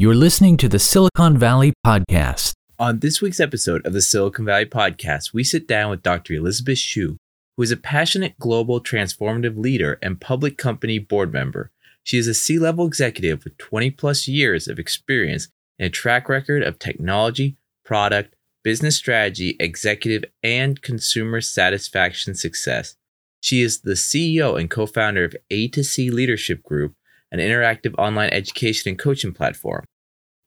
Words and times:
You're 0.00 0.14
listening 0.14 0.56
to 0.56 0.68
the 0.70 0.78
Silicon 0.78 1.36
Valley 1.36 1.74
Podcast. 1.84 2.54
On 2.78 3.00
this 3.00 3.20
week's 3.20 3.38
episode 3.38 3.84
of 3.86 3.92
the 3.92 4.00
Silicon 4.00 4.46
Valley 4.46 4.64
Podcast, 4.64 5.34
we 5.34 5.44
sit 5.44 5.68
down 5.68 5.90
with 5.90 6.02
Dr. 6.02 6.32
Elizabeth 6.32 6.78
Xu, 6.78 7.18
who 7.54 7.62
is 7.62 7.70
a 7.70 7.76
passionate 7.76 8.38
global 8.38 8.80
transformative 8.80 9.58
leader 9.58 9.98
and 10.00 10.18
public 10.18 10.56
company 10.56 10.98
board 10.98 11.34
member. 11.34 11.70
She 12.02 12.16
is 12.16 12.26
a 12.26 12.32
C 12.32 12.58
level 12.58 12.86
executive 12.86 13.44
with 13.44 13.58
20 13.58 13.90
plus 13.90 14.26
years 14.26 14.68
of 14.68 14.78
experience 14.78 15.48
and 15.78 15.84
a 15.84 15.90
track 15.90 16.30
record 16.30 16.62
of 16.62 16.78
technology, 16.78 17.58
product, 17.84 18.34
business 18.64 18.96
strategy, 18.96 19.54
executive, 19.60 20.24
and 20.42 20.80
consumer 20.80 21.42
satisfaction 21.42 22.34
success. 22.34 22.96
She 23.42 23.60
is 23.60 23.82
the 23.82 23.92
CEO 23.92 24.58
and 24.58 24.70
co 24.70 24.86
founder 24.86 25.24
of 25.24 25.36
A2C 25.52 26.10
Leadership 26.10 26.62
Group, 26.62 26.94
an 27.30 27.38
interactive 27.38 27.94
online 27.98 28.30
education 28.30 28.88
and 28.88 28.98
coaching 28.98 29.34
platform. 29.34 29.84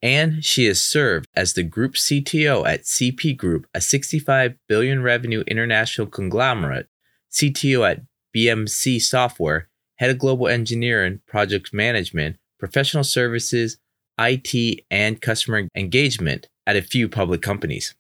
And 0.04 0.43
she 0.43 0.65
has 0.65 0.83
served 0.83 1.29
as 1.33 1.54
the 1.54 1.64
group 1.64 1.93
CTO 1.93 2.68
at 2.68 2.83
CP 2.83 3.37
Group, 3.37 3.65
a 3.73 3.79
65 3.79 4.55
billion 4.68 5.01
revenue 5.01 5.45
international 5.47 6.07
conglomerate, 6.07 6.89
CTO 7.32 7.89
at 7.89 8.01
BMC 8.36 9.01
Software, 9.01 9.69
head 10.00 10.09
of 10.09 10.19
global 10.19 10.50
engineering, 10.50 11.21
project 11.25 11.73
management, 11.73 12.36
professional 12.59 13.05
services, 13.05 13.78
IT, 14.19 14.83
and 14.92 15.21
customer 15.21 15.69
engagement 15.73 16.50
at 16.67 16.75
a 16.75 16.81
few 16.81 17.07
public 17.07 17.42
companies. 17.42 17.95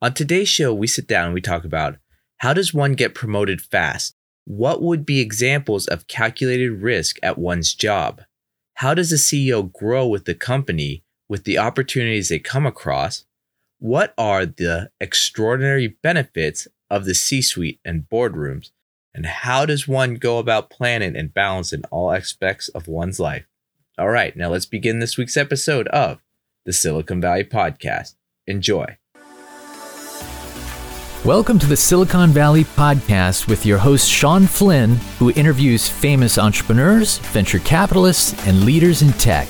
On 0.00 0.14
today's 0.14 0.48
show, 0.48 0.72
we 0.72 0.86
sit 0.86 1.08
down 1.08 1.26
and 1.26 1.34
we 1.34 1.40
talk 1.40 1.64
about 1.64 1.96
how 2.36 2.52
does 2.52 2.72
one 2.72 2.92
get 2.92 3.16
promoted 3.16 3.60
fast? 3.60 4.14
What 4.44 4.80
would 4.80 5.04
be 5.04 5.18
examples 5.18 5.88
of 5.88 6.06
calculated 6.06 6.70
risk 6.70 7.18
at 7.20 7.36
one's 7.36 7.74
job? 7.74 8.22
How 8.74 8.94
does 8.94 9.10
a 9.10 9.16
CEO 9.16 9.72
grow 9.72 10.06
with 10.06 10.24
the 10.24 10.36
company 10.36 11.02
with 11.28 11.44
the 11.44 11.58
opportunities 11.58 12.28
they 12.28 12.38
come 12.38 12.64
across? 12.64 13.24
What 13.78 14.14
are 14.16 14.46
the 14.46 14.90
extraordinary 15.00 15.98
benefits 16.02 16.66
of 16.90 17.04
the 17.04 17.14
C 17.14 17.42
suite 17.42 17.80
and 17.84 18.08
boardrooms? 18.08 18.70
And 19.14 19.26
how 19.26 19.66
does 19.66 19.86
one 19.86 20.14
go 20.14 20.38
about 20.38 20.70
planning 20.70 21.16
and 21.16 21.32
balancing 21.32 21.84
all 21.90 22.12
aspects 22.12 22.68
of 22.68 22.88
one's 22.88 23.20
life? 23.20 23.46
All 23.98 24.08
right, 24.08 24.34
now 24.36 24.48
let's 24.48 24.66
begin 24.66 25.00
this 25.00 25.18
week's 25.18 25.36
episode 25.36 25.88
of 25.88 26.22
the 26.64 26.72
Silicon 26.72 27.20
Valley 27.20 27.44
Podcast. 27.44 28.14
Enjoy. 28.46 28.96
Welcome 31.24 31.58
to 31.58 31.66
the 31.66 31.76
Silicon 31.76 32.30
Valley 32.30 32.64
Podcast 32.64 33.48
with 33.48 33.66
your 33.66 33.78
host, 33.78 34.08
Sean 34.08 34.46
Flynn, 34.46 34.96
who 35.18 35.30
interviews 35.32 35.88
famous 35.88 36.38
entrepreneurs, 36.38 37.18
venture 37.18 37.58
capitalists, 37.58 38.46
and 38.46 38.64
leaders 38.64 39.02
in 39.02 39.12
tech. 39.14 39.48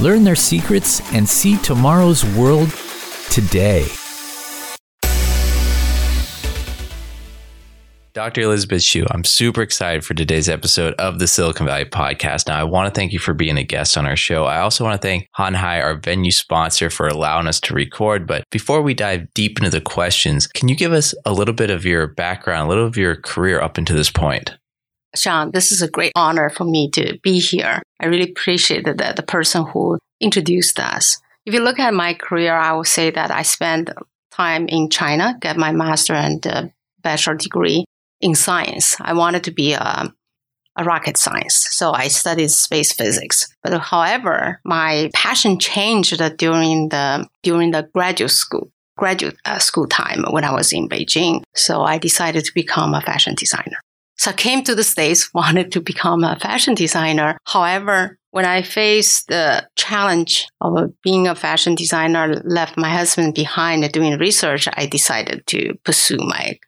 Learn 0.00 0.24
their 0.24 0.34
secrets 0.34 1.00
and 1.14 1.28
see 1.28 1.56
tomorrow's 1.58 2.24
world 2.24 2.70
today. 3.30 3.86
Dr. 8.14 8.42
Elizabeth 8.42 8.82
Xu, 8.82 9.04
I'm 9.10 9.24
super 9.24 9.60
excited 9.60 10.04
for 10.04 10.14
today's 10.14 10.48
episode 10.48 10.94
of 10.94 11.18
the 11.18 11.26
Silicon 11.26 11.66
Valley 11.66 11.84
podcast. 11.84 12.46
Now, 12.46 12.60
I 12.60 12.62
want 12.62 12.86
to 12.86 12.96
thank 12.96 13.12
you 13.12 13.18
for 13.18 13.34
being 13.34 13.58
a 13.58 13.64
guest 13.64 13.98
on 13.98 14.06
our 14.06 14.14
show. 14.14 14.44
I 14.44 14.60
also 14.60 14.84
want 14.84 15.00
to 15.00 15.04
thank 15.04 15.28
Hanhai, 15.36 15.82
our 15.82 15.96
venue 15.96 16.30
sponsor, 16.30 16.90
for 16.90 17.08
allowing 17.08 17.48
us 17.48 17.58
to 17.62 17.74
record. 17.74 18.24
But 18.24 18.44
before 18.50 18.82
we 18.82 18.94
dive 18.94 19.26
deep 19.34 19.58
into 19.58 19.70
the 19.70 19.80
questions, 19.80 20.46
can 20.46 20.68
you 20.68 20.76
give 20.76 20.92
us 20.92 21.12
a 21.24 21.32
little 21.32 21.54
bit 21.54 21.70
of 21.70 21.84
your 21.84 22.06
background, 22.06 22.66
a 22.66 22.68
little 22.68 22.86
of 22.86 22.96
your 22.96 23.16
career 23.16 23.60
up 23.60 23.78
until 23.78 23.96
this 23.96 24.10
point? 24.10 24.54
Sean, 25.14 25.50
this 25.52 25.72
is 25.72 25.82
a 25.82 25.90
great 25.90 26.12
honor 26.16 26.50
for 26.50 26.64
me 26.64 26.90
to 26.90 27.18
be 27.22 27.38
here. 27.38 27.82
I 28.00 28.06
really 28.06 28.30
appreciate 28.30 28.84
the, 28.84 29.12
the 29.16 29.22
person 29.22 29.64
who 29.66 29.98
introduced 30.20 30.80
us. 30.80 31.20
If 31.46 31.54
you 31.54 31.60
look 31.60 31.78
at 31.78 31.94
my 31.94 32.14
career, 32.14 32.54
I 32.54 32.72
will 32.72 32.84
say 32.84 33.10
that 33.10 33.30
I 33.30 33.42
spent 33.42 33.90
time 34.32 34.66
in 34.68 34.90
China, 34.90 35.36
get 35.40 35.56
my 35.56 35.72
master 35.72 36.14
and 36.14 36.44
uh, 36.46 36.64
bachelor 37.02 37.34
degree 37.34 37.84
in 38.20 38.34
science. 38.34 38.96
I 39.00 39.12
wanted 39.12 39.44
to 39.44 39.52
be 39.52 39.74
a, 39.74 40.12
a 40.76 40.84
rocket 40.84 41.16
science, 41.16 41.54
so 41.70 41.92
I 41.92 42.08
studied 42.08 42.50
space 42.50 42.92
physics. 42.92 43.46
But 43.62 43.78
however, 43.78 44.60
my 44.64 45.10
passion 45.14 45.58
changed 45.58 46.20
during 46.38 46.88
the 46.88 47.28
during 47.42 47.70
the 47.70 47.88
graduate 47.94 48.30
school 48.30 48.70
graduate 48.96 49.36
uh, 49.44 49.58
school 49.58 49.86
time 49.86 50.24
when 50.30 50.44
I 50.44 50.52
was 50.54 50.72
in 50.72 50.88
Beijing. 50.88 51.42
So 51.54 51.82
I 51.82 51.98
decided 51.98 52.44
to 52.44 52.52
become 52.54 52.94
a 52.94 53.00
fashion 53.00 53.34
designer. 53.34 53.78
So 54.16 54.30
I 54.30 54.34
came 54.34 54.62
to 54.64 54.74
the 54.74 54.84
States, 54.84 55.30
wanted 55.34 55.72
to 55.72 55.80
become 55.80 56.24
a 56.24 56.38
fashion 56.38 56.74
designer. 56.74 57.38
However, 57.44 58.18
when 58.30 58.44
I 58.44 58.62
faced 58.62 59.28
the 59.28 59.68
challenge 59.76 60.48
of 60.60 60.92
being 61.02 61.28
a 61.28 61.34
fashion 61.34 61.74
designer, 61.74 62.42
left 62.44 62.76
my 62.76 62.90
husband 62.90 63.34
behind 63.34 63.90
doing 63.92 64.18
research, 64.18 64.68
I 64.72 64.86
decided 64.86 65.46
to 65.48 65.74
pursue 65.84 66.18
my 66.18 66.58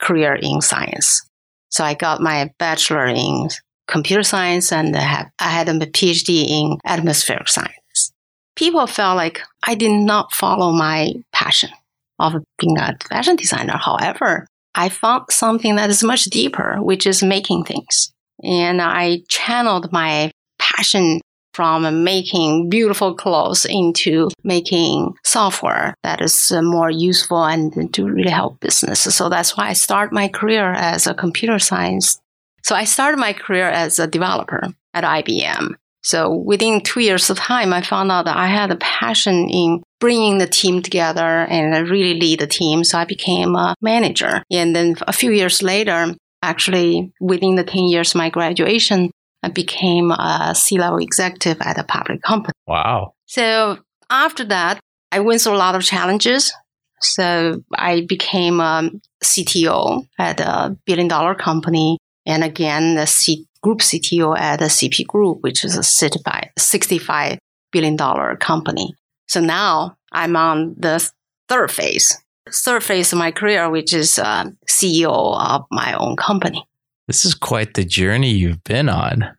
career 0.00 0.34
in 0.34 0.60
science. 0.60 1.28
So 1.70 1.84
I 1.84 1.94
got 1.94 2.22
my 2.22 2.50
bachelor 2.58 3.06
in 3.06 3.48
computer 3.86 4.22
science 4.22 4.72
and 4.72 4.96
I 4.96 5.28
had 5.38 5.68
a 5.68 5.72
PhD 5.74 6.46
in 6.48 6.78
atmospheric 6.84 7.48
science. 7.48 8.12
People 8.56 8.86
felt 8.86 9.16
like 9.16 9.42
I 9.64 9.74
did 9.74 9.92
not 9.92 10.32
follow 10.32 10.72
my 10.72 11.14
passion 11.32 11.70
of 12.18 12.34
being 12.58 12.78
a 12.78 12.96
fashion 13.08 13.36
designer. 13.36 13.76
However, 13.76 14.46
I 14.78 14.88
found 14.88 15.24
something 15.30 15.74
that 15.74 15.90
is 15.90 16.04
much 16.04 16.26
deeper, 16.26 16.76
which 16.80 17.04
is 17.04 17.20
making 17.22 17.64
things. 17.64 18.12
And 18.44 18.80
I 18.80 19.22
channeled 19.28 19.90
my 19.90 20.30
passion 20.60 21.20
from 21.52 22.04
making 22.04 22.68
beautiful 22.68 23.12
clothes 23.16 23.66
into 23.68 24.28
making 24.44 25.14
software 25.24 25.94
that 26.04 26.20
is 26.20 26.52
more 26.52 26.90
useful 26.90 27.44
and 27.44 27.92
to 27.94 28.04
really 28.04 28.30
help 28.30 28.60
business. 28.60 29.00
So 29.00 29.28
that's 29.28 29.56
why 29.56 29.70
I 29.70 29.72
started 29.72 30.14
my 30.14 30.28
career 30.28 30.72
as 30.72 31.08
a 31.08 31.14
computer 31.14 31.58
science. 31.58 32.20
So 32.62 32.76
I 32.76 32.84
started 32.84 33.16
my 33.16 33.32
career 33.32 33.68
as 33.68 33.98
a 33.98 34.06
developer 34.06 34.68
at 34.94 35.02
IBM. 35.02 35.74
So 36.02 36.32
within 36.32 36.80
two 36.80 37.00
years 37.00 37.28
of 37.28 37.38
time, 37.38 37.72
I 37.72 37.82
found 37.82 38.10
out 38.10 38.24
that 38.26 38.36
I 38.36 38.46
had 38.46 38.70
a 38.70 38.76
passion 38.76 39.48
in 39.50 39.82
bringing 40.00 40.38
the 40.38 40.46
team 40.46 40.82
together 40.82 41.20
and 41.20 41.74
I 41.74 41.80
really 41.80 42.18
lead 42.18 42.40
the 42.40 42.46
team. 42.46 42.84
So 42.84 42.98
I 42.98 43.04
became 43.04 43.56
a 43.56 43.74
manager. 43.80 44.42
And 44.50 44.74
then 44.74 44.96
a 45.06 45.12
few 45.12 45.32
years 45.32 45.62
later, 45.62 46.14
actually 46.42 47.12
within 47.20 47.56
the 47.56 47.64
10 47.64 47.84
years 47.84 48.14
of 48.14 48.18
my 48.18 48.30
graduation, 48.30 49.10
I 49.42 49.48
became 49.48 50.10
a 50.10 50.54
C-level 50.54 50.98
executive 50.98 51.60
at 51.60 51.78
a 51.78 51.84
public 51.84 52.22
company. 52.22 52.54
Wow. 52.66 53.14
So 53.26 53.78
after 54.10 54.44
that, 54.44 54.80
I 55.12 55.20
went 55.20 55.40
through 55.40 55.54
a 55.54 55.56
lot 55.56 55.74
of 55.74 55.82
challenges. 55.82 56.52
So 57.00 57.62
I 57.74 58.04
became 58.08 58.60
a 58.60 58.90
CTO 59.22 60.06
at 60.18 60.40
a 60.40 60.76
billion 60.84 61.08
dollar 61.08 61.34
company. 61.34 61.98
And 62.26 62.44
again, 62.44 62.96
the 62.96 63.06
C- 63.06 63.46
group 63.68 63.80
CTO 63.80 64.38
at 64.38 64.60
CP 64.60 65.06
Group, 65.06 65.42
which 65.42 65.62
is 65.62 65.76
a 65.76 65.80
$65 65.80 67.38
billion 67.70 67.98
company. 68.38 68.94
So 69.26 69.40
now 69.40 69.98
I'm 70.10 70.36
on 70.36 70.74
the 70.78 71.06
third 71.50 71.70
phase, 71.70 72.16
third 72.50 72.82
phase 72.82 73.12
of 73.12 73.18
my 73.18 73.30
career, 73.30 73.68
which 73.68 73.92
is 73.92 74.18
uh, 74.18 74.46
CEO 74.66 75.38
of 75.38 75.66
my 75.70 75.92
own 75.92 76.16
company. 76.16 76.66
This 77.08 77.26
is 77.26 77.34
quite 77.34 77.74
the 77.74 77.84
journey 77.84 78.30
you've 78.30 78.64
been 78.64 78.88
on 78.88 79.36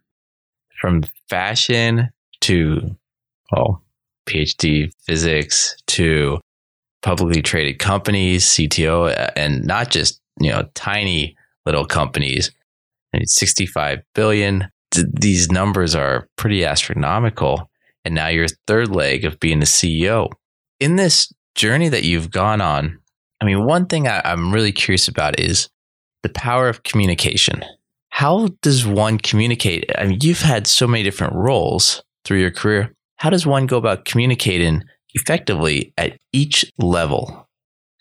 from 0.79 1.03
fashion 1.28 2.09
to, 2.41 2.95
well, 3.51 3.84
PhD 4.28 4.91
physics 5.07 5.75
to 5.88 6.39
publicly 7.01 7.41
traded 7.41 7.79
companies, 7.79 8.45
CTO, 8.45 9.31
and 9.35 9.66
not 9.66 9.89
just, 9.89 10.22
you 10.39 10.51
know, 10.51 10.69
tiny 10.75 11.35
little 11.66 11.85
companies. 11.85 12.51
I 13.13 13.17
mean, 13.17 13.25
65 13.25 13.99
billion. 14.13 14.67
These 14.91 15.51
numbers 15.51 15.95
are 15.95 16.27
pretty 16.35 16.65
astronomical. 16.65 17.69
And 18.05 18.15
now 18.15 18.27
your 18.27 18.47
third 18.67 18.89
leg 18.89 19.25
of 19.25 19.39
being 19.39 19.59
the 19.59 19.65
CEO. 19.65 20.29
In 20.79 20.95
this 20.95 21.31
journey 21.56 21.89
that 21.89 22.03
you've 22.03 22.31
gone 22.31 22.61
on, 22.61 23.00
I 23.41 23.45
mean, 23.45 23.65
one 23.65 23.85
thing 23.85 24.07
I, 24.07 24.21
I'm 24.23 24.53
really 24.53 24.71
curious 24.71 25.07
about 25.07 25.39
is 25.39 25.69
the 26.23 26.29
power 26.29 26.69
of 26.69 26.83
communication. 26.83 27.63
How 28.09 28.50
does 28.61 28.85
one 28.85 29.17
communicate? 29.17 29.89
I 29.97 30.05
mean, 30.05 30.19
you've 30.21 30.41
had 30.41 30.67
so 30.67 30.88
many 30.88 31.03
different 31.03 31.35
roles 31.35 32.03
through 32.25 32.39
your 32.39 32.51
career. 32.51 32.94
How 33.17 33.29
does 33.29 33.45
one 33.45 33.65
go 33.65 33.77
about 33.77 34.05
communicating 34.05 34.83
effectively 35.13 35.94
at 35.97 36.17
each 36.33 36.65
level? 36.77 37.49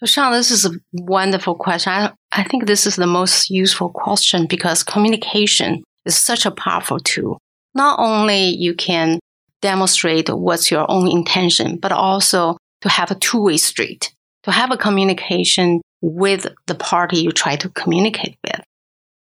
So, 0.00 0.06
Sean, 0.06 0.32
this 0.32 0.52
is 0.52 0.64
a 0.64 0.70
wonderful 0.92 1.56
question. 1.56 1.92
I, 1.92 2.12
I 2.30 2.44
think 2.44 2.66
this 2.66 2.86
is 2.86 2.94
the 2.94 3.06
most 3.06 3.50
useful 3.50 3.90
question 3.90 4.46
because 4.46 4.84
communication 4.84 5.82
is 6.04 6.16
such 6.16 6.46
a 6.46 6.52
powerful 6.52 7.00
tool. 7.00 7.38
Not 7.74 7.98
only 7.98 8.50
you 8.50 8.74
can 8.74 9.18
demonstrate 9.60 10.28
what's 10.28 10.70
your 10.70 10.88
own 10.88 11.10
intention, 11.10 11.78
but 11.78 11.90
also 11.90 12.56
to 12.82 12.88
have 12.88 13.10
a 13.10 13.16
two-way 13.16 13.56
street, 13.56 14.14
to 14.44 14.52
have 14.52 14.70
a 14.70 14.76
communication 14.76 15.80
with 16.00 16.46
the 16.66 16.76
party 16.76 17.18
you 17.18 17.32
try 17.32 17.56
to 17.56 17.68
communicate 17.70 18.36
with. 18.44 18.60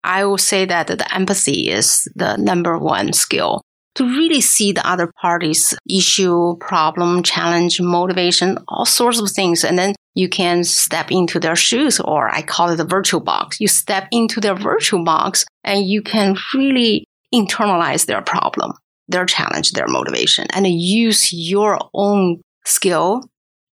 I 0.03 0.25
will 0.25 0.37
say 0.37 0.65
that 0.65 0.85
the 0.85 1.13
empathy 1.15 1.69
is 1.69 2.07
the 2.15 2.37
number 2.37 2.77
one 2.77 3.11
skill 3.13 3.63
to 3.95 4.05
really 4.05 4.41
see 4.41 4.71
the 4.71 4.87
other 4.87 5.11
party's 5.21 5.73
issue, 5.89 6.55
problem, 6.57 7.23
challenge, 7.23 7.81
motivation, 7.81 8.57
all 8.67 8.85
sorts 8.85 9.19
of 9.19 9.31
things. 9.31 9.63
And 9.63 9.77
then 9.77 9.95
you 10.15 10.29
can 10.29 10.63
step 10.63 11.11
into 11.11 11.39
their 11.39 11.55
shoes, 11.55 11.99
or 11.99 12.29
I 12.29 12.41
call 12.41 12.69
it 12.69 12.77
the 12.77 12.85
virtual 12.85 13.19
box. 13.19 13.59
You 13.59 13.67
step 13.67 14.07
into 14.11 14.39
their 14.39 14.55
virtual 14.55 15.03
box 15.03 15.45
and 15.63 15.85
you 15.85 16.01
can 16.01 16.35
really 16.53 17.05
internalize 17.33 18.05
their 18.05 18.21
problem, 18.21 18.73
their 19.07 19.25
challenge, 19.25 19.71
their 19.71 19.87
motivation, 19.87 20.47
and 20.51 20.67
use 20.67 21.31
your 21.33 21.79
own 21.93 22.41
skill, 22.65 23.23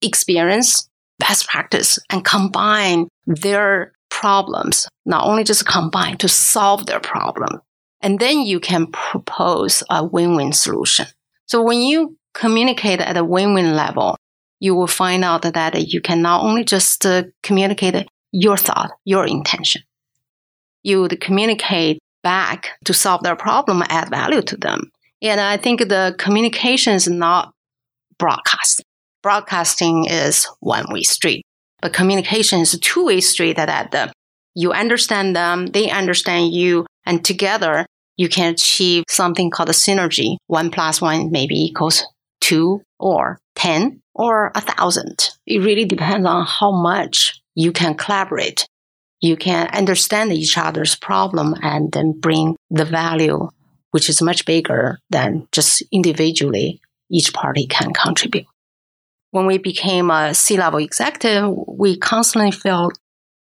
experience, 0.02 0.88
best 1.18 1.48
practice, 1.48 1.98
and 2.10 2.24
combine 2.24 3.08
their 3.26 3.92
problems, 4.10 4.88
not 5.04 5.26
only 5.26 5.44
just 5.44 5.66
combine 5.66 6.16
to 6.18 6.28
solve 6.28 6.86
their 6.86 7.00
problem. 7.00 7.60
And 8.06 8.20
then 8.20 8.42
you 8.42 8.60
can 8.60 8.86
propose 8.86 9.82
a 9.90 10.04
win-win 10.04 10.52
solution. 10.52 11.06
So 11.46 11.60
when 11.60 11.80
you 11.80 12.16
communicate 12.34 13.00
at 13.00 13.16
a 13.16 13.24
win-win 13.24 13.74
level, 13.74 14.16
you 14.60 14.76
will 14.76 14.86
find 14.86 15.24
out 15.24 15.42
that 15.42 15.92
you 15.92 16.00
can 16.00 16.22
not 16.22 16.44
only 16.44 16.62
just 16.62 17.04
uh, 17.04 17.24
communicate 17.42 18.06
your 18.30 18.56
thought, 18.56 18.92
your 19.04 19.26
intention. 19.26 19.82
You 20.84 21.00
would 21.00 21.20
communicate 21.20 21.98
back 22.22 22.78
to 22.84 22.94
solve 22.94 23.24
their 23.24 23.34
problem, 23.34 23.82
add 23.88 24.08
value 24.08 24.42
to 24.42 24.56
them. 24.56 24.92
And 25.20 25.40
I 25.40 25.56
think 25.56 25.80
the 25.80 26.14
communication 26.16 26.92
is 26.92 27.08
not 27.08 27.54
broadcasting. 28.20 28.86
Broadcasting 29.20 30.04
is 30.04 30.46
one 30.60 30.86
way 30.92 31.02
street, 31.02 31.44
but 31.82 31.92
communication 31.92 32.60
is 32.60 32.72
a 32.72 32.78
two 32.78 33.06
way 33.06 33.20
street 33.20 33.56
that, 33.56 33.90
that 33.90 34.12
you 34.54 34.72
understand 34.72 35.34
them, 35.34 35.66
they 35.66 35.90
understand 35.90 36.54
you, 36.54 36.86
and 37.04 37.24
together 37.24 37.84
you 38.16 38.28
can 38.28 38.52
achieve 38.52 39.04
something 39.08 39.50
called 39.50 39.68
a 39.68 39.72
synergy. 39.72 40.36
One 40.46 40.70
plus 40.70 41.00
one 41.00 41.30
maybe 41.30 41.54
equals 41.54 42.04
two 42.40 42.82
or 42.98 43.38
10 43.56 44.00
or 44.14 44.52
a 44.54 44.60
thousand. 44.60 45.30
It 45.46 45.58
really 45.58 45.84
depends 45.84 46.26
on 46.26 46.46
how 46.46 46.72
much 46.72 47.40
you 47.54 47.72
can 47.72 47.94
collaborate. 47.94 48.66
You 49.20 49.36
can 49.36 49.68
understand 49.68 50.32
each 50.32 50.56
other's 50.58 50.94
problem 50.94 51.54
and 51.62 51.90
then 51.92 52.12
bring 52.18 52.56
the 52.70 52.84
value, 52.84 53.48
which 53.90 54.08
is 54.08 54.22
much 54.22 54.44
bigger 54.44 54.98
than 55.10 55.48
just 55.52 55.82
individually 55.90 56.80
each 57.10 57.32
party 57.32 57.66
can 57.66 57.92
contribute. 57.92 58.46
When 59.30 59.46
we 59.46 59.58
became 59.58 60.10
a 60.10 60.34
C-level 60.34 60.78
executive, 60.78 61.50
we 61.66 61.98
constantly 61.98 62.50
felt 62.50 62.98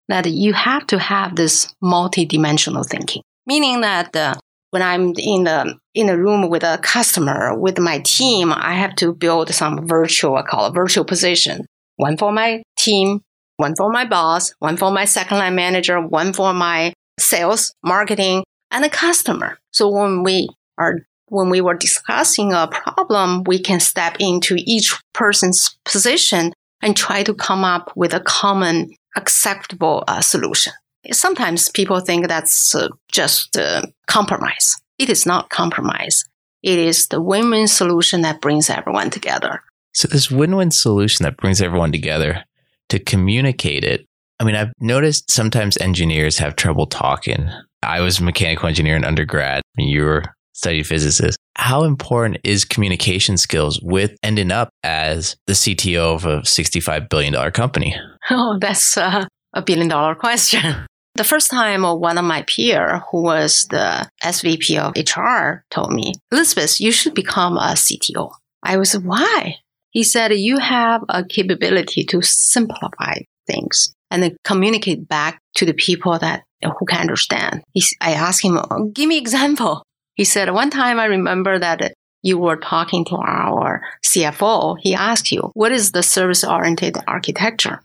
that 0.10 0.26
you 0.26 0.54
have 0.54 0.88
to 0.88 1.00
have 1.00 1.36
this 1.36 1.74
multi-dimensional 1.82 2.84
thinking, 2.84 3.22
meaning 3.46 3.82
that 3.82 4.16
uh, 4.16 4.36
when 4.72 4.82
I'm 4.82 5.14
in 5.18 5.46
the 5.46 5.78
in 5.94 6.10
a 6.10 6.18
room 6.18 6.50
with 6.50 6.64
a 6.64 6.80
customer 6.82 7.58
with 7.58 7.80
my 7.80 8.00
team, 8.00 8.54
I 8.54 8.74
have 8.74 8.96
to 8.98 9.14
build 9.14 9.54
some 9.54 9.88
virtual, 9.88 10.36
I 10.36 10.44
call 10.44 10.68
it 10.68 10.74
virtual 10.76 11.06
position. 11.06 11.66
One 11.96 12.18
for 12.18 12.32
my 12.32 12.62
team, 12.78 13.22
one 13.58 13.76
for 13.76 13.90
my 13.92 14.06
boss, 14.06 14.54
one 14.60 14.78
for 14.78 14.92
my 14.92 15.06
second 15.06 15.38
line 15.38 15.56
manager, 15.56 16.00
one 16.00 16.34
for 16.34 16.54
my 16.54 16.94
sales, 17.20 17.74
marketing, 17.84 18.44
and 18.72 18.84
the 18.84 18.90
customer. 18.90 19.58
So 19.72 19.90
when 19.90 20.24
we 20.24 20.50
are 20.78 21.00
when 21.30 21.50
we 21.50 21.60
were 21.60 21.74
discussing 21.74 22.54
a 22.54 22.68
problem, 22.68 23.44
we 23.44 23.60
can 23.60 23.80
step 23.80 24.16
into 24.20 24.56
each 24.60 24.96
person's 25.14 25.78
position 25.84 26.54
and 26.82 26.96
try 26.96 27.24
to 27.24 27.34
come 27.34 27.66
up 27.66 27.92
with 27.96 28.14
a 28.14 28.20
common 28.20 28.92
acceptable 29.16 30.04
uh, 30.08 30.22
solution. 30.22 30.74
Sometimes 31.12 31.70
people 31.70 32.00
think 32.00 32.28
that's 32.28 32.76
uh, 32.76 32.90
just 33.12 33.58
uh, 33.58 33.84
compromise. 34.08 34.76
It 34.98 35.10
is 35.10 35.26
not 35.26 35.50
compromise. 35.50 36.24
It 36.64 36.80
is 36.80 37.08
the 37.08 37.22
win-win 37.22 37.68
solution 37.68 38.22
that 38.22 38.42
brings 38.42 38.70
everyone 38.70 39.10
together. 39.10 39.62
So 39.94 40.08
this 40.08 40.30
win-win 40.30 40.72
solution 40.72 41.24
that 41.24 41.38
brings 41.38 41.62
everyone 41.62 41.92
together 41.92 42.44
to 42.90 43.00
communicate 43.00 43.84
it. 43.84 44.06
I 44.40 44.44
mean, 44.44 44.56
I've 44.56 44.74
noticed 44.80 45.32
sometimes 45.32 45.78
engineers 45.78 46.38
have 46.40 46.56
trouble 46.56 46.86
talking. 46.86 47.50
I 47.84 48.02
was 48.02 48.20
a 48.20 48.24
mechanical 48.24 48.68
engineer 48.68 48.96
in 48.96 49.06
undergrad. 49.06 49.62
And 49.78 49.90
you 49.90 50.04
were 50.04 50.24
studied 50.54 50.88
physicist. 50.88 51.38
How 51.56 51.84
important 51.84 52.40
is 52.44 52.66
communication 52.66 53.38
skills 53.38 53.80
with 53.82 54.18
ending 54.24 54.52
up 54.52 54.70
as 54.84 55.36
the 55.46 55.54
CTO 55.54 56.16
of 56.16 56.26
a 56.26 56.40
$65 56.42 57.10
billion 57.10 57.52
company? 57.52 57.96
Oh, 58.30 58.58
that's 58.60 58.98
uh, 58.98 59.26
a 59.58 59.62
billion 59.62 59.88
dollar 59.88 60.16
question. 60.16 60.86
The 61.16 61.24
first 61.24 61.50
time 61.50 61.84
uh, 61.84 61.96
one 61.96 62.20
of 62.20 62.26
my 62.26 62.44
peer 62.44 63.02
who 63.10 63.24
was 63.24 63.66
the 63.72 64.08
SVP 64.24 64.78
of 64.78 64.94
HR 64.96 65.64
told 65.72 65.92
me, 65.92 66.14
Elizabeth, 66.32 66.80
you 66.80 66.92
should 66.92 67.16
become 67.16 67.58
a 67.58 67.74
CTO. 67.74 68.32
I 68.62 68.78
was, 68.78 68.94
why? 68.94 69.56
He 69.90 70.04
said, 70.04 70.32
you 70.34 70.60
have 70.60 71.02
a 71.10 71.26
capability 71.26 72.04
to 72.04 72.22
simplify 72.22 73.16
things 73.48 73.96
and 74.12 74.22
then 74.22 74.38
communicate 74.44 75.08
back 75.08 75.40
to 75.56 75.66
the 75.66 75.74
people 75.74 76.20
that 76.20 76.44
who 76.62 76.86
can 76.86 77.02
understand. 77.02 77.64
He, 77.74 77.84
I 78.00 78.14
asked 78.14 78.44
him, 78.44 78.60
oh, 78.60 78.86
give 78.94 79.10
me 79.10 79.18
example. 79.18 79.82
He 80.14 80.24
said, 80.24 80.54
one 80.54 80.70
time 80.70 81.00
I 81.00 81.06
remember 81.06 81.58
that 81.58 81.94
you 82.22 82.38
were 82.38 82.58
talking 82.58 83.06
to 83.06 83.16
our 83.16 83.82
CFO. 84.06 84.78
He 84.80 84.94
asked 84.94 85.32
you, 85.32 85.50
what 85.54 85.72
is 85.72 85.94
the 85.94 86.04
service 86.04 86.44
oriented 86.44 86.98
architecture? 87.08 87.82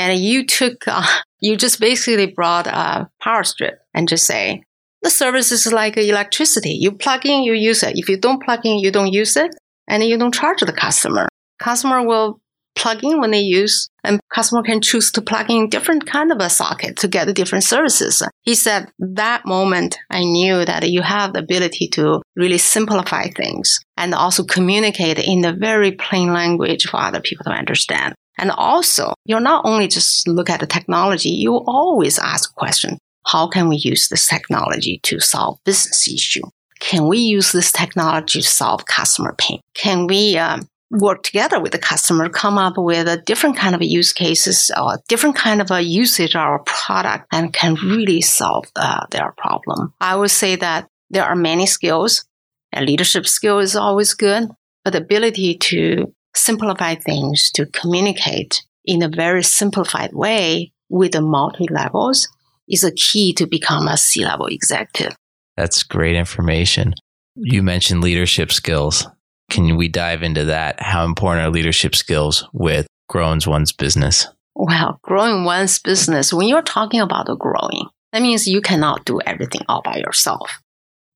And 0.00 0.18
you 0.18 0.46
took, 0.46 0.76
uh, 0.88 1.06
you 1.40 1.56
just 1.56 1.78
basically 1.78 2.26
brought 2.26 2.66
a 2.66 3.10
power 3.20 3.44
strip 3.44 3.80
and 3.94 4.08
just 4.08 4.26
say, 4.26 4.64
the 5.02 5.10
service 5.10 5.52
is 5.52 5.72
like 5.72 5.96
electricity. 5.96 6.70
You 6.70 6.92
plug 6.92 7.24
in, 7.26 7.42
you 7.42 7.52
use 7.52 7.82
it. 7.82 7.96
If 7.96 8.08
you 8.08 8.18
don't 8.18 8.42
plug 8.42 8.64
in, 8.64 8.78
you 8.78 8.90
don't 8.90 9.12
use 9.12 9.36
it 9.36 9.54
and 9.88 10.02
you 10.04 10.18
don't 10.18 10.34
charge 10.34 10.60
the 10.60 10.72
customer. 10.72 11.28
Customer 11.58 12.06
will 12.06 12.40
plug 12.76 13.02
in 13.02 13.20
when 13.20 13.30
they 13.30 13.40
use 13.40 13.88
and 14.04 14.20
customer 14.32 14.62
can 14.62 14.80
choose 14.80 15.10
to 15.12 15.20
plug 15.20 15.50
in 15.50 15.68
different 15.68 16.06
kind 16.06 16.32
of 16.32 16.38
a 16.38 16.48
socket 16.48 16.96
to 16.98 17.08
get 17.08 17.26
the 17.26 17.32
different 17.32 17.64
services. 17.64 18.22
He 18.42 18.54
said 18.54 18.90
that 18.98 19.44
moment 19.44 19.98
I 20.08 20.20
knew 20.20 20.64
that 20.64 20.88
you 20.88 21.02
have 21.02 21.32
the 21.32 21.40
ability 21.40 21.88
to 21.94 22.22
really 22.36 22.58
simplify 22.58 23.28
things 23.28 23.80
and 23.96 24.14
also 24.14 24.44
communicate 24.44 25.18
in 25.18 25.44
a 25.44 25.52
very 25.52 25.92
plain 25.92 26.32
language 26.32 26.86
for 26.88 26.98
other 26.98 27.20
people 27.20 27.44
to 27.44 27.50
understand. 27.50 28.14
And 28.40 28.50
also, 28.50 29.12
you're 29.26 29.38
not 29.38 29.66
only 29.66 29.86
just 29.86 30.26
look 30.26 30.48
at 30.48 30.60
the 30.60 30.66
technology, 30.66 31.28
you 31.28 31.56
always 31.56 32.18
ask 32.18 32.50
a 32.50 32.54
question. 32.54 32.98
How 33.26 33.46
can 33.46 33.68
we 33.68 33.76
use 33.76 34.08
this 34.08 34.26
technology 34.26 34.98
to 35.02 35.20
solve 35.20 35.58
business 35.64 36.08
issue? 36.08 36.42
Can 36.80 37.06
we 37.06 37.18
use 37.18 37.52
this 37.52 37.70
technology 37.70 38.40
to 38.40 38.48
solve 38.48 38.86
customer 38.86 39.34
pain? 39.36 39.60
Can 39.74 40.06
we 40.06 40.38
um, 40.38 40.66
work 40.90 41.22
together 41.22 41.60
with 41.60 41.72
the 41.72 41.78
customer, 41.78 42.30
come 42.30 42.56
up 42.56 42.78
with 42.78 43.06
a 43.06 43.18
different 43.18 43.58
kind 43.58 43.74
of 43.74 43.82
use 43.82 44.14
cases 44.14 44.70
or 44.74 44.98
different 45.06 45.36
kind 45.36 45.60
of 45.60 45.70
a 45.70 45.82
usage 45.82 46.34
of 46.34 46.40
our 46.40 46.60
product 46.60 47.26
and 47.32 47.52
can 47.52 47.74
really 47.74 48.22
solve 48.22 48.64
uh, 48.74 49.04
their 49.10 49.34
problem? 49.36 49.92
I 50.00 50.16
would 50.16 50.30
say 50.30 50.56
that 50.56 50.88
there 51.10 51.26
are 51.26 51.36
many 51.36 51.66
skills. 51.66 52.24
A 52.72 52.80
leadership 52.80 53.26
skill 53.26 53.58
is 53.58 53.76
always 53.76 54.14
good, 54.14 54.48
but 54.82 54.92
the 54.94 55.00
ability 55.02 55.58
to 55.58 56.14
simplify 56.34 56.94
things 56.94 57.50
to 57.52 57.66
communicate 57.66 58.62
in 58.84 59.02
a 59.02 59.08
very 59.08 59.42
simplified 59.42 60.12
way 60.12 60.72
with 60.88 61.12
the 61.12 61.20
multi 61.20 61.66
levels 61.70 62.28
is 62.68 62.84
a 62.84 62.92
key 62.92 63.32
to 63.34 63.46
become 63.46 63.88
a 63.88 63.96
C 63.96 64.24
level 64.24 64.46
executive. 64.46 65.16
That's 65.56 65.82
great 65.82 66.16
information. 66.16 66.94
You 67.36 67.62
mentioned 67.62 68.02
leadership 68.02 68.52
skills. 68.52 69.06
Can 69.50 69.76
we 69.76 69.88
dive 69.88 70.22
into 70.22 70.44
that? 70.46 70.80
How 70.80 71.04
important 71.04 71.46
are 71.46 71.50
leadership 71.50 71.94
skills 71.94 72.48
with 72.52 72.86
growing 73.08 73.40
one's 73.46 73.72
business? 73.72 74.26
Well, 74.54 74.98
growing 75.02 75.44
one's 75.44 75.78
business, 75.78 76.32
when 76.32 76.48
you're 76.48 76.62
talking 76.62 77.00
about 77.00 77.26
the 77.26 77.36
growing, 77.36 77.88
that 78.12 78.22
means 78.22 78.46
you 78.46 78.60
cannot 78.60 79.04
do 79.04 79.20
everything 79.20 79.62
all 79.68 79.82
by 79.82 79.96
yourself. 79.96 80.60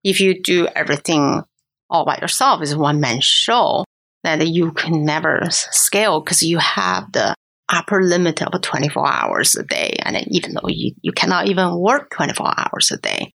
If 0.03 0.21
you 0.21 0.41
do 0.43 0.67
everything 0.75 1.43
all 1.91 2.05
by 2.05 2.19
yourself, 2.21 2.63
it's 2.63 2.75
one 2.75 3.01
man 3.01 3.21
show, 3.21 3.85
that 4.25 4.47
you 4.47 4.73
can 4.73 5.05
never 5.05 5.43
scale 5.51 6.21
because 6.21 6.43
you 6.43 6.59
have 6.59 7.13
the 7.13 7.35
upper 7.69 8.03
limit 8.03 8.43
of 8.43 8.61
24 8.61 9.07
hours 9.07 9.55
a 9.55 9.63
day. 9.63 9.97
And 10.03 10.17
even 10.29 10.55
though 10.55 10.69
you, 10.69 10.93
you 11.03 11.13
cannot 11.13 11.49
even 11.49 11.79
work 11.79 12.11
24 12.11 12.55
hours 12.57 12.91
a 12.91 12.97
day. 12.97 13.33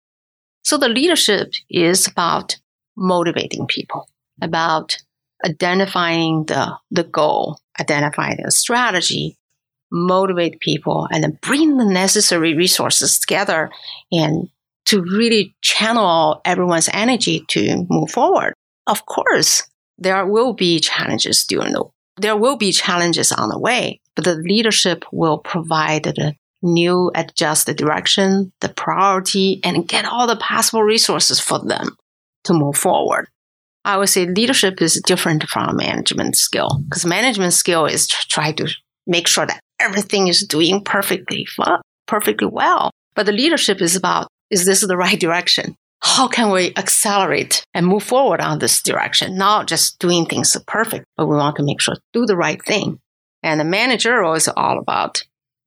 So 0.64 0.78
the 0.78 0.90
leadership 0.90 1.54
is 1.70 2.08
about 2.08 2.58
motivating 2.98 3.66
people, 3.68 4.08
about 4.42 4.98
identifying 5.46 6.46
the, 6.46 6.78
the 6.92 7.04
goal, 7.04 7.60
identifying 7.80 8.38
the 8.44 8.52
strategy, 8.52 9.38
motivate 9.92 10.60
people 10.60 11.08
and 11.12 11.24
then 11.24 11.38
bring 11.42 11.78
the 11.78 11.86
necessary 11.86 12.54
resources 12.54 13.18
together 13.18 13.72
and 14.12 14.50
to 14.86 15.02
really 15.02 15.56
channel 15.62 16.42
everyone's 16.46 16.90
energy 16.94 17.44
to 17.48 17.86
move 17.90 18.12
forward. 18.12 18.54
Of 18.88 19.06
course, 19.06 19.64
there 20.00 20.26
will 20.26 20.54
be 20.54 20.80
challenges 20.80 21.44
during 21.46 21.74
the, 21.74 21.86
there 22.18 22.38
will 22.38 22.58
be 22.58 22.72
challenges 22.72 23.32
on 23.32 23.50
the 23.50 23.60
way, 23.60 24.02
but 24.16 24.26
the 24.26 24.36
leadership 24.36 25.06
will 25.12 25.38
provide 25.38 26.04
the 26.04 26.34
new 26.62 27.12
adjust 27.16 27.66
the 27.66 27.74
direction, 27.74 28.52
the 28.60 28.70
priority, 28.70 29.62
and 29.64 29.88
get 29.88 30.06
all 30.06 30.28
the 30.28 30.36
possible 30.36 30.84
resources 30.84 31.40
for 31.40 31.60
them 31.60 31.96
to 32.44 32.54
move 32.54 32.76
forward. 32.76 33.28
I 33.86 33.98
would 33.98 34.10
say 34.10 34.26
leadership 34.26 34.82
is 34.82 35.02
different 35.06 35.44
from 35.44 35.78
management 35.78 36.36
skill 36.36 36.82
because 36.88 37.06
management 37.06 37.54
skill 37.54 37.86
is 37.86 38.08
to 38.08 38.16
try 38.28 38.52
to 38.54 38.68
make 39.08 39.28
sure 39.28 39.46
that 39.46 39.62
everything 39.80 40.28
is 40.28 40.46
doing 40.46 40.84
perfectly, 40.84 41.48
perfectly 42.08 42.48
well. 42.52 42.92
But 43.16 43.26
the 43.26 43.32
leadership 43.32 43.82
is 43.82 43.96
about, 43.96 44.28
is 44.50 44.66
this 44.66 44.86
the 44.86 44.98
right 44.98 45.20
direction? 45.20 45.76
How 46.02 46.28
can 46.28 46.52
we 46.52 46.74
accelerate 46.78 47.64
and 47.74 47.86
move 47.86 48.04
forward 48.04 48.42
on 48.42 48.60
this 48.60 48.82
direction? 48.82 49.38
Not 49.38 49.68
just 49.68 50.00
doing 50.00 50.26
things 50.26 50.56
perfect, 50.66 51.06
but 51.18 51.28
we 51.28 51.36
want 51.36 51.58
to 51.58 51.64
make 51.64 51.82
sure 51.82 51.96
to 51.96 52.02
do 52.14 52.26
the 52.26 52.38
right 52.38 52.64
thing. 52.64 53.00
And 53.44 53.60
the 53.60 53.66
manager 53.66 54.24
is 54.34 54.48
all 54.48 54.80
about 54.80 55.24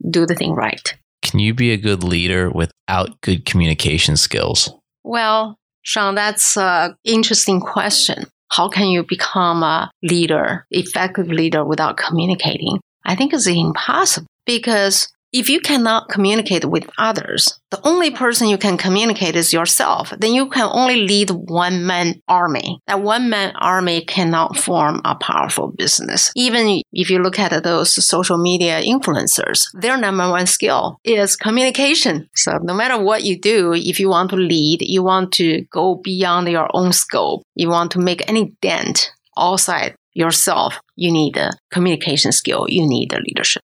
do 0.09 0.27
the 0.27 0.35
thing 0.35 0.53
right. 0.53 0.95
Can 1.23 1.39
you 1.39 1.55
be 1.55 1.71
a 1.71 1.77
good 1.77 2.03
leader 2.03 2.51
without 2.51 3.21
good 3.21 3.45
communication 3.45 4.17
skills? 4.17 4.71
Well, 5.05 5.57
Sean, 5.83 6.15
that's 6.15 6.57
an 6.57 6.97
interesting 7.05 7.61
question. 7.61 8.27
How 8.51 8.69
can 8.69 8.89
you 8.89 9.05
become 9.05 9.63
a 9.63 9.91
leader, 10.03 10.67
effective 10.71 11.29
leader 11.29 11.65
without 11.65 11.97
communicating? 11.97 12.81
I 13.05 13.15
think 13.15 13.33
it's 13.33 13.47
impossible 13.47 14.27
because 14.47 15.09
if 15.33 15.49
you 15.49 15.61
cannot 15.61 16.09
communicate 16.11 16.67
with 16.67 16.89
others, 16.99 17.59
the 17.71 17.81
only 17.87 18.11
person 18.11 18.49
you 18.49 18.59
can 18.59 18.77
communicate 18.77 19.35
is 19.35 19.53
yourself. 19.53 20.13
Then 20.19 20.35
you 20.35 20.49
can 20.51 20.69
only 20.71 20.97
lead 20.97 21.31
one 21.31 21.87
man 21.87 22.21
army. 22.29 22.81
That 22.87 23.01
one 23.01 23.31
man 23.31 23.55
army 23.57 24.05
cannot 24.05 24.59
form 24.59 25.01
a 25.05 25.15
powerful 25.15 25.69
business. 25.69 26.31
Even 26.37 26.83
if 26.93 27.09
you 27.09 27.19
look 27.19 27.39
at 27.39 27.65
those 27.65 27.93
social 28.07 28.37
media 28.37 28.83
influencers, 28.83 29.69
their 29.73 29.97
number 29.97 30.29
one 30.29 30.47
skill 30.47 30.99
is 31.03 31.35
communication. 31.35 32.29
So 32.35 32.59
no 32.63 32.75
matter 32.75 33.03
what 33.03 33.25
you 33.25 33.41
do, 33.41 33.73
if 33.73 33.99
you 33.99 34.11
want 34.11 34.31
to 34.31 34.37
lead, 34.37 34.83
you 34.83 35.03
want 35.03 35.33
to 35.33 35.65
go 35.73 35.95
beyond 35.95 36.49
your 36.49 36.69
own 36.75 36.93
scope, 36.93 37.43
you 37.55 37.71
want 37.71 37.93
to 37.93 37.99
make 37.99 38.29
any 38.29 38.53
dent 38.61 39.11
outside 39.39 39.95
yourself, 40.13 40.79
you 40.95 41.11
need 41.11 41.39
a 41.39 41.53
communication 41.71 42.33
skill, 42.33 42.67
you 42.69 42.87
need 42.87 43.15
a 43.15 43.21
leadership. 43.21 43.63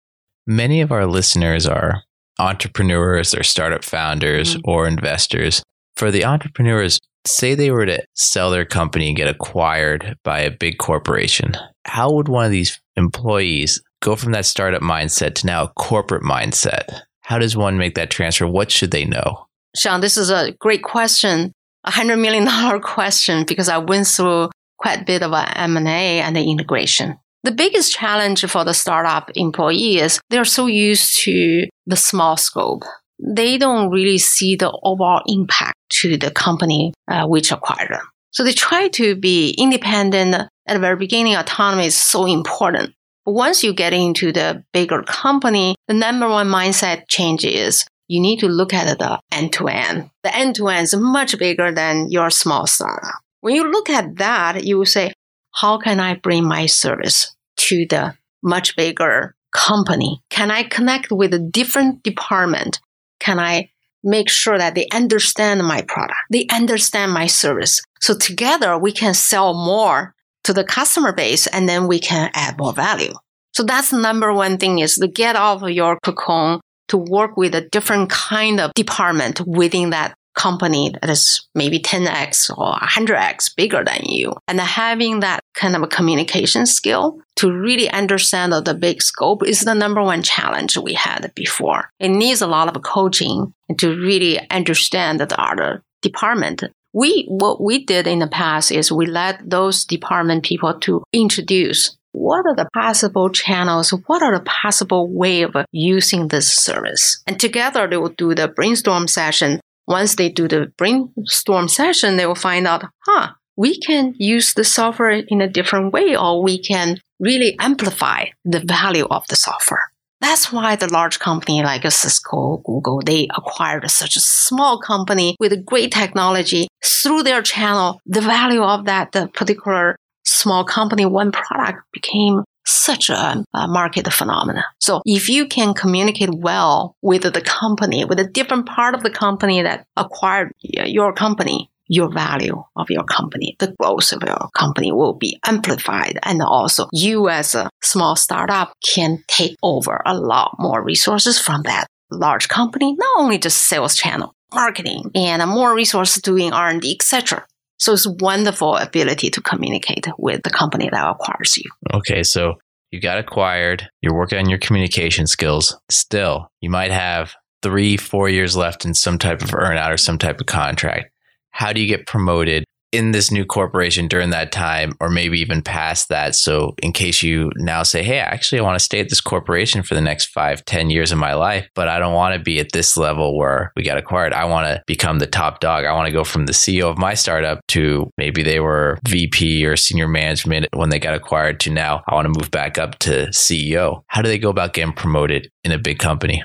Many 0.46 0.80
of 0.82 0.92
our 0.92 1.06
listeners 1.06 1.66
are 1.66 2.02
entrepreneurs 2.38 3.34
or 3.34 3.42
startup 3.42 3.84
founders 3.84 4.56
mm-hmm. 4.56 4.70
or 4.70 4.86
investors. 4.86 5.62
For 5.96 6.10
the 6.10 6.24
entrepreneurs, 6.24 6.98
say 7.26 7.54
they 7.54 7.70
were 7.70 7.86
to 7.86 8.04
sell 8.14 8.50
their 8.50 8.64
company 8.64 9.08
and 9.08 9.16
get 9.16 9.28
acquired 9.28 10.16
by 10.24 10.40
a 10.40 10.50
big 10.50 10.78
corporation, 10.78 11.54
how 11.86 12.12
would 12.12 12.28
one 12.28 12.44
of 12.44 12.50
these 12.50 12.80
employees 12.96 13.82
go 14.02 14.16
from 14.16 14.32
that 14.32 14.44
startup 14.44 14.82
mindset 14.82 15.34
to 15.36 15.46
now 15.46 15.64
a 15.64 15.68
corporate 15.68 16.22
mindset? 16.22 17.00
How 17.22 17.38
does 17.38 17.56
one 17.56 17.78
make 17.78 17.94
that 17.94 18.10
transfer? 18.10 18.46
What 18.46 18.70
should 18.70 18.90
they 18.90 19.04
know? 19.04 19.46
Sean, 19.76 20.00
this 20.00 20.18
is 20.18 20.30
a 20.30 20.52
great 20.60 20.82
question, 20.82 21.52
a 21.84 21.90
hundred 21.90 22.18
million 22.18 22.44
dollar 22.44 22.80
question, 22.80 23.44
because 23.46 23.68
I 23.68 23.78
went 23.78 24.06
through 24.06 24.50
quite 24.76 25.00
a 25.00 25.04
bit 25.04 25.22
of 25.22 25.32
M&A 25.32 26.20
and 26.20 26.36
the 26.36 26.50
integration. 26.50 27.18
The 27.44 27.52
biggest 27.52 27.92
challenge 27.92 28.42
for 28.46 28.64
the 28.64 28.72
startup 28.72 29.30
employee 29.34 29.98
is 29.98 30.18
they're 30.30 30.46
so 30.46 30.66
used 30.66 31.20
to 31.24 31.66
the 31.86 31.94
small 31.94 32.38
scope. 32.38 32.84
They 33.18 33.58
don't 33.58 33.90
really 33.90 34.16
see 34.16 34.56
the 34.56 34.72
overall 34.82 35.20
impact 35.26 35.76
to 36.00 36.16
the 36.16 36.30
company 36.30 36.94
uh, 37.06 37.26
which 37.26 37.52
acquired 37.52 37.90
them. 37.90 38.08
So 38.30 38.44
they 38.44 38.54
try 38.54 38.88
to 38.88 39.14
be 39.14 39.50
independent. 39.58 40.34
At 40.34 40.72
the 40.72 40.78
very 40.78 40.96
beginning, 40.96 41.36
autonomy 41.36 41.84
is 41.84 41.94
so 41.94 42.24
important. 42.24 42.94
But 43.26 43.32
once 43.32 43.62
you 43.62 43.74
get 43.74 43.92
into 43.92 44.32
the 44.32 44.64
bigger 44.72 45.02
company, 45.02 45.76
the 45.86 45.92
number 45.92 46.26
one 46.26 46.48
mindset 46.48 47.08
change 47.08 47.44
is 47.44 47.84
you 48.08 48.22
need 48.22 48.38
to 48.38 48.48
look 48.48 48.72
at 48.72 48.98
the 48.98 49.20
end 49.30 49.52
to 49.52 49.68
end. 49.68 50.08
The 50.22 50.34
end 50.34 50.56
to 50.56 50.68
end 50.68 50.84
is 50.84 50.96
much 50.96 51.38
bigger 51.38 51.70
than 51.70 52.10
your 52.10 52.30
small 52.30 52.66
startup. 52.66 53.20
When 53.42 53.54
you 53.54 53.70
look 53.70 53.90
at 53.90 54.16
that, 54.16 54.64
you 54.64 54.78
will 54.78 54.86
say, 54.86 55.12
how 55.52 55.78
can 55.78 56.00
I 56.00 56.14
bring 56.14 56.44
my 56.44 56.66
service 56.66 57.33
to 57.68 57.87
the 57.88 58.14
much 58.42 58.76
bigger 58.76 59.35
company? 59.52 60.23
Can 60.30 60.50
I 60.50 60.64
connect 60.64 61.11
with 61.11 61.33
a 61.33 61.38
different 61.38 62.02
department? 62.02 62.80
Can 63.21 63.38
I 63.38 63.71
make 64.02 64.28
sure 64.28 64.59
that 64.59 64.75
they 64.75 64.87
understand 64.92 65.64
my 65.64 65.83
product? 65.83 66.18
They 66.30 66.47
understand 66.52 67.12
my 67.12 67.26
service. 67.26 67.80
So 68.00 68.16
together 68.16 68.76
we 68.76 68.92
can 68.92 69.14
sell 69.14 69.54
more 69.54 70.14
to 70.44 70.52
the 70.52 70.64
customer 70.64 71.12
base 71.12 71.47
and 71.47 71.68
then 71.68 71.88
we 71.88 71.99
can 71.99 72.30
add 72.35 72.59
more 72.59 72.73
value. 72.73 73.14
So 73.54 73.62
that's 73.62 73.90
the 73.90 73.99
number 73.99 74.33
one 74.33 74.59
thing 74.59 74.80
is 74.80 74.97
to 74.97 75.09
get 75.09 75.37
off 75.37 75.62
of 75.62 75.71
your 75.71 75.99
cocoon 76.00 76.61
to 76.88 76.99
work 76.99 77.37
with 77.37 77.54
a 77.54 77.66
different 77.68 78.11
kind 78.11 78.61
of 78.61 78.75
department 78.75 79.40
within 79.47 79.90
that 79.90 80.14
company 80.35 80.92
that 81.00 81.09
is 81.09 81.49
maybe 81.54 81.78
10x 81.78 82.50
or 82.59 82.75
100x 82.75 83.54
bigger 83.56 83.85
than 83.85 84.00
you. 84.04 84.35
And 84.49 84.61
having 84.61 85.21
that 85.21 85.40
kind 85.54 85.76
of 85.76 85.83
a 85.83 85.87
communication 85.87 86.66
skill 86.66 87.21
to 87.36 87.52
really 87.52 87.90
understand 87.90 88.52
the 88.52 88.74
big 88.74 89.02
scope 89.02 89.46
is 89.46 89.60
the 89.60 89.74
number 89.74 90.02
one 90.02 90.22
challenge 90.22 90.76
we 90.76 90.94
had 90.94 91.32
before. 91.34 91.90
It 91.98 92.10
needs 92.10 92.42
a 92.42 92.46
lot 92.46 92.74
of 92.74 92.82
coaching 92.82 93.52
to 93.78 93.96
really 93.96 94.38
understand 94.50 95.20
the 95.20 95.40
other 95.40 95.82
department. 96.02 96.64
We, 96.92 97.24
what 97.28 97.60
we 97.60 97.84
did 97.84 98.06
in 98.06 98.20
the 98.20 98.28
past 98.28 98.70
is 98.70 98.92
we 98.92 99.06
let 99.06 99.48
those 99.48 99.84
department 99.84 100.44
people 100.44 100.78
to 100.80 101.02
introduce 101.12 101.96
what 102.12 102.46
are 102.46 102.54
the 102.54 102.68
possible 102.72 103.28
channels? 103.28 103.90
What 104.06 104.22
are 104.22 104.38
the 104.38 104.44
possible 104.44 105.12
way 105.12 105.42
of 105.42 105.56
using 105.72 106.28
this 106.28 106.46
service? 106.46 107.20
And 107.26 107.40
together 107.40 107.88
they 107.88 107.96
will 107.96 108.10
do 108.10 108.36
the 108.36 108.46
brainstorm 108.46 109.08
session 109.08 109.58
once 109.86 110.14
they 110.14 110.28
do 110.28 110.48
the 110.48 110.72
brainstorm 110.76 111.68
session, 111.68 112.16
they 112.16 112.26
will 112.26 112.34
find 112.34 112.66
out, 112.66 112.84
huh, 113.06 113.28
we 113.56 113.78
can 113.78 114.14
use 114.16 114.54
the 114.54 114.64
software 114.64 115.10
in 115.10 115.40
a 115.40 115.48
different 115.48 115.92
way, 115.92 116.16
or 116.16 116.42
we 116.42 116.58
can 116.58 116.98
really 117.24 117.56
amplify 117.58 118.26
the 118.44 118.60
value 118.60 119.06
of 119.10 119.26
the 119.28 119.36
software. 119.36 119.86
That's 120.20 120.52
why 120.52 120.76
the 120.76 120.90
large 120.90 121.18
company 121.18 121.62
like 121.62 121.90
Cisco, 121.90 122.62
Google, 122.64 123.00
they 123.04 123.28
acquired 123.36 123.90
such 123.90 124.16
a 124.16 124.20
small 124.20 124.80
company 124.80 125.36
with 125.38 125.66
great 125.66 125.92
technology 125.92 126.68
through 126.82 127.24
their 127.24 127.42
channel. 127.42 128.00
The 128.06 128.20
value 128.20 128.62
of 128.62 128.86
that 128.86 129.12
the 129.12 129.28
particular 129.28 129.96
small 130.24 130.64
company, 130.64 131.04
one 131.04 131.32
product 131.32 131.80
became 131.92 132.42
such 132.66 133.10
a, 133.10 133.44
a, 133.52 133.68
market 133.68 134.10
phenomenon. 134.10 134.64
So 134.80 135.02
if 135.04 135.28
you 135.28 135.46
can 135.46 135.74
communicate 135.74 136.30
well 136.32 136.96
with 137.02 137.22
the 137.22 137.42
company, 137.42 138.06
with 138.06 138.18
a 138.18 138.26
different 138.26 138.66
part 138.66 138.94
of 138.94 139.02
the 139.02 139.10
company 139.10 139.60
that 139.62 139.86
acquired 139.96 140.52
your 140.60 141.12
company, 141.12 141.70
your 141.88 142.12
value 142.12 142.62
of 142.76 142.90
your 142.90 143.04
company, 143.04 143.56
the 143.58 143.74
growth 143.78 144.12
of 144.12 144.22
your 144.22 144.48
company 144.56 144.92
will 144.92 145.14
be 145.14 145.38
amplified. 145.46 146.18
And 146.22 146.42
also 146.42 146.88
you 146.92 147.28
as 147.28 147.54
a 147.54 147.70
small 147.82 148.16
startup 148.16 148.72
can 148.84 149.22
take 149.28 149.56
over 149.62 150.02
a 150.04 150.14
lot 150.14 150.56
more 150.58 150.82
resources 150.82 151.38
from 151.38 151.62
that 151.62 151.86
large 152.10 152.48
company, 152.48 152.94
not 152.94 153.18
only 153.18 153.38
just 153.38 153.66
sales 153.66 153.96
channel, 153.96 154.34
marketing 154.54 155.10
and 155.14 155.48
more 155.48 155.74
resources 155.74 156.22
doing 156.22 156.52
R&D, 156.52 156.94
etc. 156.94 157.46
So 157.78 157.92
it's 157.92 158.06
wonderful 158.06 158.76
ability 158.76 159.30
to 159.30 159.40
communicate 159.40 160.06
with 160.18 160.42
the 160.42 160.50
company 160.50 160.88
that 160.90 161.10
acquires 161.10 161.56
you. 161.56 161.70
Okay, 161.92 162.22
so 162.22 162.54
you 162.90 163.00
got 163.00 163.18
acquired, 163.18 163.88
you're 164.00 164.14
working 164.14 164.38
on 164.38 164.48
your 164.48 164.58
communication 164.58 165.26
skills. 165.26 165.76
Still, 165.90 166.48
you 166.60 166.70
might 166.70 166.92
have 166.92 167.34
three, 167.62 167.96
four 167.96 168.28
years 168.28 168.56
left 168.56 168.84
in 168.84 168.94
some 168.94 169.18
type 169.18 169.42
of 169.42 169.50
earnout 169.50 169.92
or 169.92 169.96
some 169.96 170.18
type 170.18 170.40
of 170.40 170.46
contract. 170.46 171.10
How 171.54 171.73
do 171.73 171.80
you 171.80 171.87
get 171.87 172.06
promoted 172.06 172.64
in 172.94 173.11
this 173.11 173.32
new 173.32 173.44
corporation 173.44 174.06
during 174.06 174.30
that 174.30 174.52
time, 174.52 174.94
or 175.00 175.11
maybe 175.11 175.40
even 175.40 175.61
past 175.62 176.08
that. 176.08 176.37
So, 176.37 176.75
in 176.80 176.92
case 176.92 177.25
you 177.25 177.50
now 177.56 177.82
say, 177.82 178.04
Hey, 178.04 178.20
actually, 178.20 178.61
I 178.61 178.62
want 178.62 178.78
to 178.78 178.84
stay 178.84 179.00
at 179.00 179.08
this 179.08 179.20
corporation 179.20 179.82
for 179.82 179.94
the 179.94 180.00
next 180.00 180.26
five, 180.26 180.64
ten 180.64 180.90
years 180.90 181.11
of 181.11 181.18
my 181.18 181.34
life, 181.34 181.68
but 181.75 181.88
I 181.88 181.99
don't 181.99 182.14
want 182.14 182.34
to 182.34 182.42
be 182.42 182.61
at 182.61 182.70
this 182.73 182.96
level 182.96 183.37
where 183.37 183.73
we 183.76 183.82
got 183.82 183.99
acquired. 183.99 184.32
I 184.32 184.44
want 184.44 184.68
to 184.68 184.82
become 184.87 185.18
the 185.18 185.26
top 185.26 185.58
dog. 185.58 185.84
I 185.84 185.92
want 185.92 186.06
to 186.06 186.12
go 186.12 186.23
from 186.23 186.46
the 186.46 186.52
CEO 186.52 186.84
of 186.84 186.96
my 186.96 187.14
startup 187.14 187.61
to 187.68 188.11
maybe 188.16 188.44
they 188.44 188.61
were 188.61 188.99
VP 189.08 189.66
or 189.66 189.76
senior 189.76 190.06
management 190.06 190.68
when 190.73 190.90
they 190.90 191.00
got 191.00 191.14
acquired 191.14 191.58
to 191.61 191.70
now 191.70 192.02
I 192.08 192.14
want 192.14 192.32
to 192.32 192.40
move 192.40 192.50
back 192.52 192.78
up 192.78 193.00
to 193.00 193.26
CEO. 193.28 194.02
How 194.06 194.23
do 194.23 194.28
they 194.28 194.38
go 194.38 194.50
about 194.50 194.73
getting 194.73 194.92
promoted 194.92 195.50
in 195.64 195.73
a 195.73 195.78
big 195.78 195.99
company? 195.99 196.44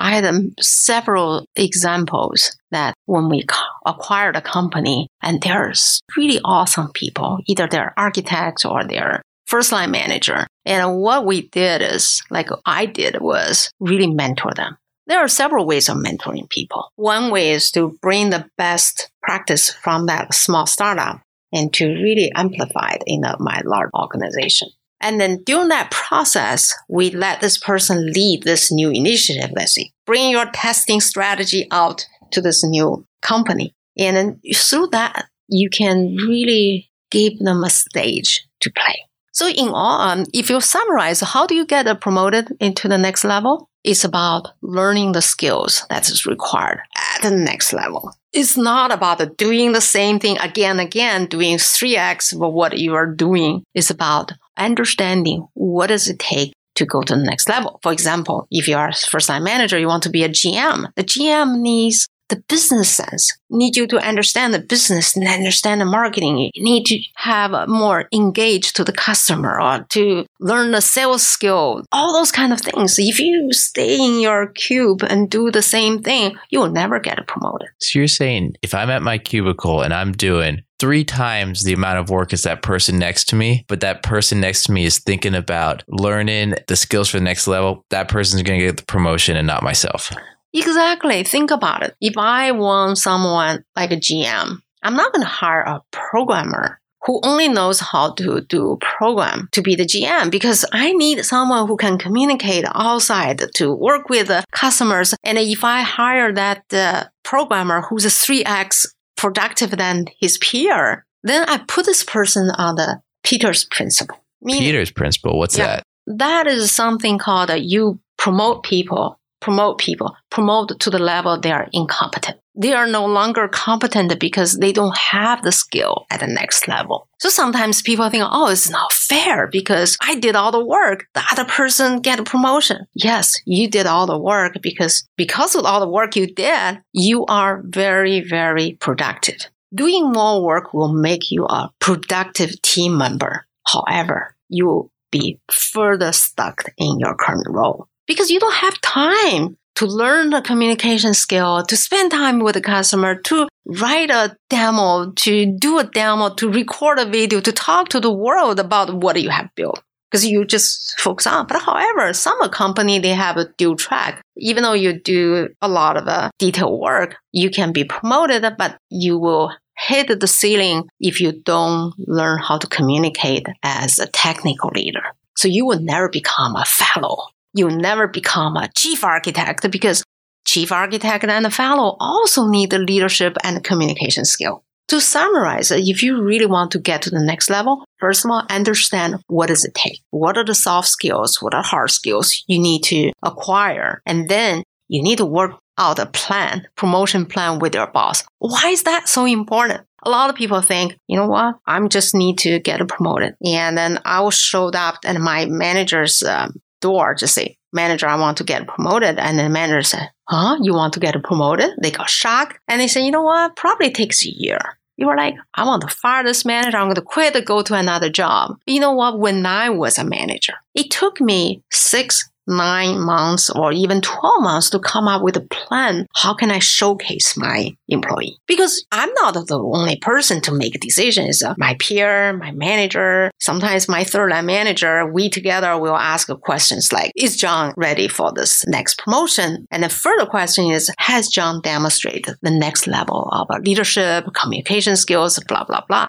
I 0.00 0.14
had 0.14 0.24
um, 0.24 0.54
several 0.58 1.44
examples 1.54 2.56
that 2.70 2.94
when 3.04 3.28
we 3.28 3.44
acquired 3.84 4.34
a 4.34 4.40
company 4.40 5.08
and 5.22 5.42
there's 5.42 6.00
really 6.16 6.40
awesome 6.42 6.90
people, 6.92 7.38
either 7.46 7.68
they're 7.68 7.92
architects 7.98 8.64
or 8.64 8.82
they're 8.84 9.20
first 9.46 9.72
line 9.72 9.90
manager. 9.90 10.46
And 10.64 10.96
what 10.96 11.26
we 11.26 11.48
did 11.48 11.82
is, 11.82 12.22
like 12.30 12.48
I 12.64 12.86
did 12.86 13.20
was 13.20 13.70
really 13.78 14.06
mentor 14.06 14.52
them. 14.56 14.78
There 15.06 15.18
are 15.18 15.28
several 15.28 15.66
ways 15.66 15.88
of 15.90 15.98
mentoring 15.98 16.48
people. 16.48 16.88
One 16.96 17.30
way 17.30 17.50
is 17.50 17.70
to 17.72 17.98
bring 18.00 18.30
the 18.30 18.48
best 18.56 19.10
practice 19.22 19.70
from 19.70 20.06
that 20.06 20.32
small 20.32 20.66
startup 20.66 21.20
and 21.52 21.72
to 21.74 21.86
really 21.86 22.32
amplify 22.34 22.92
it 22.92 23.02
in 23.06 23.24
a, 23.24 23.36
my 23.38 23.60
large 23.64 23.90
organization. 23.94 24.68
And 25.00 25.20
then 25.20 25.42
during 25.44 25.68
that 25.68 25.90
process, 25.90 26.74
we 26.88 27.10
let 27.10 27.40
this 27.40 27.58
person 27.58 28.12
lead 28.12 28.42
this 28.42 28.70
new 28.70 28.90
initiative. 28.90 29.50
Let's 29.54 29.72
see, 29.72 29.92
bring 30.06 30.30
your 30.30 30.46
testing 30.52 31.00
strategy 31.00 31.66
out 31.70 32.06
to 32.32 32.40
this 32.40 32.64
new 32.64 33.06
company. 33.22 33.74
And 33.98 34.16
then 34.16 34.40
through 34.54 34.88
that, 34.88 35.26
you 35.48 35.68
can 35.70 36.16
really 36.16 36.90
give 37.10 37.38
them 37.38 37.64
a 37.64 37.70
stage 37.70 38.46
to 38.60 38.70
play. 38.70 39.04
So 39.32 39.48
in 39.48 39.68
all, 39.68 40.00
um, 40.00 40.26
if 40.34 40.50
you 40.50 40.60
summarize, 40.60 41.20
how 41.20 41.46
do 41.46 41.54
you 41.54 41.64
get 41.64 42.00
promoted 42.00 42.52
into 42.60 42.88
the 42.88 42.98
next 42.98 43.24
level? 43.24 43.68
It's 43.82 44.04
about 44.04 44.48
learning 44.60 45.12
the 45.12 45.22
skills 45.22 45.86
that 45.88 46.08
is 46.10 46.26
required 46.26 46.80
at 46.96 47.22
the 47.22 47.30
next 47.30 47.72
level. 47.72 48.12
It's 48.32 48.56
not 48.56 48.92
about 48.92 49.36
doing 49.38 49.72
the 49.72 49.80
same 49.80 50.18
thing 50.18 50.36
again 50.38 50.72
and 50.72 50.80
again, 50.80 51.26
doing 51.26 51.56
3x 51.56 52.34
of 52.34 52.52
what 52.52 52.78
you 52.78 52.94
are 52.94 53.06
doing. 53.06 53.64
It's 53.74 53.90
about 53.90 54.32
understanding 54.60 55.46
what 55.54 55.88
does 55.88 56.08
it 56.08 56.18
take 56.18 56.52
to 56.76 56.86
go 56.86 57.02
to 57.02 57.14
the 57.14 57.22
next 57.22 57.48
level. 57.48 57.80
For 57.82 57.92
example, 57.92 58.46
if 58.50 58.68
you 58.68 58.76
are 58.76 58.88
a 58.88 58.94
first 58.94 59.28
line 59.28 59.44
manager, 59.44 59.78
you 59.78 59.88
want 59.88 60.04
to 60.04 60.10
be 60.10 60.24
a 60.24 60.28
GM. 60.28 60.92
The 60.94 61.04
GM 61.04 61.60
needs 61.60 62.08
the 62.30 62.42
business 62.48 62.88
sense. 62.88 63.36
need 63.50 63.76
you 63.76 63.86
to 63.88 63.98
understand 63.98 64.54
the 64.54 64.60
business 64.60 65.16
and 65.16 65.26
understand 65.26 65.80
the 65.80 65.84
marketing. 65.84 66.38
You 66.54 66.62
need 66.62 66.86
to 66.86 66.98
have 67.16 67.68
more 67.68 68.08
engaged 68.12 68.76
to 68.76 68.84
the 68.84 68.92
customer 68.92 69.60
or 69.60 69.84
to 69.90 70.24
learn 70.38 70.70
the 70.70 70.80
sales 70.80 71.26
skill, 71.26 71.84
all 71.90 72.14
those 72.14 72.30
kind 72.30 72.52
of 72.52 72.60
things. 72.60 72.98
If 72.98 73.18
you 73.18 73.52
stay 73.52 73.98
in 73.98 74.20
your 74.20 74.46
cube 74.46 75.02
and 75.02 75.28
do 75.28 75.50
the 75.50 75.62
same 75.62 76.02
thing, 76.02 76.36
you 76.50 76.60
will 76.60 76.70
never 76.70 77.00
get 77.00 77.26
promoted. 77.26 77.68
So 77.80 77.98
you're 77.98 78.08
saying 78.08 78.54
if 78.62 78.74
I'm 78.74 78.90
at 78.90 79.02
my 79.02 79.18
cubicle 79.18 79.82
and 79.82 79.92
I'm 79.92 80.12
doing 80.12 80.62
three 80.80 81.04
times 81.04 81.62
the 81.62 81.74
amount 81.74 81.98
of 81.98 82.10
work 82.10 82.32
as 82.32 82.42
that 82.42 82.62
person 82.62 82.98
next 82.98 83.28
to 83.28 83.36
me, 83.36 83.64
but 83.68 83.80
that 83.80 84.02
person 84.02 84.40
next 84.40 84.64
to 84.64 84.72
me 84.72 84.84
is 84.84 84.98
thinking 84.98 85.34
about 85.34 85.84
learning 85.86 86.54
the 86.66 86.76
skills 86.76 87.10
for 87.10 87.18
the 87.18 87.24
next 87.24 87.46
level, 87.46 87.84
that 87.90 88.08
person's 88.08 88.42
going 88.42 88.58
to 88.58 88.66
get 88.66 88.78
the 88.78 88.84
promotion 88.84 89.36
and 89.36 89.46
not 89.46 89.62
myself. 89.62 90.10
Exactly. 90.52 91.22
Think 91.22 91.50
about 91.50 91.82
it. 91.82 91.94
If 92.00 92.16
I 92.16 92.50
want 92.52 92.98
someone 92.98 93.64
like 93.76 93.92
a 93.92 93.96
GM, 93.96 94.58
I'm 94.82 94.96
not 94.96 95.12
going 95.12 95.22
to 95.22 95.30
hire 95.30 95.60
a 95.60 95.82
programmer 95.92 96.80
who 97.04 97.20
only 97.24 97.48
knows 97.48 97.80
how 97.80 98.12
to 98.12 98.42
do 98.42 98.78
program 98.80 99.48
to 99.52 99.62
be 99.62 99.74
the 99.74 99.84
GM 99.84 100.30
because 100.30 100.66
I 100.72 100.92
need 100.92 101.24
someone 101.24 101.66
who 101.66 101.76
can 101.76 101.98
communicate 101.98 102.64
outside 102.74 103.42
to 103.54 103.74
work 103.74 104.08
with 104.10 104.30
customers. 104.52 105.14
And 105.24 105.38
if 105.38 105.64
I 105.64 105.80
hire 105.80 106.32
that 106.32 106.64
uh, 106.72 107.04
programmer 107.22 107.82
who's 107.82 108.04
a 108.04 108.08
3x 108.08 108.86
productive 109.20 109.70
than 109.72 110.06
his 110.18 110.38
peer, 110.38 111.04
then 111.22 111.48
I 111.48 111.58
put 111.68 111.86
this 111.86 112.02
person 112.02 112.50
on 112.56 112.76
the 112.76 113.00
Peter's 113.22 113.64
principle. 113.64 114.18
Meaning, 114.42 114.62
Peter's 114.62 114.90
principle. 114.90 115.38
What's 115.38 115.58
yeah, 115.58 115.66
that? 115.66 115.82
That 116.06 116.46
is 116.46 116.74
something 116.74 117.18
called 117.18 117.50
uh, 117.50 117.54
you 117.54 118.00
promote 118.16 118.62
people 118.62 119.20
promote 119.40 119.78
people, 119.78 120.14
promote 120.30 120.78
to 120.78 120.90
the 120.90 120.98
level 120.98 121.38
they 121.38 121.50
are 121.50 121.68
incompetent. 121.72 122.38
They 122.60 122.74
are 122.74 122.86
no 122.86 123.06
longer 123.06 123.48
competent 123.48 124.20
because 124.20 124.58
they 124.58 124.70
don't 124.70 124.96
have 124.96 125.42
the 125.42 125.50
skill 125.50 126.04
at 126.10 126.20
the 126.20 126.26
next 126.26 126.68
level. 126.68 127.08
So 127.18 127.30
sometimes 127.30 127.80
people 127.80 128.10
think, 128.10 128.24
oh, 128.26 128.50
it's 128.50 128.68
not 128.68 128.92
fair 128.92 129.46
because 129.46 129.96
I 130.02 130.16
did 130.16 130.36
all 130.36 130.52
the 130.52 130.64
work. 130.64 131.06
The 131.14 131.22
other 131.32 131.46
person 131.46 132.00
get 132.00 132.20
a 132.20 132.22
promotion. 132.22 132.86
Yes, 132.92 133.40
you 133.46 133.66
did 133.66 133.86
all 133.86 134.06
the 134.06 134.18
work 134.18 134.58
because 134.60 135.08
because 135.16 135.54
of 135.54 135.64
all 135.64 135.80
the 135.80 135.88
work 135.88 136.16
you 136.16 136.26
did, 136.26 136.82
you 136.92 137.24
are 137.26 137.62
very, 137.64 138.20
very 138.20 138.76
productive. 138.78 139.46
Doing 139.74 140.12
more 140.12 140.44
work 140.44 140.74
will 140.74 140.92
make 140.92 141.30
you 141.30 141.46
a 141.46 141.70
productive 141.80 142.60
team 142.60 142.98
member. 142.98 143.46
However, 143.66 144.36
you 144.50 144.66
will 144.66 144.92
be 145.10 145.40
further 145.50 146.12
stuck 146.12 146.64
in 146.76 146.98
your 146.98 147.14
current 147.14 147.46
role 147.48 147.88
because 148.06 148.30
you 148.30 148.38
don't 148.38 148.54
have 148.54 148.80
time 148.82 149.56
to 149.80 149.86
learn 149.86 150.28
the 150.28 150.42
communication 150.42 151.14
skill, 151.14 151.64
to 151.64 151.74
spend 151.74 152.10
time 152.10 152.40
with 152.40 152.52
the 152.52 152.60
customer, 152.60 153.14
to 153.14 153.48
write 153.64 154.10
a 154.10 154.36
demo, 154.50 155.10
to 155.12 155.46
do 155.58 155.78
a 155.78 155.84
demo, 155.84 156.34
to 156.34 156.52
record 156.52 156.98
a 156.98 157.06
video, 157.06 157.40
to 157.40 157.50
talk 157.50 157.88
to 157.88 157.98
the 157.98 158.12
world 158.12 158.60
about 158.60 158.92
what 158.92 159.18
you 159.22 159.30
have 159.30 159.48
built. 159.54 159.82
Because 160.10 160.26
you 160.26 160.44
just 160.44 161.00
focus 161.00 161.26
on. 161.26 161.46
But 161.46 161.62
however, 161.62 162.12
some 162.12 162.46
company, 162.50 162.98
they 162.98 163.14
have 163.14 163.38
a 163.38 163.48
dual 163.56 163.76
track. 163.76 164.20
Even 164.36 164.64
though 164.64 164.74
you 164.74 165.00
do 165.00 165.48
a 165.62 165.68
lot 165.68 165.96
of 165.96 166.06
uh, 166.06 166.28
detailed 166.38 166.78
work, 166.78 167.16
you 167.32 167.48
can 167.48 167.72
be 167.72 167.84
promoted, 167.84 168.44
but 168.58 168.76
you 168.90 169.18
will 169.18 169.50
hit 169.78 170.20
the 170.20 170.26
ceiling 170.26 170.90
if 171.00 171.22
you 171.22 171.32
don't 171.32 171.94
learn 172.06 172.38
how 172.38 172.58
to 172.58 172.66
communicate 172.66 173.46
as 173.62 173.98
a 173.98 174.08
technical 174.08 174.70
leader. 174.74 175.04
So 175.38 175.48
you 175.48 175.64
will 175.64 175.80
never 175.80 176.10
become 176.10 176.54
a 176.54 176.66
fellow 176.66 177.28
you'll 177.52 177.70
never 177.70 178.08
become 178.08 178.56
a 178.56 178.68
chief 178.76 179.04
architect 179.04 179.70
because 179.70 180.04
chief 180.44 180.72
architect 180.72 181.24
and 181.24 181.46
a 181.46 181.50
fellow 181.50 181.96
also 182.00 182.48
need 182.48 182.70
the 182.70 182.78
leadership 182.78 183.36
and 183.44 183.64
communication 183.64 184.24
skill. 184.24 184.64
To 184.88 185.00
summarize, 185.00 185.70
if 185.70 186.02
you 186.02 186.20
really 186.20 186.46
want 186.46 186.72
to 186.72 186.80
get 186.80 187.02
to 187.02 187.10
the 187.10 187.20
next 187.20 187.48
level, 187.48 187.84
first 188.00 188.24
of 188.24 188.30
all, 188.32 188.44
understand 188.50 189.22
what 189.28 189.46
does 189.46 189.64
it 189.64 189.72
take? 189.72 190.00
What 190.10 190.36
are 190.36 190.44
the 190.44 190.54
soft 190.54 190.88
skills? 190.88 191.40
What 191.40 191.54
are 191.54 191.62
hard 191.62 191.92
skills 191.92 192.42
you 192.48 192.58
need 192.58 192.82
to 192.84 193.12
acquire? 193.22 194.02
And 194.04 194.28
then 194.28 194.64
you 194.88 195.00
need 195.00 195.18
to 195.18 195.26
work 195.26 195.52
out 195.78 196.00
a 196.00 196.06
plan, 196.06 196.66
promotion 196.76 197.24
plan 197.24 197.60
with 197.60 197.76
your 197.76 197.86
boss. 197.86 198.24
Why 198.40 198.70
is 198.70 198.82
that 198.82 199.08
so 199.08 199.26
important? 199.26 199.82
A 200.04 200.10
lot 200.10 200.28
of 200.28 200.34
people 200.34 200.60
think, 200.60 200.96
you 201.06 201.16
know 201.16 201.28
what? 201.28 201.56
I'm 201.66 201.88
just 201.88 202.12
need 202.14 202.38
to 202.38 202.58
get 202.58 202.86
promoted. 202.88 203.34
And 203.44 203.78
then 203.78 204.00
I 204.04 204.20
will 204.20 204.32
show 204.32 204.70
up 204.70 204.96
and 205.04 205.22
my 205.22 205.46
manager's 205.46 206.22
um, 206.24 206.54
door 206.80 207.14
to 207.16 207.26
say, 207.26 207.56
manager, 207.72 208.06
I 208.06 208.16
want 208.16 208.38
to 208.38 208.44
get 208.44 208.66
promoted. 208.66 209.18
And 209.18 209.38
the 209.38 209.48
manager 209.48 209.82
said, 209.82 210.10
huh? 210.28 210.58
You 210.60 210.72
want 210.74 210.94
to 210.94 211.00
get 211.00 211.22
promoted? 211.22 211.70
They 211.82 211.90
got 211.90 212.10
shocked. 212.10 212.58
And 212.68 212.80
they 212.80 212.88
said, 212.88 213.04
you 213.04 213.10
know 213.10 213.22
what? 213.22 213.56
Probably 213.56 213.90
takes 213.90 214.24
a 214.24 214.30
year. 214.30 214.58
You 214.96 215.06
were 215.06 215.16
like, 215.16 215.34
I 215.54 215.64
want 215.64 215.82
to 215.82 215.88
fire 215.88 216.22
this 216.22 216.44
manager. 216.44 216.76
I'm 216.76 216.86
going 216.86 216.94
to 216.96 217.02
quit, 217.02 217.44
go 217.46 217.62
to 217.62 217.74
another 217.74 218.10
job. 218.10 218.56
You 218.66 218.80
know 218.80 218.92
what? 218.92 219.18
When 219.18 219.46
I 219.46 219.70
was 219.70 219.96
a 219.98 220.04
manager, 220.04 220.54
it 220.74 220.90
took 220.90 221.20
me 221.20 221.62
six 221.70 222.29
nine 222.50 223.00
months 223.00 223.48
or 223.48 223.72
even 223.72 224.00
12 224.00 224.42
months 224.42 224.70
to 224.70 224.78
come 224.78 225.08
up 225.08 225.22
with 225.22 225.36
a 225.36 225.40
plan. 225.40 226.06
How 226.14 226.34
can 226.34 226.50
I 226.50 226.58
showcase 226.58 227.36
my 227.36 227.74
employee? 227.88 228.38
Because 228.46 228.84
I'm 228.92 229.12
not 229.14 229.34
the 229.34 229.58
only 229.58 229.96
person 229.96 230.40
to 230.42 230.52
make 230.52 230.78
decisions. 230.80 231.42
Uh, 231.42 231.54
my 231.56 231.76
peer, 231.78 232.36
my 232.36 232.52
manager, 232.52 233.30
sometimes 233.38 233.88
my 233.88 234.04
third 234.04 234.30
line 234.30 234.46
manager, 234.46 235.10
we 235.10 235.30
together 235.30 235.78
will 235.78 235.96
ask 235.96 236.28
questions 236.40 236.92
like, 236.92 237.12
is 237.16 237.36
John 237.36 237.72
ready 237.76 238.08
for 238.08 238.32
this 238.32 238.66
next 238.66 238.98
promotion? 238.98 239.66
And 239.70 239.82
the 239.82 239.88
further 239.88 240.26
question 240.26 240.70
is, 240.70 240.90
has 240.98 241.28
John 241.28 241.60
demonstrated 241.62 242.36
the 242.42 242.50
next 242.50 242.86
level 242.86 243.28
of 243.32 243.48
leadership, 243.64 244.26
communication 244.34 244.96
skills, 244.96 245.38
blah, 245.48 245.64
blah, 245.64 245.82
blah. 245.88 246.06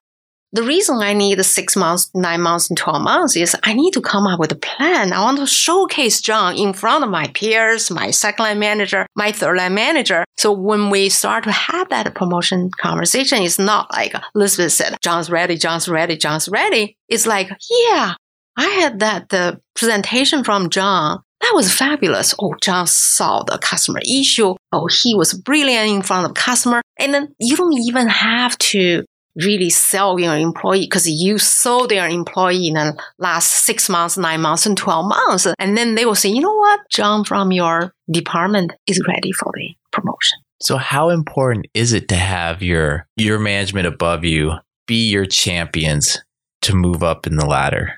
The 0.54 0.64
reason 0.64 0.98
I 0.98 1.14
need 1.14 1.42
six 1.46 1.78
months, 1.78 2.12
nine 2.14 2.42
months, 2.42 2.70
and 2.70 2.78
12 2.78 3.02
months 3.02 3.38
is 3.38 3.56
I 3.64 3.74
need 3.74 3.92
to 3.94 4.02
come 4.02 4.28
up 4.28 4.38
with 4.38 4.52
a 4.52 4.56
plan. 4.56 5.14
I 5.14 5.24
want 5.24 5.38
to 5.38 5.48
showcase 5.48 6.20
John 6.20 6.58
in 6.58 6.74
front 6.74 7.06
of 7.06 7.10
my 7.10 7.28
peers, 7.28 7.90
my 7.90 8.12
second 8.12 8.44
line 8.44 8.60
manager, 8.60 9.06
my 9.16 9.32
third 9.32 9.58
line 9.58 9.74
manager. 9.74 10.26
So 10.38 10.52
when 10.52 10.90
we 10.90 11.08
start 11.08 11.46
to 11.46 11.52
have 11.52 11.88
that 11.90 12.14
promotion 12.16 12.70
conversation, 12.78 13.44
it's 13.44 13.60
not 13.60 13.90
like 13.94 14.14
Elizabeth 14.36 14.74
said, 14.74 14.98
John's 15.02 15.30
ready, 15.30 15.56
John's 15.56 15.88
ready, 15.88 16.18
John's 16.18 16.50
ready. 16.50 16.98
It's 17.08 17.26
like, 17.26 17.50
yeah, 17.70 18.16
I 18.58 18.68
had 18.68 19.00
that 19.00 19.30
the 19.30 19.62
presentation 19.76 20.44
from 20.44 20.70
John. 20.70 21.22
That 21.40 21.54
was 21.56 21.74
fabulous. 21.74 22.36
Oh, 22.40 22.56
John 22.62 22.86
solved 22.88 23.50
the 23.50 23.58
customer 23.58 24.00
issue. 24.00 24.56
Oh, 24.72 24.88
he 24.88 25.16
was 25.16 25.34
brilliant 25.34 25.90
in 25.90 26.02
front 26.04 26.28
of 26.28 26.36
customer. 26.36 26.82
And 27.00 27.14
then 27.14 27.34
you 27.40 27.58
don't 27.58 27.74
even 27.74 28.08
have 28.08 28.58
to 28.60 29.04
really 29.36 29.70
sell 29.70 30.20
your 30.20 30.36
employee 30.36 30.82
because 30.82 31.10
you 31.10 31.38
sold 31.38 31.90
their 31.90 32.08
employee 32.08 32.68
in 32.68 32.74
the 32.74 33.00
last 33.18 33.52
six 33.66 33.90
months, 33.90 34.18
nine 34.18 34.42
months, 34.42 34.66
and 34.66 34.78
12 34.78 35.06
months. 35.08 35.48
And 35.60 35.78
then 35.78 35.96
they 35.96 36.06
will 36.06 36.16
say, 36.16 36.30
you 36.30 36.42
know 36.42 36.56
what? 36.56 36.82
John 36.90 37.24
from 37.24 37.52
your 37.52 37.94
department 38.10 38.74
is 38.88 39.02
ready 39.08 39.32
for 39.32 39.52
the 39.56 39.76
promotion. 39.92 40.40
So 40.62 40.78
how 40.78 41.10
important 41.10 41.68
is 41.74 41.94
it 41.94 42.08
to 42.10 42.16
have 42.16 42.62
your, 42.62 43.08
your 43.18 43.40
management 43.40 43.88
above 43.88 44.24
you 44.24 44.54
be 44.88 45.10
your 45.10 45.26
champions 45.26 46.24
to 46.64 46.76
move 46.76 47.02
up 47.02 47.26
in 47.26 47.36
the 47.36 47.46
ladder? 47.46 47.94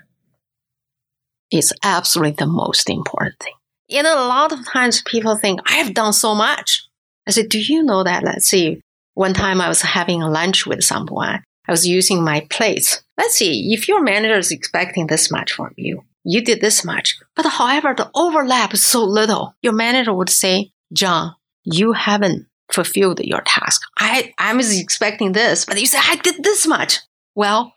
It's 1.52 1.74
absolutely 1.84 2.38
the 2.38 2.48
most 2.48 2.90
important 2.90 3.36
thing. 3.40 3.54
You 3.88 4.02
know, 4.02 4.16
a 4.16 4.28
lot 4.28 4.52
of 4.52 4.66
times 4.66 5.04
people 5.06 5.38
think, 5.38 5.60
I 5.70 5.74
have 5.74 5.94
done 5.94 6.14
so 6.14 6.34
much. 6.34 6.88
I 7.28 7.32
said, 7.32 7.50
do 7.50 7.60
you 7.60 7.84
know 7.84 8.04
that? 8.04 8.24
Let's 8.24 8.48
see, 8.48 8.82
one 9.14 9.34
time 9.34 9.62
I 9.62 9.68
was 9.68 9.82
having 9.82 10.22
a 10.22 10.30
lunch 10.30 10.66
with 10.66 10.84
someone. 10.84 11.44
I 11.68 11.72
was 11.72 11.88
using 11.88 12.24
my 12.24 12.46
plates. 12.50 13.04
Let's 13.18 13.36
see, 13.36 13.74
if 13.74 13.88
your 13.88 14.02
manager 14.02 14.38
is 14.38 14.52
expecting 14.52 15.08
this 15.08 15.32
much 15.32 15.54
from 15.54 15.74
you, 15.78 16.04
you 16.24 16.44
did 16.44 16.62
this 16.62 16.84
much. 16.84 17.18
But 17.36 17.46
however, 17.46 17.94
the 17.96 18.10
overlap 18.16 18.74
is 18.74 18.84
so 18.84 19.04
little. 19.04 19.56
Your 19.62 19.74
manager 19.74 20.14
would 20.14 20.30
say, 20.30 20.72
John, 20.92 21.36
you 21.64 21.94
haven't 21.94 22.48
fulfilled 22.72 23.20
your 23.20 23.42
task. 23.42 23.82
I, 23.98 24.34
I 24.38 24.54
was 24.56 24.78
expecting 24.78 25.32
this, 25.32 25.66
but 25.66 25.80
you 25.80 25.86
said 25.86 26.02
I 26.04 26.16
did 26.18 26.44
this 26.44 26.66
much. 26.66 27.00
Well, 27.36 27.74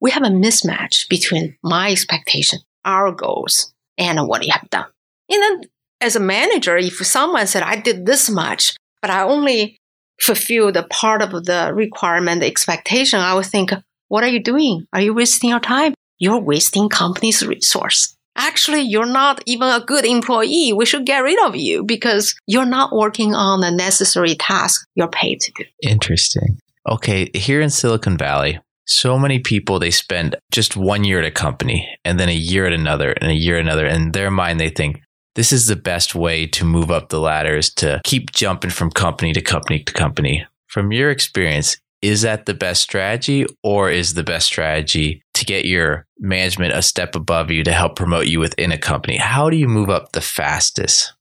we 0.00 0.10
have 0.10 0.22
a 0.22 0.28
mismatch 0.28 1.08
between 1.08 1.56
my 1.62 1.90
expectation, 1.90 2.60
our 2.84 3.12
goals, 3.12 3.72
and 3.96 4.26
what 4.26 4.44
you 4.44 4.52
have 4.52 4.68
done. 4.70 4.86
And 5.28 5.42
then 5.42 5.70
as 6.00 6.16
a 6.16 6.20
manager, 6.20 6.76
if 6.76 6.94
someone 7.06 7.46
said 7.46 7.62
I 7.62 7.76
did 7.76 8.06
this 8.06 8.28
much, 8.30 8.76
but 9.02 9.10
I 9.10 9.22
only 9.22 9.79
fulfill 10.22 10.72
the 10.72 10.84
part 10.84 11.22
of 11.22 11.30
the 11.44 11.72
requirement, 11.74 12.40
the 12.40 12.46
expectation, 12.46 13.20
I 13.20 13.34
would 13.34 13.46
think, 13.46 13.70
What 14.08 14.24
are 14.24 14.28
you 14.28 14.42
doing? 14.42 14.86
Are 14.92 15.00
you 15.00 15.14
wasting 15.14 15.50
your 15.50 15.60
time? 15.60 15.94
You're 16.18 16.40
wasting 16.40 16.88
company's 16.88 17.46
resource. 17.46 18.16
Actually, 18.36 18.82
you're 18.82 19.06
not 19.06 19.42
even 19.46 19.68
a 19.68 19.84
good 19.84 20.04
employee. 20.04 20.72
We 20.72 20.86
should 20.86 21.04
get 21.04 21.24
rid 21.24 21.38
of 21.44 21.56
you 21.56 21.84
because 21.84 22.34
you're 22.46 22.64
not 22.64 22.92
working 22.92 23.34
on 23.34 23.60
the 23.60 23.70
necessary 23.70 24.34
task 24.34 24.86
you're 24.94 25.08
paid 25.08 25.40
to 25.40 25.52
do. 25.56 25.64
Interesting. 25.82 26.58
Okay, 26.88 27.28
here 27.34 27.60
in 27.60 27.70
Silicon 27.70 28.16
Valley, 28.16 28.58
so 28.86 29.18
many 29.18 29.38
people 29.38 29.78
they 29.78 29.90
spend 29.90 30.36
just 30.50 30.76
one 30.76 31.04
year 31.04 31.20
at 31.20 31.24
a 31.24 31.30
company 31.30 31.88
and 32.04 32.18
then 32.18 32.28
a 32.28 32.32
year 32.32 32.66
at 32.66 32.72
another 32.72 33.12
and 33.12 33.30
a 33.30 33.34
year 33.34 33.56
at 33.56 33.62
another. 33.64 33.86
In 33.86 34.12
their 34.12 34.30
mind, 34.30 34.58
they 34.58 34.70
think 34.70 35.00
this 35.34 35.52
is 35.52 35.66
the 35.66 35.76
best 35.76 36.14
way 36.14 36.46
to 36.46 36.64
move 36.64 36.90
up 36.90 37.08
the 37.08 37.20
ladder 37.20 37.56
is 37.56 37.72
to 37.74 38.00
keep 38.04 38.32
jumping 38.32 38.70
from 38.70 38.90
company 38.90 39.32
to 39.32 39.40
company 39.40 39.82
to 39.84 39.92
company. 39.92 40.46
From 40.66 40.92
your 40.92 41.10
experience, 41.10 41.76
is 42.02 42.22
that 42.22 42.46
the 42.46 42.54
best 42.54 42.82
strategy 42.82 43.46
or 43.62 43.90
is 43.90 44.14
the 44.14 44.22
best 44.22 44.46
strategy 44.46 45.22
to 45.34 45.44
get 45.44 45.64
your 45.64 46.06
management 46.18 46.74
a 46.74 46.82
step 46.82 47.14
above 47.14 47.50
you 47.50 47.62
to 47.64 47.72
help 47.72 47.96
promote 47.96 48.26
you 48.26 48.40
within 48.40 48.72
a 48.72 48.78
company? 48.78 49.16
How 49.16 49.50
do 49.50 49.56
you 49.56 49.68
move 49.68 49.90
up 49.90 50.12
the 50.12 50.20
fastest? 50.20 51.12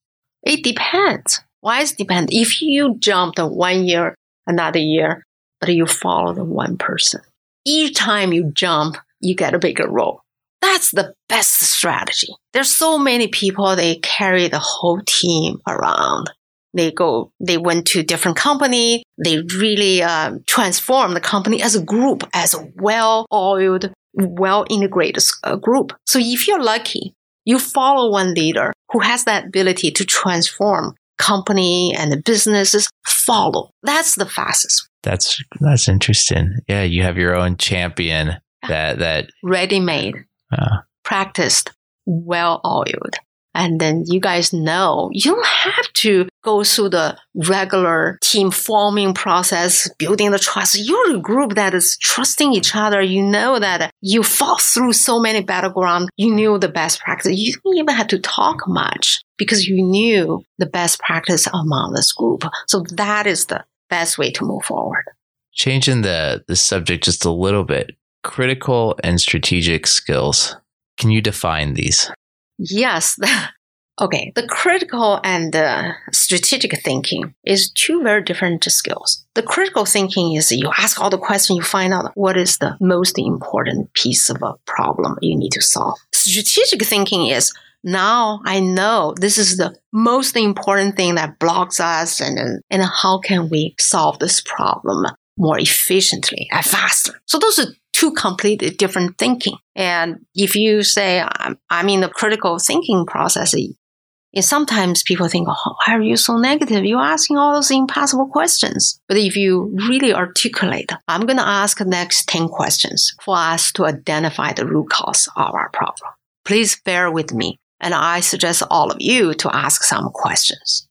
It 0.44 0.64
depends. 0.64 1.42
Why 1.62 1.82
is 1.82 1.92
it 1.92 1.98
depend? 1.98 2.30
If 2.32 2.62
you 2.62 2.96
jump 3.00 3.36
the 3.36 3.46
one 3.46 3.86
year, 3.86 4.16
another 4.48 4.80
year, 4.80 5.24
but 5.60 5.70
you 5.70 5.86
follow 5.86 6.34
the 6.34 6.46
one 6.46 6.78
person, 6.78 7.22
each 7.66 7.96
time 7.96 8.32
you 8.32 8.52
jump, 8.54 8.98
you 9.20 9.36
get 9.36 9.54
a 9.54 9.60
bigger 9.60 9.90
role. 9.90 10.22
That's 10.62 10.92
the 10.92 11.14
best 11.28 11.62
strategy. 11.62 12.28
There's 12.54 12.72
so 12.72 12.98
many 12.98 13.28
people, 13.28 13.76
they 13.76 13.96
carry 13.98 14.48
the 14.48 14.60
whole 14.60 15.02
team 15.06 15.60
around. 15.68 16.30
They 16.74 16.92
go, 16.92 17.32
they 17.40 17.58
went 17.58 17.88
to 17.88 18.04
different 18.04 18.38
company. 18.38 19.04
They 19.24 19.40
really 19.58 20.04
um, 20.04 20.44
transform 20.46 21.14
the 21.14 21.22
company 21.22 21.62
as 21.62 21.76
a 21.76 21.84
group, 21.84 22.24
as 22.34 22.54
a 22.54 22.68
well-oiled, 22.76 23.92
well-integrated 24.14 25.24
uh, 25.44 25.56
group. 25.56 25.94
So 26.06 26.20
if 26.22 26.48
you're 26.48 26.62
lucky, 26.62 27.16
you 27.46 27.58
follow 27.58 28.12
one 28.12 28.34
leader 28.34 28.74
who 28.92 29.00
has 29.00 29.24
that 29.24 29.46
ability 29.48 29.92
to 29.92 30.06
transform 30.06 30.94
company 31.18 31.94
and 31.98 32.12
the 32.12 32.22
businesses. 32.24 32.90
Follow. 33.08 33.72
That's 33.84 34.16
the 34.16 34.26
fastest. 34.26 34.88
That's 35.04 35.42
that's 35.60 35.88
interesting. 35.88 36.60
Yeah, 36.68 36.84
you 36.84 37.04
have 37.04 37.18
your 37.18 37.36
own 37.36 37.58
champion 37.58 38.38
that 38.68 39.00
that 39.00 39.30
ready 39.44 39.80
made, 39.80 40.16
uh, 40.52 40.78
practiced, 41.04 41.72
well 42.06 42.62
oiled. 42.66 43.16
And 43.56 43.80
then 43.80 44.04
you 44.06 44.20
guys 44.20 44.54
know 44.54 45.10
you 45.12 45.32
don't 45.32 45.46
have 45.46 45.92
to 45.94 46.28
go 46.44 46.64
through 46.64 46.90
the 46.90 47.18
regular 47.34 48.20
team 48.22 48.52
forming 48.52 49.14
process, 49.14 49.90
building 49.98 50.32
the 50.32 50.40
trust. 50.40 50.78
You're 50.80 51.16
a 51.16 51.20
group 51.20 51.56
that 51.56 51.74
is 51.74 51.98
trusting 52.00 52.54
each 52.54 52.76
other. 52.76 53.02
You 53.02 53.24
know 53.24 53.60
that 53.60 53.92
you 54.02 54.24
fought 54.24 54.62
through 54.62 54.94
so 54.94 55.20
many 55.20 55.44
battlegrounds. 55.44 56.08
You 56.16 56.34
knew 56.34 56.60
the 56.60 56.70
best 56.70 57.02
practice. 57.02 57.38
You 57.38 57.54
didn't 57.54 57.78
even 57.80 57.96
have 57.96 58.08
to 58.10 58.20
talk 58.20 58.68
much 58.68 59.24
because 59.38 59.68
you 59.68 59.84
knew 59.84 60.44
the 60.60 60.68
best 60.68 61.00
practice 61.00 61.48
among 61.52 61.94
this 61.96 62.14
group. 62.14 62.44
So 62.68 62.84
that 62.92 63.26
is 63.26 63.48
the 63.48 63.66
best 63.90 64.18
way 64.18 64.32
to 64.32 64.46
move 64.46 64.64
forward. 64.64 65.06
Changing 65.54 66.04
the, 66.04 66.44
the 66.48 66.56
subject 66.56 67.04
just 67.04 67.26
a 67.26 67.32
little 67.32 67.64
bit, 67.66 67.92
critical 68.24 68.98
and 69.04 69.20
strategic 69.20 69.88
skills. 69.88 70.56
Can 70.98 71.12
you 71.12 71.22
define 71.22 71.74
these? 71.74 72.12
Yes. 72.58 73.18
okay. 74.02 74.32
The 74.36 74.48
critical 74.48 75.20
and 75.24 75.54
the 75.54 75.94
strategic 76.12 76.82
thinking 76.82 77.34
is 77.46 77.72
two 77.72 78.04
very 78.04 78.24
different 78.24 78.64
skills. 78.66 79.26
The 79.36 79.44
critical 79.44 79.86
thinking 79.86 80.36
is 80.36 80.52
you 80.52 80.70
ask 80.78 81.00
all 81.00 81.10
the 81.10 81.18
questions, 81.18 81.58
you 81.58 81.64
find 81.64 81.94
out 81.94 82.12
what 82.16 82.38
is 82.38 82.58
the 82.58 82.78
most 82.82 83.18
important 83.18 83.94
piece 83.94 84.30
of 84.30 84.42
a 84.42 84.56
problem 84.66 85.18
you 85.22 85.38
need 85.38 85.52
to 85.52 85.62
solve. 85.62 85.98
Strategic 86.14 86.84
thinking 86.84 87.28
is 87.28 87.54
now 87.82 88.42
I 88.46 88.60
know 88.60 89.14
this 89.18 89.38
is 89.38 89.56
the 89.56 89.74
most 89.94 90.36
important 90.36 90.98
thing 90.98 91.16
that 91.16 91.40
blocks 91.40 91.80
us 91.80 92.20
and, 92.20 92.62
and 92.70 92.84
how 92.84 93.20
can 93.20 93.50
we 93.50 93.76
solve 93.80 94.20
this 94.20 94.42
problem 94.42 95.06
more 95.38 95.58
efficiently 95.58 96.50
and 96.52 96.66
faster. 96.66 97.14
So 97.26 97.40
those 97.40 97.58
are 97.60 97.72
two 98.00 98.12
completely 98.14 98.70
different 98.70 99.18
thinking. 99.18 99.58
And 99.76 100.26
if 100.34 100.56
you 100.56 100.84
say, 100.84 101.22
I'm, 101.22 101.58
I'm 101.70 101.90
in 101.90 102.00
the 102.00 102.08
critical 102.08 102.58
thinking 102.58 103.06
process, 103.06 103.54
and 103.54 104.46
sometimes 104.46 105.04
people 105.04 105.28
think, 105.28 105.48
oh, 105.50 105.76
why 105.86 105.96
are 105.96 106.02
you 106.02 106.16
so 106.16 106.38
negative? 106.38 106.86
You're 106.86 107.02
asking 107.02 107.38
all 107.38 107.56
those 107.56 107.72
impossible 107.72 108.28
questions. 108.28 109.02
But 109.08 109.18
if 109.18 109.36
you 109.36 109.76
really 109.90 110.14
articulate, 110.14 110.92
I'm 111.08 111.26
going 111.26 111.38
to 111.38 111.48
ask 111.48 111.78
the 111.78 111.86
next 111.86 112.30
10 112.30 112.48
questions 112.48 113.14
for 113.22 113.36
us 113.36 113.72
to 113.74 113.86
identify 113.86 114.54
the 114.54 114.66
root 114.66 114.90
cause 114.90 115.28
of 115.36 115.54
our 115.54 115.70
problem. 115.72 116.12
Please 116.46 116.80
bear 116.86 117.12
with 117.12 117.34
me. 117.34 117.60
And 117.82 117.94
I 117.94 118.22
suggest 118.22 118.64
all 118.70 118.92
of 118.92 118.98
you 119.00 119.34
to 119.36 119.54
ask 119.54 119.84
some 119.84 120.10
questions. 120.14 120.88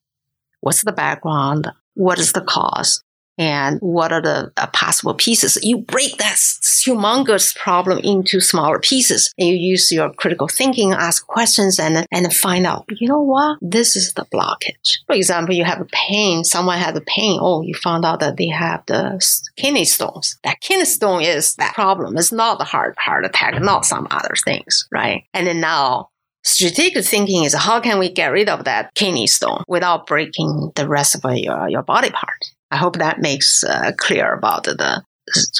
What's 0.60 0.84
the 0.84 0.92
background? 0.92 1.68
What 1.94 2.18
is 2.18 2.32
the 2.32 2.42
cause? 2.42 3.02
And 3.38 3.78
what 3.80 4.12
are 4.12 4.20
the 4.20 4.52
uh, 4.56 4.66
possible 4.68 5.14
pieces. 5.14 5.58
You 5.62 5.78
break 5.78 6.18
that 6.18 6.36
humongous 6.36 7.56
problem 7.56 7.98
into 7.98 8.40
smaller 8.40 8.78
pieces 8.78 9.32
and 9.38 9.48
you 9.48 9.54
use 9.54 9.90
your 9.92 10.12
critical 10.12 10.48
thinking, 10.48 10.92
ask 10.92 11.26
questions 11.26 11.78
and, 11.78 12.06
and 12.10 12.34
find 12.34 12.66
out, 12.66 12.84
you 12.90 13.08
know 13.08 13.22
what? 13.22 13.58
This 13.60 13.96
is 13.96 14.12
the 14.14 14.26
blockage. 14.32 14.98
For 15.06 15.14
example, 15.14 15.54
you 15.54 15.64
have 15.64 15.80
a 15.80 15.86
pain, 15.86 16.44
someone 16.44 16.78
has 16.78 16.96
a 16.96 17.00
pain. 17.02 17.38
Oh, 17.40 17.62
you 17.62 17.74
found 17.74 18.04
out 18.04 18.20
that 18.20 18.36
they 18.36 18.48
have 18.48 18.82
the 18.86 19.24
kidney 19.56 19.84
stones. 19.84 20.38
That 20.44 20.60
kidney 20.60 20.84
stone 20.84 21.22
is 21.22 21.54
that 21.56 21.74
problem. 21.74 22.16
It's 22.16 22.32
not 22.32 22.58
the 22.58 22.64
heart, 22.64 22.98
heart 22.98 23.24
attack, 23.24 23.60
not 23.60 23.84
some 23.84 24.08
other 24.10 24.34
things, 24.44 24.88
right? 24.92 25.24
And 25.32 25.46
then 25.46 25.60
now 25.60 26.10
Strategic 26.44 27.04
thinking 27.04 27.44
is 27.44 27.52
how 27.52 27.78
can 27.78 27.98
we 27.98 28.10
get 28.10 28.32
rid 28.32 28.48
of 28.48 28.64
that 28.64 28.94
kidney 28.94 29.26
stone 29.26 29.62
without 29.68 30.06
breaking 30.06 30.72
the 30.76 30.88
rest 30.88 31.14
of 31.14 31.36
your, 31.36 31.68
your 31.68 31.82
body 31.82 32.10
part? 32.10 32.52
I 32.70 32.76
hope 32.76 32.96
that 32.96 33.20
makes 33.20 33.64
uh, 33.64 33.92
clear 33.96 34.32
about 34.32 34.64
the 34.64 35.02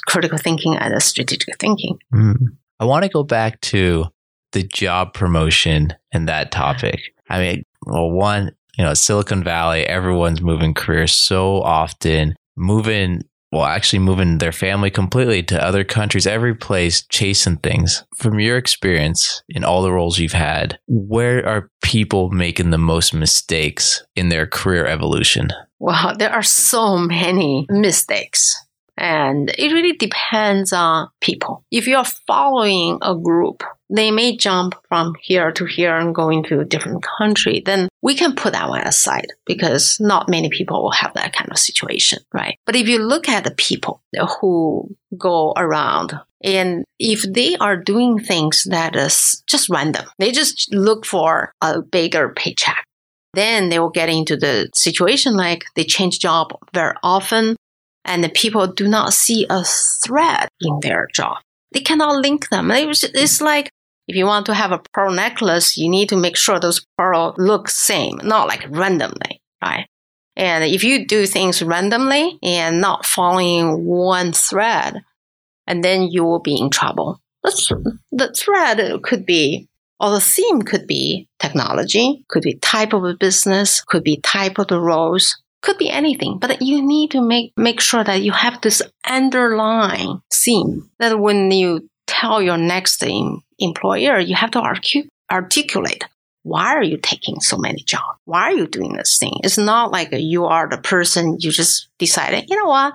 critical 0.07 0.39
thinking 0.39 0.77
and 0.77 0.95
the 0.95 1.01
strategic 1.01 1.59
thinking. 1.59 1.99
Mm. 2.15 2.37
I 2.81 2.85
want 2.85 3.05
to 3.05 3.11
go 3.11 3.23
back 3.23 3.61
to 3.63 4.07
the 4.53 4.63
job 4.63 5.15
promotion 5.15 5.95
and 6.13 6.29
that 6.29 6.51
topic. 6.51 7.01
I 7.29 7.39
mean, 7.39 7.63
well, 7.87 8.11
one, 8.11 8.53
you 8.77 8.85
know, 8.85 8.95
Silicon 8.95 9.43
Valley, 9.45 9.87
everyone's 9.87 10.41
moving 10.41 10.75
careers 10.75 11.13
so 11.13 11.63
often, 11.63 12.35
moving 12.57 13.23
well, 13.51 13.65
actually 13.65 14.01
moving 14.01 14.39
their 14.39 14.53
family 14.53 14.91
completely 14.91 15.43
to 15.45 15.65
other 15.65 15.83
countries, 15.83 16.27
every 16.27 16.55
place, 16.55 17.03
chasing 17.09 17.57
things. 17.57 18.05
From 18.17 18.39
your 18.39 18.59
experience 18.59 19.43
in 19.49 19.65
all 19.65 19.83
the 19.83 19.93
roles 19.93 20.19
you've 20.19 20.33
had, 20.33 20.79
where 20.87 21.47
are 21.47 21.71
people 21.83 22.31
making 22.31 22.71
the 22.71 22.79
most 22.79 23.15
mistakes 23.15 24.05
in 24.15 24.29
their 24.29 24.47
career 24.47 24.85
evolution? 24.87 25.49
Well, 25.79 26.17
there 26.19 26.33
are 26.33 26.43
so 26.43 26.99
many 26.99 27.67
mistakes. 27.71 28.55
And 29.01 29.51
it 29.57 29.73
really 29.73 29.97
depends 29.97 30.73
on 30.73 31.09
people. 31.21 31.65
If 31.71 31.87
you're 31.87 32.05
following 32.05 32.99
a 33.01 33.15
group, 33.15 33.63
they 33.89 34.11
may 34.11 34.37
jump 34.37 34.75
from 34.89 35.15
here 35.23 35.53
to 35.53 35.65
here 35.67 35.97
and 35.97 36.13
go 36.13 36.31
into 36.31 36.59
a 36.59 36.65
different 36.65 37.07
country. 37.19 37.63
Then 37.65 37.89
we 38.03 38.17
can 38.17 38.35
put 38.35 38.55
that 38.55 38.69
one 38.69 38.83
aside 38.83 39.29
because 39.47 39.99
not 40.01 40.29
many 40.29 40.51
people 40.51 40.83
will 40.83 40.91
have 40.91 41.15
that 41.15 41.33
kind 41.33 41.51
of 41.53 41.59
situation, 41.59 42.19
right? 42.33 42.59
But 42.67 42.75
if 42.75 42.89
you 42.89 42.99
look 42.99 43.29
at 43.29 43.45
the 43.45 43.53
people 43.53 44.03
who 44.41 44.97
go 45.17 45.53
around 45.57 46.19
and 46.43 46.85
if 46.99 47.23
they 47.23 47.57
are 47.57 47.77
doing 47.77 48.19
things 48.19 48.65
that 48.69 48.95
is 48.95 49.43
just 49.47 49.69
random, 49.69 50.07
they 50.19 50.33
just 50.33 50.73
look 50.73 51.07
for 51.07 51.53
a 51.61 51.83
bigger 51.83 52.29
paycheck. 52.31 52.85
Then 53.39 53.69
they 53.69 53.79
will 53.79 53.91
get 54.01 54.09
into 54.09 54.37
the 54.37 54.69
situation 54.75 55.37
like 55.37 55.65
they 55.77 55.85
change 55.85 56.19
job 56.19 56.47
very 56.73 56.97
often 57.05 57.57
and 58.05 58.25
the 58.25 58.29
people 58.31 58.67
do 58.67 58.89
not 58.89 59.13
see 59.13 59.47
a 59.49 59.63
thread 59.65 60.49
in 60.61 60.81
their 60.81 61.07
job. 61.15 61.37
They 61.73 61.81
cannot 61.81 62.21
link 62.21 62.49
them. 62.49 62.71
It's 62.73 63.41
like 63.41 63.71
if 64.09 64.17
you 64.17 64.25
want 64.25 64.47
to 64.47 64.55
have 64.55 64.73
a 64.73 64.83
pearl 64.93 65.13
necklace, 65.13 65.77
you 65.77 65.89
need 65.89 66.09
to 66.09 66.17
make 66.17 66.37
sure 66.37 66.59
those 66.59 66.85
pearls 66.97 67.35
look 67.39 67.69
same, 67.69 68.19
not 68.25 68.49
like 68.49 68.67
randomly, 68.71 69.41
right? 69.63 69.87
And 70.35 70.65
if 70.65 70.83
you 70.83 71.07
do 71.07 71.27
things 71.27 71.63
randomly 71.63 72.39
and 72.43 72.81
not 72.81 73.07
following 73.07 73.85
one 73.85 74.33
thread, 74.33 75.03
and 75.67 75.85
then 75.85 76.09
you 76.11 76.25
will 76.25 76.41
be 76.41 76.57
in 76.57 76.71
trouble. 76.71 77.21
The, 77.45 77.99
the 78.11 78.33
thread 78.33 79.03
could 79.03 79.27
be, 79.27 79.69
or 80.01 80.11
the 80.11 80.21
theme 80.21 80.63
could 80.63 80.87
be 80.87 81.29
technology, 81.39 82.25
could 82.29 82.43
be 82.43 82.55
type 82.55 82.93
of 82.93 83.05
a 83.05 83.15
business, 83.15 83.81
could 83.81 84.05
be 84.05 84.19
type 84.19 84.59
of 84.59 84.69
the 84.69 84.81
roles, 84.81 85.41
could 85.63 85.79
be 85.79 85.91
anything, 85.91 86.39
but 86.39 86.63
you 86.63 86.87
need 86.87 87.11
to 87.11 87.21
make, 87.21 87.53
make 87.57 87.81
sure 87.81 88.05
that 88.05 88.23
you 88.23 88.33
have 88.33 88.61
this 88.61 88.81
underlying 89.09 90.23
theme 90.33 90.89
that 90.99 91.19
when 91.19 91.51
you 91.51 91.89
tell 92.07 92.41
your 92.41 92.57
next 92.57 93.05
employer, 93.59 94.19
you 94.19 94.35
have 94.37 94.53
to 94.53 94.63
articulate 95.31 96.05
why 96.49 96.75
are 96.75 96.83
you 96.83 96.97
taking 96.97 97.41
so 97.41 97.59
many 97.59 97.83
jobs? 97.83 98.19
Why 98.25 98.43
are 98.43 98.55
you 98.55 98.67
doing 98.67 98.95
this 98.95 99.19
thing? 99.19 99.35
It's 99.45 99.59
not 99.59 99.91
like 99.91 100.09
you 100.13 100.47
are 100.47 100.67
the 100.69 100.79
person 100.79 101.37
you 101.41 101.51
just 101.51 101.89
decided, 101.99 102.49
you 102.49 102.57
know 102.57 102.71
what? 102.71 102.95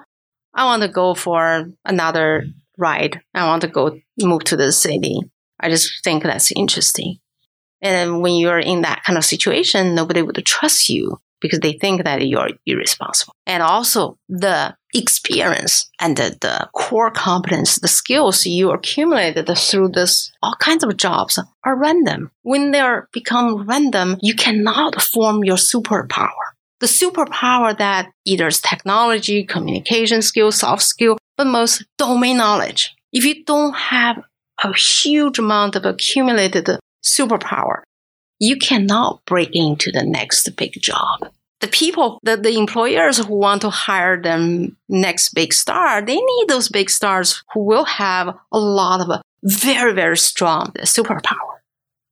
I 0.56 0.66
want 0.66 0.82
to 0.82 0.88
go 0.88 1.14
for 1.14 1.70
another 1.86 2.46
ride. 2.78 3.22
I 3.34 3.46
want 3.48 3.62
to 3.62 3.68
go 3.68 4.00
move 4.20 4.46
to 4.46 4.58
the 4.58 4.72
city. 4.72 5.20
I 5.64 5.70
just 5.70 6.04
think 6.04 6.24
that's 6.24 6.52
interesting. 6.52 7.20
And 7.82 8.22
when 8.22 8.36
you're 8.36 8.60
in 8.60 8.82
that 8.82 9.04
kind 9.04 9.18
of 9.18 9.26
situation, 9.26 9.96
nobody 9.96 10.22
would 10.22 10.36
trust 10.46 10.90
you 10.90 11.20
because 11.42 11.60
they 11.60 11.74
think 11.74 12.06
that 12.06 12.26
you're 12.26 12.50
irresponsible. 12.66 13.36
And 13.46 13.62
also 13.62 14.18
the 14.30 14.76
experience 14.94 15.90
and 16.00 16.16
the, 16.16 16.38
the, 16.40 16.70
core 16.74 17.12
competence, 17.12 17.80
the 17.80 17.88
skills 17.88 18.46
you 18.46 18.72
accumulated 18.72 19.50
through 19.58 19.90
this, 19.90 20.32
all 20.42 20.56
kinds 20.60 20.84
of 20.84 20.96
jobs 20.96 21.38
are 21.66 21.76
random. 21.76 22.32
When 22.44 22.72
they're 22.72 23.10
become 23.12 23.68
random, 23.68 24.18
you 24.22 24.36
cannot 24.36 25.02
form 25.02 25.44
your 25.44 25.58
superpower. 25.58 26.46
The 26.80 26.88
superpower 26.88 27.78
that 27.78 28.12
either 28.26 28.48
is 28.48 28.62
technology, 28.62 29.44
communication 29.44 30.22
skill, 30.22 30.52
soft 30.52 30.84
skill, 30.84 31.18
but 31.38 31.48
most 31.48 31.86
domain 31.98 32.38
knowledge. 32.38 32.94
If 33.12 33.26
you 33.26 33.44
don't 33.44 33.74
have 33.76 34.24
a 34.64 34.74
huge 34.74 35.40
amount 35.40 35.76
of 35.76 35.86
accumulated 35.86 36.70
superpower, 37.04 37.84
you 38.40 38.58
cannot 38.58 39.24
break 39.26 39.50
into 39.54 39.92
the 39.92 40.04
next 40.04 40.50
big 40.56 40.74
job. 40.82 41.32
The 41.62 41.68
people, 41.70 42.20
the, 42.24 42.36
the 42.36 42.58
employers 42.58 43.18
who 43.20 43.36
want 43.36 43.62
to 43.62 43.70
hire 43.70 44.22
them 44.22 44.76
next 44.90 45.34
big 45.34 45.54
star, 45.54 46.02
they 46.02 46.18
need 46.18 46.46
those 46.48 46.68
big 46.68 46.90
stars 46.90 47.42
who 47.54 47.64
will 47.64 47.86
have 47.86 48.36
a 48.52 48.60
lot 48.60 49.00
of 49.00 49.22
very, 49.44 49.94
very 49.94 50.18
strong 50.18 50.74
superpower 50.80 51.60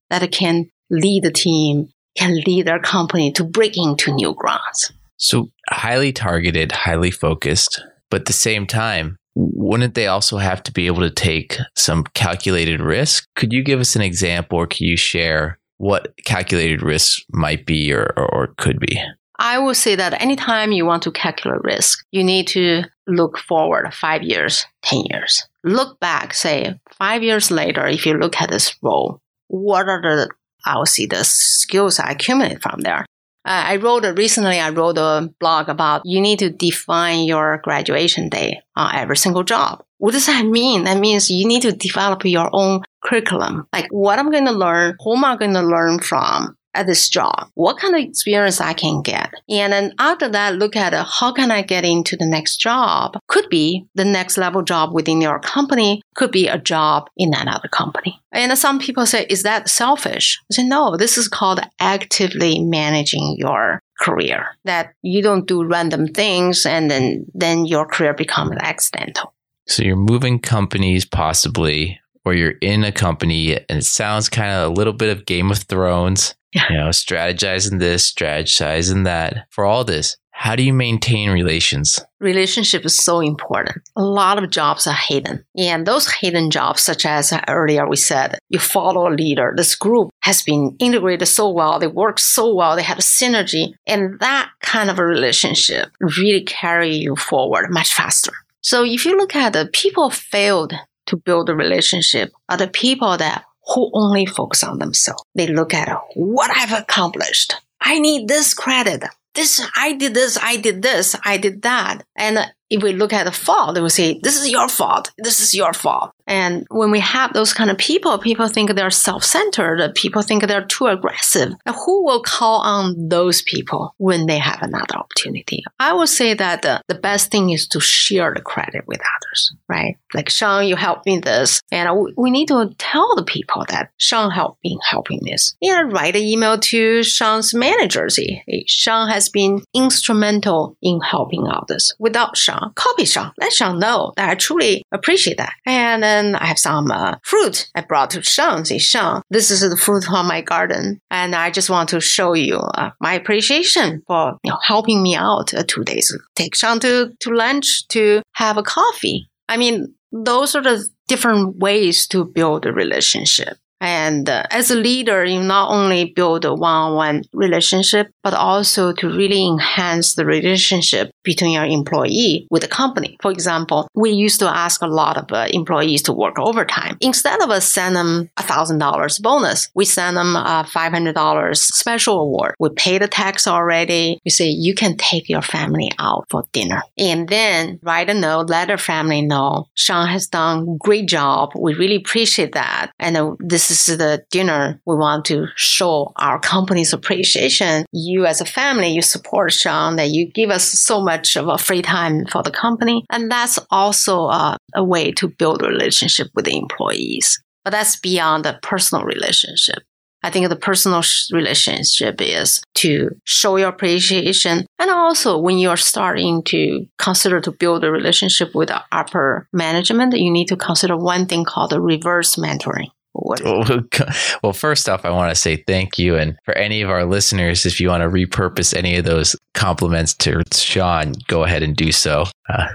that 0.10 0.32
can 0.32 0.70
lead 0.90 1.24
the 1.24 1.32
team, 1.32 1.90
can 2.18 2.36
lead 2.46 2.68
their 2.68 2.80
company 2.80 3.32
to 3.34 3.44
break 3.44 3.78
into 3.78 4.14
new 4.14 4.34
grounds. 4.34 4.92
So 5.18 5.50
highly 5.70 6.14
targeted, 6.14 6.72
highly 6.72 7.12
focused, 7.12 7.82
but 8.10 8.22
at 8.22 8.26
the 8.28 8.34
same 8.34 8.66
time, 8.68 9.18
wouldn't 9.36 9.96
they 9.96 10.08
also 10.08 10.38
have 10.38 10.62
to 10.64 10.72
be 10.72 10.88
able 10.88 11.02
to 11.02 11.10
take 11.10 11.58
some 11.76 12.04
calculated 12.14 12.82
risk? 12.82 13.28
Could 13.36 13.54
you 13.54 13.64
give 13.64 13.80
us 13.80 13.96
an 13.96 14.02
example 14.02 14.58
or 14.60 14.68
can 14.68 14.88
you 14.88 14.98
share 14.98 15.60
what 15.78 16.14
calculated 16.26 16.82
risk 16.82 17.22
might 17.32 17.66
be 17.66 17.94
or, 17.94 18.14
or, 18.18 18.34
or 18.34 18.48
could 18.58 18.80
be? 18.80 19.02
I 19.40 19.58
would 19.58 19.76
say 19.76 19.96
that 19.96 20.22
anytime 20.22 20.72
you 20.72 20.86
want 20.86 21.02
to 21.04 21.12
calculate 21.12 21.64
risk, 21.64 22.06
you 22.12 22.24
need 22.24 22.48
to 22.50 22.84
look 23.08 23.40
forward 23.40 23.92
five 23.92 24.22
years, 24.22 24.66
10 24.84 25.06
years. 25.10 25.48
Look 25.64 26.00
back, 26.00 26.36
say 26.36 26.80
five 27.00 27.24
years 27.24 27.50
later, 27.50 27.88
if 27.88 28.06
you 28.06 28.14
look 28.14 28.40
at 28.40 28.52
this 28.52 28.76
role, 28.84 29.20
what 29.48 29.90
are 29.90 30.02
the, 30.02 30.30
I'll 30.66 30.86
see 30.86 31.08
the 31.08 31.24
skills 31.24 32.00
I 32.00 32.12
accumulate 32.12 32.62
from 32.62 32.82
there. 32.82 33.06
Uh, 33.44 33.74
I 33.74 33.76
wrote 33.78 34.06
a, 34.06 34.14
recently, 34.14 34.60
I 34.60 34.70
wrote 34.70 34.98
a 34.98 35.30
blog 35.40 35.68
about 35.68 36.04
you 36.06 36.22
need 36.22 36.40
to 36.40 36.50
define 36.52 37.24
your 37.24 37.60
graduation 37.64 38.30
day 38.30 38.62
on 38.76 38.96
every 38.96 39.18
single 39.18 39.44
job. 39.44 39.84
What 39.98 40.12
does 40.12 40.28
that 40.28 40.46
mean? 40.46 40.84
That 40.84 41.00
means 41.00 41.30
you 41.30 41.48
need 41.48 41.64
to 41.64 41.72
develop 41.72 42.24
your 42.24 42.50
own 42.54 42.82
curriculum. 43.04 43.68
Like 43.74 43.88
what 43.90 44.20
I'm 44.20 44.32
going 44.32 44.46
to 44.46 44.52
learn, 44.52 44.96
who 45.04 45.16
am 45.16 45.26
I 45.26 45.38
going 45.38 45.54
to 45.54 45.62
learn 45.62 46.00
from? 46.00 46.56
At 46.74 46.88
this 46.88 47.10
job? 47.10 47.50
What 47.56 47.78
kind 47.78 47.96
of 47.96 48.02
experience 48.02 48.62
I 48.62 48.74
can 48.74 49.02
get? 49.02 49.32
And 49.50 49.74
then 49.74 49.94
after 50.00 50.30
that, 50.30 50.56
look 50.56 50.76
at 50.76 50.94
uh, 50.94 51.04
how 51.04 51.32
can 51.32 51.52
I 51.52 51.62
get 51.62 51.86
into 51.86 52.16
the 52.18 52.26
next 52.26 52.58
job? 52.58 53.18
Could 53.28 53.50
be 53.50 53.86
the 53.96 54.06
next 54.06 54.38
level 54.38 54.62
job 54.62 54.94
within 54.94 55.22
your 55.22 55.40
company, 55.40 56.02
could 56.16 56.32
be 56.32 56.48
a 56.48 56.58
job 56.58 57.10
in 57.18 57.34
another 57.34 57.68
company. 57.68 58.20
And 58.32 58.58
some 58.58 58.80
people 58.80 59.06
say, 59.06 59.26
is 59.30 59.44
that 59.44 59.70
selfish? 59.70 60.42
I 60.52 60.56
say, 60.56 60.64
no, 60.64 60.98
this 60.98 61.18
is 61.18 61.28
called 61.28 61.60
actively 61.80 62.60
managing 62.60 63.36
your 63.38 63.82
career. 64.00 64.58
That 64.66 64.94
you 65.02 65.22
don't 65.22 65.48
do 65.48 65.64
random 65.64 66.08
things 66.08 66.66
and 66.66 66.90
then, 66.90 67.26
then 67.34 67.66
your 67.66 67.86
career 67.86 68.14
becomes 68.14 68.56
accidental. 68.60 69.34
So 69.68 69.84
you're 69.84 69.96
moving 69.96 70.40
companies 70.40 71.06
possibly 71.06 72.01
or 72.26 72.34
you're 72.34 72.56
in 72.62 72.84
a 72.84 72.92
company 72.92 73.56
and 73.56 73.80
it 73.80 73.86
sounds 73.86 74.30
kind 74.30 74.52
of 74.52 74.72
a 74.72 74.74
little 74.74 74.94
bit 74.94 75.16
of 75.16 75.26
Game 75.26 75.52
of 75.52 75.60
Thrones 75.60 76.36
yeah. 76.54 76.66
You 76.70 76.78
know, 76.78 76.90
strategizing 76.90 77.80
this, 77.80 78.12
strategizing 78.12 79.06
that. 79.06 79.48
For 79.50 79.66
all 79.66 79.84
this, 79.84 80.18
how 80.32 80.56
do 80.56 80.64
you 80.64 80.74
maintain 80.74 81.30
relations? 81.30 82.00
Relationship 82.20 82.84
is 82.86 82.96
so 82.96 83.20
important. 83.20 83.88
A 83.96 84.04
lot 84.04 84.42
of 84.42 84.50
jobs 84.50 84.86
are 84.86 84.96
hidden. 84.96 85.46
And 85.58 85.86
those 85.86 86.12
hidden 86.12 86.52
jobs, 86.52 86.82
such 86.82 87.06
as 87.06 87.34
earlier 87.48 87.88
we 87.88 87.96
said, 87.96 88.38
you 88.50 88.60
follow 88.60 89.08
a 89.08 89.14
leader. 89.14 89.54
This 89.56 89.76
group 89.76 90.10
has 90.22 90.42
been 90.44 90.76
integrated 90.80 91.28
so 91.28 91.50
well. 91.50 91.80
They 91.80 91.88
work 91.88 92.20
so 92.20 92.54
well. 92.54 92.76
They 92.76 92.84
have 92.84 93.00
a 93.00 93.02
synergy. 93.02 93.74
And 93.88 94.20
that 94.20 94.50
kind 94.62 94.90
of 94.90 95.00
a 95.00 95.06
relationship 95.06 95.90
really 96.00 96.44
carry 96.44 96.96
you 96.96 97.16
forward 97.16 97.70
much 97.70 97.94
faster. 97.94 98.34
So 98.62 98.84
if 98.84 99.06
you 99.06 99.18
look 99.18 99.36
at 99.36 99.54
the 99.54 99.70
people 99.72 100.10
failed 100.10 100.74
to 101.12 101.18
build 101.18 101.50
a 101.50 101.56
relationship 101.56 102.32
are 102.50 102.58
the 102.58 102.68
people 102.68 103.18
that 103.18 103.44
who 103.74 103.92
only 103.94 104.26
focus 104.26 104.64
on 104.64 104.80
themselves. 104.80 105.24
They 105.36 105.48
look 105.48 105.74
at 105.74 105.96
what 106.16 106.52
I've 106.56 106.74
accomplished. 106.74 107.56
I 107.80 108.00
need 108.00 108.28
this 108.28 108.54
credit. 108.54 109.04
This, 109.34 109.66
I 109.78 109.94
did 109.94 110.14
this, 110.14 110.38
I 110.42 110.58
did 110.58 110.82
this, 110.82 111.16
I 111.24 111.38
did 111.38 111.62
that. 111.62 112.04
And 112.18 112.52
if 112.70 112.84
we 112.84 112.92
look 112.94 113.14
at 113.14 113.26
the 113.26 113.32
fault, 113.32 113.76
they 113.76 113.82
will 113.82 113.90
say, 113.90 114.20
this 114.22 114.38
is 114.38 114.50
your 114.50 114.68
fault. 114.68 115.12
This 115.18 115.40
is 115.40 115.54
your 115.54 115.74
fault. 115.74 116.12
And 116.28 116.66
when 116.70 116.92
we 116.92 117.00
have 117.00 117.34
those 117.34 117.54
kind 117.54 117.70
of 117.70 117.78
people, 117.78 118.18
people 118.18 118.48
think 118.48 118.74
they're 118.74 118.90
self-centered. 118.90 119.96
People 119.96 120.22
think 120.22 120.48
they're 120.48 120.66
too 120.66 120.88
aggressive. 120.88 121.54
Who 121.86 122.06
will 122.06 122.22
call 122.22 122.62
on 122.62 123.10
those 123.10 123.42
people 123.42 123.96
when 123.98 124.26
they 124.26 124.38
have 124.38 124.62
another 124.62 124.96
opportunity? 124.96 125.64
I 125.80 125.94
would 125.94 126.10
say 126.10 126.34
that 126.34 126.62
the, 126.62 126.82
the 126.88 126.96
best 126.96 127.32
thing 127.32 127.50
is 127.50 127.68
to 127.70 127.80
share 127.80 128.34
the 128.34 128.42
credit 128.42 128.88
with 128.88 129.00
others, 129.00 129.54
right? 129.68 129.98
Like, 130.14 130.30
Sean, 130.30 130.68
you 130.68 130.76
helped 130.76 131.06
me 131.06 131.20
this. 131.20 131.62
And 131.72 131.90
we 132.18 132.32
need 132.32 132.48
to 132.50 132.74
tell 132.78 133.16
the 133.16 133.24
people 133.24 133.66
that 133.70 133.92
Sean 133.98 134.32
helped 134.32 134.64
me 134.64 134.78
helping 134.90 135.22
this. 135.24 135.56
And 135.62 135.92
write 135.92 136.16
an 136.16 136.24
email 136.24 136.58
to 136.58 137.04
Sean's 137.04 137.54
managers. 137.54 138.20
Sean 138.68 139.10
has 139.10 139.30
been 139.30 139.64
instrumental 139.74 140.78
in 140.82 141.00
helping 141.02 141.48
this. 141.68 141.94
Without 142.00 142.38
Sean, 142.38 142.72
copy 142.76 143.06
Sean. 143.06 143.32
Let 143.40 143.54
Sean 143.54 143.80
know 143.80 144.14
that 144.16 144.30
I 144.30 144.36
truly 144.36 144.84
appreciate 144.92 145.38
that. 145.38 145.54
And 145.66 146.04
uh, 146.04 146.11
then 146.12 146.36
I 146.36 146.46
have 146.46 146.60
some 146.60 146.92
uh, 146.92 147.16
fruit 147.24 147.70
I 147.76 147.82
brought 147.82 148.12
to 148.12 148.22
Sean. 148.22 148.66
Say, 148.66 148.78
Sean, 148.78 149.22
this 149.30 149.50
is 149.50 149.62
the 149.62 149.78
fruit 149.78 150.04
from 150.04 150.28
my 150.28 150.42
garden. 150.42 151.00
And 151.10 151.36
I 151.36 151.50
just 151.52 151.70
want 151.70 151.90
to 151.90 152.02
show 152.02 152.34
you 152.34 152.58
uh, 152.58 152.92
my 153.00 153.14
appreciation 153.14 154.04
for 154.08 154.38
you 154.44 154.52
know, 154.52 154.60
helping 154.64 155.02
me 155.02 155.16
out 155.16 155.54
uh, 155.54 155.64
two 155.68 155.84
days. 155.84 156.16
Take 156.36 156.56
Sean 156.56 156.80
to, 156.82 157.12
to 157.20 157.30
lunch 157.32 157.88
to 157.90 158.22
have 158.34 158.58
a 158.58 158.64
coffee. 158.64 159.30
I 159.48 159.58
mean, 159.58 159.94
those 160.12 160.56
are 160.56 160.62
the 160.62 160.88
different 161.08 161.58
ways 161.58 162.08
to 162.08 162.26
build 162.26 162.66
a 162.66 162.74
relationship. 162.74 163.58
And 163.82 164.30
uh, 164.30 164.44
as 164.52 164.70
a 164.70 164.76
leader, 164.76 165.26
you 165.26 165.42
not 165.42 165.72
only 165.72 166.06
build 166.06 166.46
a 166.46 166.54
one-on-one 166.54 167.24
relationship, 167.34 168.12
but 168.24 168.36
also 168.36 168.94
to 168.94 169.08
really 169.08 169.46
enhance 169.46 170.14
the 170.14 170.26
relationship 170.26 171.12
between 171.24 171.54
your 171.54 171.66
employee 171.66 172.48
with 172.52 172.62
the 172.62 172.68
company. 172.68 173.18
For 173.22 173.32
example, 173.32 173.88
we 173.96 174.12
used 174.12 174.40
to 174.42 174.48
ask 174.48 174.84
a 174.84 174.88
lot 174.88 175.18
of 175.18 175.32
uh, 175.32 175.48
employees 175.50 176.04
to 176.04 176.14
work 176.14 176.38
overtime. 176.38 176.98
Instead 177.02 177.42
of 177.42 177.50
uh, 177.50 177.60
send 177.60 177.96
them 177.96 178.30
a 178.38 178.44
thousand 178.44 178.78
dollars 178.78 179.18
bonus, 179.18 179.70
we 179.74 179.86
send 179.86 180.16
them 180.16 180.36
a 180.36 180.64
five 180.72 180.92
hundred 180.92 181.16
dollars 181.16 181.64
special 181.64 182.20
award. 182.22 182.54
We 182.60 182.70
pay 182.70 183.00
the 183.00 183.08
tax 183.08 183.48
already. 183.48 184.20
We 184.24 184.30
say 184.30 184.46
you 184.46 184.76
can 184.76 184.96
take 184.98 185.28
your 185.28 185.42
family 185.42 185.92
out 185.98 186.28
for 186.30 186.44
dinner, 186.54 186.84
and 187.00 187.28
then 187.28 187.80
write 187.82 188.12
a 188.12 188.14
note, 188.14 188.50
let 188.50 188.68
their 188.68 188.78
family 188.78 189.24
know 189.24 189.66
Sean 189.74 190.08
has 190.08 190.28
done 190.28 190.78
great 190.78 191.08
job. 191.08 191.54
We 191.58 191.74
really 191.74 191.96
appreciate 191.96 192.54
that, 192.54 192.92
and 193.00 193.18
uh, 193.18 193.36
this 193.40 193.71
is 193.72 193.98
the 193.98 194.24
dinner 194.30 194.80
we 194.86 194.96
want 194.96 195.26
to 195.26 195.48
show 195.56 196.12
our 196.18 196.40
company's 196.40 196.94
appreciation. 196.94 197.86
You 197.92 198.26
as 198.26 198.42
a 198.42 198.46
family, 198.46 198.90
you 198.90 199.02
support 199.02 199.54
Sean, 199.54 199.96
that 199.96 200.10
you 200.10 200.32
give 200.32 200.50
us 200.50 200.64
so 200.64 201.02
much 201.02 201.36
of 201.36 201.48
a 201.48 201.58
free 201.58 201.82
time 201.82 202.26
for 202.26 202.44
the 202.44 202.52
company. 202.52 203.06
And 203.10 203.32
that's 203.32 203.60
also 203.70 204.26
uh, 204.26 204.58
a 204.76 204.84
way 204.84 205.12
to 205.14 205.28
build 205.28 205.64
a 205.64 205.68
relationship 205.68 206.28
with 206.36 206.46
the 206.46 206.58
employees. 206.58 207.42
But 207.64 207.72
that's 207.72 208.00
beyond 208.00 208.46
the 208.46 208.60
personal 208.62 209.06
relationship. 209.06 209.84
I 210.24 210.30
think 210.30 210.50
the 210.50 210.56
personal 210.56 211.02
relationship 211.32 212.22
is 212.22 212.62
to 212.76 213.10
show 213.26 213.58
your 213.58 213.70
appreciation. 213.70 214.68
And 214.78 214.92
also 214.92 215.40
when 215.40 215.58
you're 215.58 215.78
starting 215.78 216.44
to 216.44 216.86
consider 217.00 217.42
to 217.42 217.52
build 217.52 217.84
a 217.84 217.92
relationship 217.92 218.54
with 218.54 218.72
upper 218.92 219.48
management, 219.52 220.16
you 220.16 220.32
need 220.32 220.48
to 220.50 220.56
consider 220.56 220.96
one 220.96 221.26
thing 221.26 221.44
called 221.44 221.74
reverse 221.74 222.36
mentoring. 222.36 222.90
Well, 224.44 224.54
first 224.54 224.90
off, 224.90 225.06
I 225.06 225.10
want 225.12 225.30
to 225.30 225.36
say 225.36 225.58
thank 225.68 226.00
you. 226.00 226.16
And 226.16 226.38
for 226.46 226.54
any 226.54 226.82
of 226.82 226.90
our 226.90 227.06
listeners, 227.06 227.66
if 227.66 227.80
you 227.80 227.90
want 227.90 228.02
to 228.02 228.10
repurpose 228.10 228.76
any 228.76 228.96
of 228.96 229.06
those 229.06 229.36
compliments 229.54 230.14
to 230.16 230.42
Sean, 230.54 231.14
go 231.28 231.44
ahead 231.44 231.64
and 231.64 231.76
do 231.76 231.92
so. 231.92 232.26
Uh, 232.50 232.68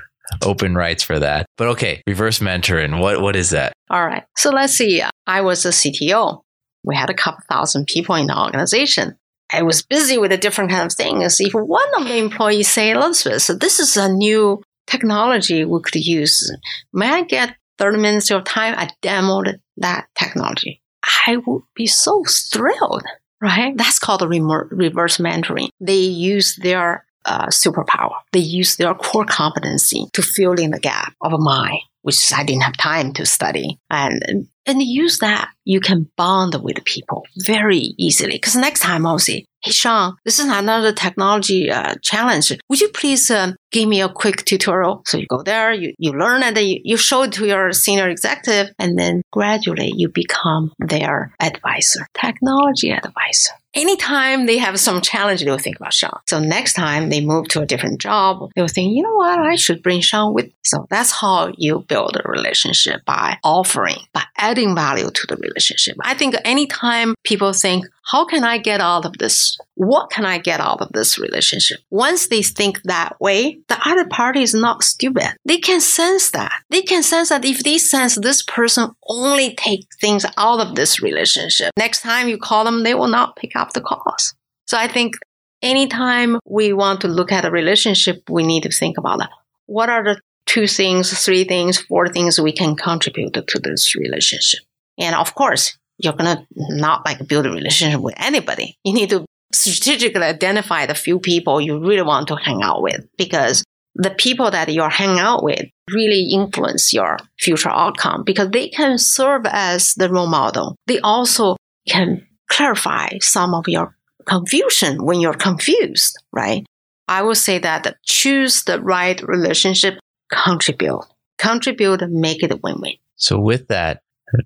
open 0.42 0.74
rights 0.74 1.02
for 1.02 1.18
that. 1.18 1.46
But 1.56 1.68
okay, 1.68 2.02
reverse 2.06 2.38
mentoring. 2.40 3.00
What 3.00 3.20
what 3.20 3.36
is 3.36 3.50
that? 3.50 3.72
All 3.90 4.04
right. 4.04 4.24
So 4.36 4.50
let's 4.50 4.74
see. 4.74 5.02
I 5.26 5.40
was 5.40 5.64
a 5.64 5.70
CTO. 5.70 6.42
We 6.84 6.94
had 6.94 7.10
a 7.10 7.14
couple 7.14 7.42
thousand 7.48 7.86
people 7.86 8.14
in 8.14 8.26
the 8.26 8.40
organization. 8.40 9.16
I 9.52 9.62
was 9.62 9.82
busy 9.82 10.18
with 10.18 10.32
a 10.32 10.36
different 10.36 10.70
kind 10.70 10.86
of 10.86 10.92
things. 10.92 11.40
If 11.40 11.52
one 11.54 11.88
of 11.96 12.04
the 12.04 12.16
employees 12.16 12.68
say, 12.68 12.90
Elizabeth, 12.90 13.42
so 13.42 13.54
this 13.54 13.78
is 13.78 13.96
a 13.96 14.12
new 14.12 14.62
technology 14.86 15.64
we 15.64 15.80
could 15.80 15.94
use. 15.94 16.52
May 16.92 17.08
I 17.08 17.22
get 17.22 17.56
30 17.78 17.98
minutes 17.98 18.30
of 18.30 18.44
time, 18.44 18.74
I 18.76 18.88
demoed 19.02 19.58
that 19.78 20.06
technology. 20.18 20.82
I 21.26 21.36
would 21.36 21.62
be 21.74 21.86
so 21.86 22.24
thrilled, 22.24 23.04
right? 23.40 23.76
That's 23.76 23.98
called 23.98 24.22
reverse 24.22 25.18
mentoring. 25.18 25.68
They 25.80 26.00
use 26.00 26.56
their 26.56 27.04
uh, 27.24 27.46
superpower. 27.46 28.14
They 28.32 28.40
use 28.40 28.76
their 28.76 28.94
core 28.94 29.24
competency 29.24 30.06
to 30.12 30.22
fill 30.22 30.54
in 30.54 30.70
the 30.70 30.80
gap 30.80 31.14
of 31.20 31.32
mine, 31.38 31.78
which 32.02 32.32
I 32.32 32.44
didn't 32.44 32.62
have 32.62 32.76
time 32.76 33.12
to 33.14 33.26
study. 33.26 33.78
And, 33.90 34.48
and 34.64 34.82
use 34.82 35.18
that, 35.18 35.50
you 35.64 35.80
can 35.80 36.10
bond 36.16 36.56
with 36.62 36.84
people 36.84 37.24
very 37.44 37.94
easily. 37.98 38.32
Because 38.32 38.56
next 38.56 38.80
time 38.80 39.06
I'll 39.06 39.18
say, 39.18 39.44
Hey, 39.66 39.72
Sean, 39.72 40.16
this 40.24 40.38
is 40.38 40.46
another 40.46 40.92
technology 40.92 41.72
uh, 41.72 41.96
challenge. 42.00 42.52
Would 42.68 42.80
you 42.80 42.88
please 42.90 43.28
uh, 43.32 43.54
give 43.72 43.88
me 43.88 44.00
a 44.00 44.08
quick 44.08 44.44
tutorial? 44.44 45.02
So 45.06 45.18
you 45.18 45.26
go 45.26 45.42
there, 45.42 45.72
you, 45.72 45.92
you 45.98 46.12
learn 46.12 46.44
it, 46.44 46.56
you, 46.62 46.80
you 46.84 46.96
show 46.96 47.24
it 47.24 47.32
to 47.32 47.48
your 47.48 47.72
senior 47.72 48.08
executive, 48.08 48.72
and 48.78 48.96
then 48.96 49.22
gradually 49.32 49.92
you 49.96 50.08
become 50.08 50.70
their 50.78 51.34
advisor, 51.40 52.06
technology 52.14 52.92
advisor 52.92 53.54
anytime 53.76 54.46
they 54.46 54.58
have 54.58 54.80
some 54.80 55.00
challenge, 55.00 55.44
they'll 55.44 55.58
think 55.58 55.76
about 55.76 55.92
Sean. 55.92 56.18
So 56.26 56.40
next 56.40 56.72
time 56.72 57.10
they 57.10 57.20
move 57.20 57.48
to 57.48 57.60
a 57.60 57.66
different 57.66 58.00
job, 58.00 58.50
they'll 58.56 58.66
think, 58.66 58.96
you 58.96 59.02
know 59.02 59.14
what, 59.14 59.38
I 59.38 59.54
should 59.54 59.82
bring 59.82 60.00
Sean 60.00 60.34
with. 60.34 60.50
So 60.64 60.86
that's 60.90 61.12
how 61.12 61.52
you 61.56 61.84
build 61.86 62.16
a 62.16 62.28
relationship 62.28 63.04
by 63.04 63.38
offering, 63.44 63.98
by 64.12 64.24
adding 64.38 64.74
value 64.74 65.10
to 65.10 65.26
the 65.28 65.36
relationship. 65.36 65.96
I 66.00 66.14
think 66.14 66.34
anytime 66.44 67.14
people 67.22 67.52
think, 67.52 67.86
how 68.06 68.24
can 68.24 68.44
I 68.44 68.58
get 68.58 68.80
out 68.80 69.04
of 69.04 69.18
this? 69.18 69.58
What 69.74 70.10
can 70.10 70.24
I 70.24 70.38
get 70.38 70.60
out 70.60 70.80
of 70.80 70.90
this 70.92 71.18
relationship? 71.18 71.80
Once 71.90 72.28
they 72.28 72.42
think 72.42 72.80
that 72.84 73.20
way, 73.20 73.58
the 73.68 73.78
other 73.84 74.06
party 74.06 74.42
is 74.42 74.54
not 74.54 74.84
stupid. 74.84 75.36
They 75.44 75.58
can 75.58 75.80
sense 75.80 76.30
that. 76.30 76.52
They 76.70 76.82
can 76.82 77.02
sense 77.02 77.30
that 77.30 77.44
if 77.44 77.64
they 77.64 77.78
sense 77.78 78.14
this 78.14 78.42
person 78.42 78.92
only 79.08 79.54
take 79.56 79.86
things 80.00 80.24
out 80.36 80.60
of 80.60 80.76
this 80.76 81.02
relationship, 81.02 81.72
next 81.76 82.02
time 82.02 82.28
you 82.28 82.38
call 82.38 82.64
them, 82.64 82.84
they 82.84 82.94
will 82.94 83.08
not 83.08 83.34
pick 83.34 83.56
up 83.56 83.72
the 83.72 83.80
calls. 83.80 84.34
So 84.66 84.78
I 84.78 84.86
think 84.86 85.16
anytime 85.60 86.38
we 86.44 86.72
want 86.72 87.00
to 87.00 87.08
look 87.08 87.32
at 87.32 87.44
a 87.44 87.50
relationship, 87.50 88.22
we 88.30 88.46
need 88.46 88.62
to 88.62 88.70
think 88.70 88.98
about 88.98 89.18
that. 89.18 89.30
What 89.66 89.88
are 89.88 90.04
the 90.04 90.20
two 90.46 90.68
things, 90.68 91.12
three 91.24 91.42
things, 91.42 91.80
four 91.80 92.08
things 92.08 92.40
we 92.40 92.52
can 92.52 92.76
contribute 92.76 93.34
to 93.34 93.58
this 93.58 93.96
relationship? 93.96 94.60
And 94.96 95.16
of 95.16 95.34
course, 95.34 95.76
you're 95.98 96.12
gonna 96.12 96.46
not 96.56 97.04
like 97.04 97.26
build 97.26 97.46
a 97.46 97.50
relationship 97.50 98.00
with 98.00 98.14
anybody. 98.18 98.76
You 98.84 98.92
need 98.92 99.10
to 99.10 99.24
strategically 99.52 100.22
identify 100.22 100.86
the 100.86 100.94
few 100.94 101.18
people 101.18 101.60
you 101.60 101.78
really 101.78 102.02
want 102.02 102.28
to 102.28 102.36
hang 102.36 102.62
out 102.62 102.82
with 102.82 103.06
because 103.16 103.64
the 103.94 104.10
people 104.10 104.50
that 104.50 104.72
you're 104.72 104.90
hanging 104.90 105.18
out 105.18 105.42
with 105.42 105.64
really 105.90 106.30
influence 106.32 106.92
your 106.92 107.16
future 107.38 107.70
outcome 107.70 108.24
because 108.24 108.50
they 108.50 108.68
can 108.68 108.98
serve 108.98 109.46
as 109.46 109.94
the 109.94 110.10
role 110.10 110.26
model. 110.26 110.76
They 110.86 111.00
also 111.00 111.56
can 111.88 112.26
clarify 112.48 113.08
some 113.20 113.54
of 113.54 113.64
your 113.68 113.96
confusion 114.26 115.04
when 115.04 115.20
you're 115.20 115.34
confused, 115.34 116.18
right? 116.32 116.66
I 117.08 117.22
would 117.22 117.36
say 117.36 117.58
that 117.58 117.96
choose 118.04 118.64
the 118.64 118.80
right 118.82 119.20
relationship, 119.22 119.98
contribute, 120.30 121.04
contribute, 121.38 122.02
make 122.10 122.42
it 122.42 122.52
a 122.52 122.56
win-win. 122.56 122.94
So 123.14 123.38
with 123.38 123.68
that, 123.68 124.00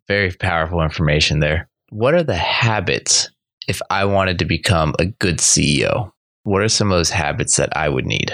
very 0.09 0.31
powerful 0.33 0.83
information 0.83 1.41
there. 1.41 1.69
What 1.91 2.15
are 2.15 2.23
the 2.23 2.37
habits 2.37 3.31
if 3.67 3.81
I 3.91 4.05
wanted 4.05 4.39
to 4.39 4.45
become 4.45 4.95
a 4.99 5.07
good 5.07 5.39
CEO? 5.39 6.13
What 6.45 6.63
are 6.63 6.69
some 6.69 6.91
of 6.93 6.99
those 6.99 7.11
habits 7.11 7.57
that 7.57 7.77
I 7.77 7.89
would 7.89 8.07
need? 8.07 8.33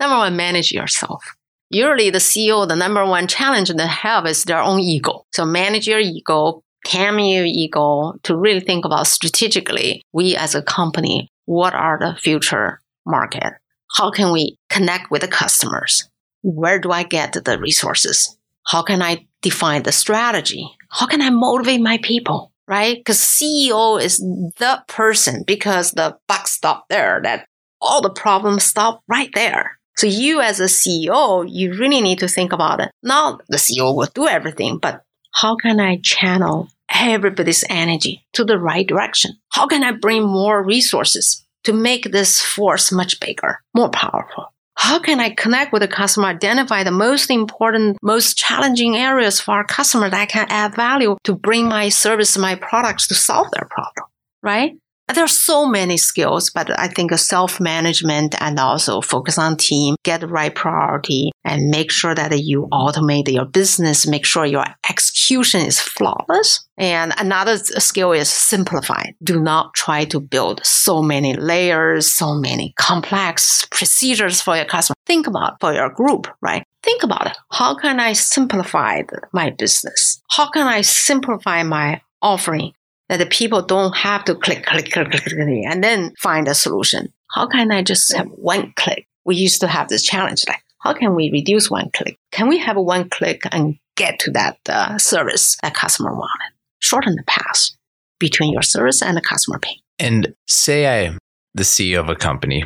Number 0.00 0.16
one, 0.16 0.36
manage 0.36 0.72
yourself. 0.72 1.24
Usually, 1.70 2.10
the 2.10 2.18
CEO, 2.18 2.68
the 2.68 2.76
number 2.76 3.04
one 3.04 3.26
challenge 3.26 3.70
they 3.70 3.86
have 3.86 4.26
is 4.26 4.44
their 4.44 4.60
own 4.60 4.80
ego. 4.80 5.24
So, 5.32 5.44
manage 5.44 5.88
your 5.88 5.98
ego, 5.98 6.62
tame 6.84 7.18
your 7.18 7.44
ego 7.44 8.14
to 8.22 8.36
really 8.36 8.60
think 8.60 8.84
about 8.84 9.06
strategically. 9.06 10.02
We 10.12 10.36
as 10.36 10.54
a 10.54 10.62
company, 10.62 11.28
what 11.46 11.74
are 11.74 11.98
the 11.98 12.16
future 12.20 12.80
market? 13.04 13.54
How 13.96 14.10
can 14.10 14.32
we 14.32 14.58
connect 14.70 15.10
with 15.10 15.22
the 15.22 15.28
customers? 15.28 16.08
Where 16.42 16.78
do 16.78 16.92
I 16.92 17.02
get 17.02 17.32
the 17.32 17.58
resources? 17.58 18.36
How 18.66 18.82
can 18.82 19.02
I 19.02 19.26
define 19.46 19.84
the 19.84 19.92
strategy? 19.92 20.68
How 20.90 21.06
can 21.06 21.22
I 21.22 21.30
motivate 21.30 21.80
my 21.80 21.98
people? 22.02 22.52
Right? 22.68 22.96
Because 22.98 23.18
CEO 23.18 24.02
is 24.02 24.18
the 24.18 24.82
person 24.88 25.44
because 25.46 25.92
the 25.92 26.18
buck 26.26 26.48
stop 26.48 26.88
there 26.88 27.20
that 27.22 27.46
all 27.80 28.02
the 28.02 28.10
problems 28.10 28.64
stop 28.64 29.02
right 29.06 29.30
there. 29.34 29.78
So 29.96 30.08
you 30.08 30.40
as 30.40 30.58
a 30.58 30.64
CEO, 30.64 31.46
you 31.48 31.74
really 31.78 32.00
need 32.00 32.18
to 32.18 32.28
think 32.28 32.52
about 32.52 32.80
it. 32.80 32.90
Not 33.02 33.42
the 33.48 33.56
CEO 33.56 33.94
will 33.96 34.08
do 34.12 34.26
everything, 34.26 34.78
but 34.78 35.02
how 35.32 35.54
can 35.56 35.78
I 35.78 36.00
channel 36.02 36.68
everybody's 36.92 37.64
energy 37.70 38.26
to 38.32 38.44
the 38.44 38.58
right 38.58 38.86
direction? 38.86 39.38
How 39.50 39.66
can 39.66 39.84
I 39.84 39.92
bring 39.92 40.24
more 40.24 40.64
resources 40.64 41.46
to 41.64 41.72
make 41.72 42.10
this 42.10 42.42
force 42.42 42.90
much 42.90 43.20
bigger, 43.20 43.60
more 43.74 43.90
powerful? 43.90 44.52
How 44.76 44.98
can 44.98 45.20
I 45.20 45.30
connect 45.30 45.72
with 45.72 45.82
the 45.82 45.88
customer, 45.88 46.28
identify 46.28 46.84
the 46.84 46.90
most 46.90 47.30
important, 47.30 47.96
most 48.02 48.36
challenging 48.36 48.96
areas 48.96 49.40
for 49.40 49.52
our 49.52 49.64
customer 49.64 50.10
that 50.10 50.20
I 50.20 50.26
can 50.26 50.46
add 50.50 50.76
value 50.76 51.16
to 51.24 51.34
bring 51.34 51.66
my 51.66 51.88
service, 51.88 52.36
my 52.36 52.54
products 52.54 53.08
to 53.08 53.14
solve 53.14 53.48
their 53.52 53.66
problem, 53.70 54.06
right? 54.42 54.74
There 55.14 55.24
are 55.24 55.28
so 55.28 55.66
many 55.66 55.96
skills, 55.96 56.50
but 56.50 56.68
I 56.78 56.88
think 56.88 57.12
self 57.12 57.60
management 57.60 58.34
and 58.40 58.58
also 58.58 59.00
focus 59.00 59.38
on 59.38 59.56
team, 59.56 59.94
get 60.02 60.20
the 60.20 60.26
right 60.26 60.54
priority 60.54 61.30
and 61.44 61.70
make 61.70 61.92
sure 61.92 62.14
that 62.14 62.36
you 62.42 62.68
automate 62.72 63.32
your 63.32 63.44
business, 63.44 64.06
make 64.06 64.26
sure 64.26 64.44
your 64.44 64.64
execution 64.90 65.60
is 65.60 65.80
flawless. 65.80 66.66
And 66.76 67.14
another 67.18 67.56
skill 67.56 68.12
is 68.12 68.28
simplify. 68.28 69.04
Do 69.22 69.40
not 69.40 69.74
try 69.74 70.04
to 70.06 70.20
build 70.20 70.60
so 70.64 71.02
many 71.02 71.34
layers, 71.34 72.12
so 72.12 72.34
many 72.34 72.74
complex 72.76 73.66
procedures 73.70 74.42
for 74.42 74.56
your 74.56 74.66
customer. 74.66 74.96
Think 75.06 75.26
about 75.26 75.60
for 75.60 75.72
your 75.72 75.88
group, 75.88 76.26
right? 76.42 76.64
Think 76.82 77.02
about 77.02 77.26
it. 77.26 77.38
How 77.52 77.76
can 77.76 78.00
I 78.00 78.12
simplify 78.12 79.02
my 79.32 79.50
business? 79.50 80.20
How 80.30 80.50
can 80.50 80.66
I 80.66 80.82
simplify 80.82 81.62
my 81.62 82.00
offering 82.20 82.72
that 83.08 83.18
the 83.18 83.26
people 83.26 83.62
don't 83.62 83.96
have 83.96 84.24
to 84.24 84.34
click, 84.34 84.64
click, 84.64 84.90
click, 84.90 85.10
click, 85.10 85.24
click, 85.24 85.64
and 85.66 85.82
then 85.82 86.12
find 86.20 86.48
a 86.48 86.54
solution. 86.54 87.12
How 87.34 87.46
can 87.46 87.70
I 87.70 87.82
just 87.82 88.14
have 88.14 88.26
one 88.28 88.72
click? 88.76 89.06
We 89.24 89.36
used 89.36 89.60
to 89.60 89.68
have 89.68 89.88
this 89.88 90.02
challenge 90.02 90.44
like, 90.48 90.62
how 90.80 90.92
can 90.92 91.14
we 91.14 91.30
reduce 91.32 91.70
one 91.70 91.90
click? 91.90 92.18
Can 92.30 92.48
we 92.48 92.58
have 92.58 92.76
one 92.76 93.08
click 93.08 93.42
and 93.50 93.76
get 93.96 94.18
to 94.20 94.30
that 94.32 94.58
uh, 94.68 94.98
service 94.98 95.56
that 95.62 95.74
customer 95.74 96.12
wanted? 96.12 96.52
Shorten 96.78 97.16
the 97.16 97.24
path 97.24 97.70
between 98.18 98.52
your 98.52 98.62
service 98.62 99.02
and 99.02 99.16
the 99.16 99.20
customer 99.20 99.58
pain. 99.58 99.78
And 99.98 100.34
say 100.46 101.06
I'm 101.06 101.18
the 101.54 101.62
CEO 101.62 102.00
of 102.00 102.08
a 102.08 102.14
company, 102.14 102.64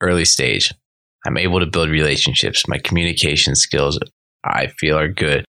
early 0.00 0.24
stage. 0.24 0.72
I'm 1.26 1.36
able 1.36 1.60
to 1.60 1.66
build 1.66 1.90
relationships. 1.90 2.66
My 2.66 2.78
communication 2.78 3.54
skills, 3.54 3.98
I 4.42 4.68
feel, 4.78 4.98
are 4.98 5.08
good. 5.08 5.44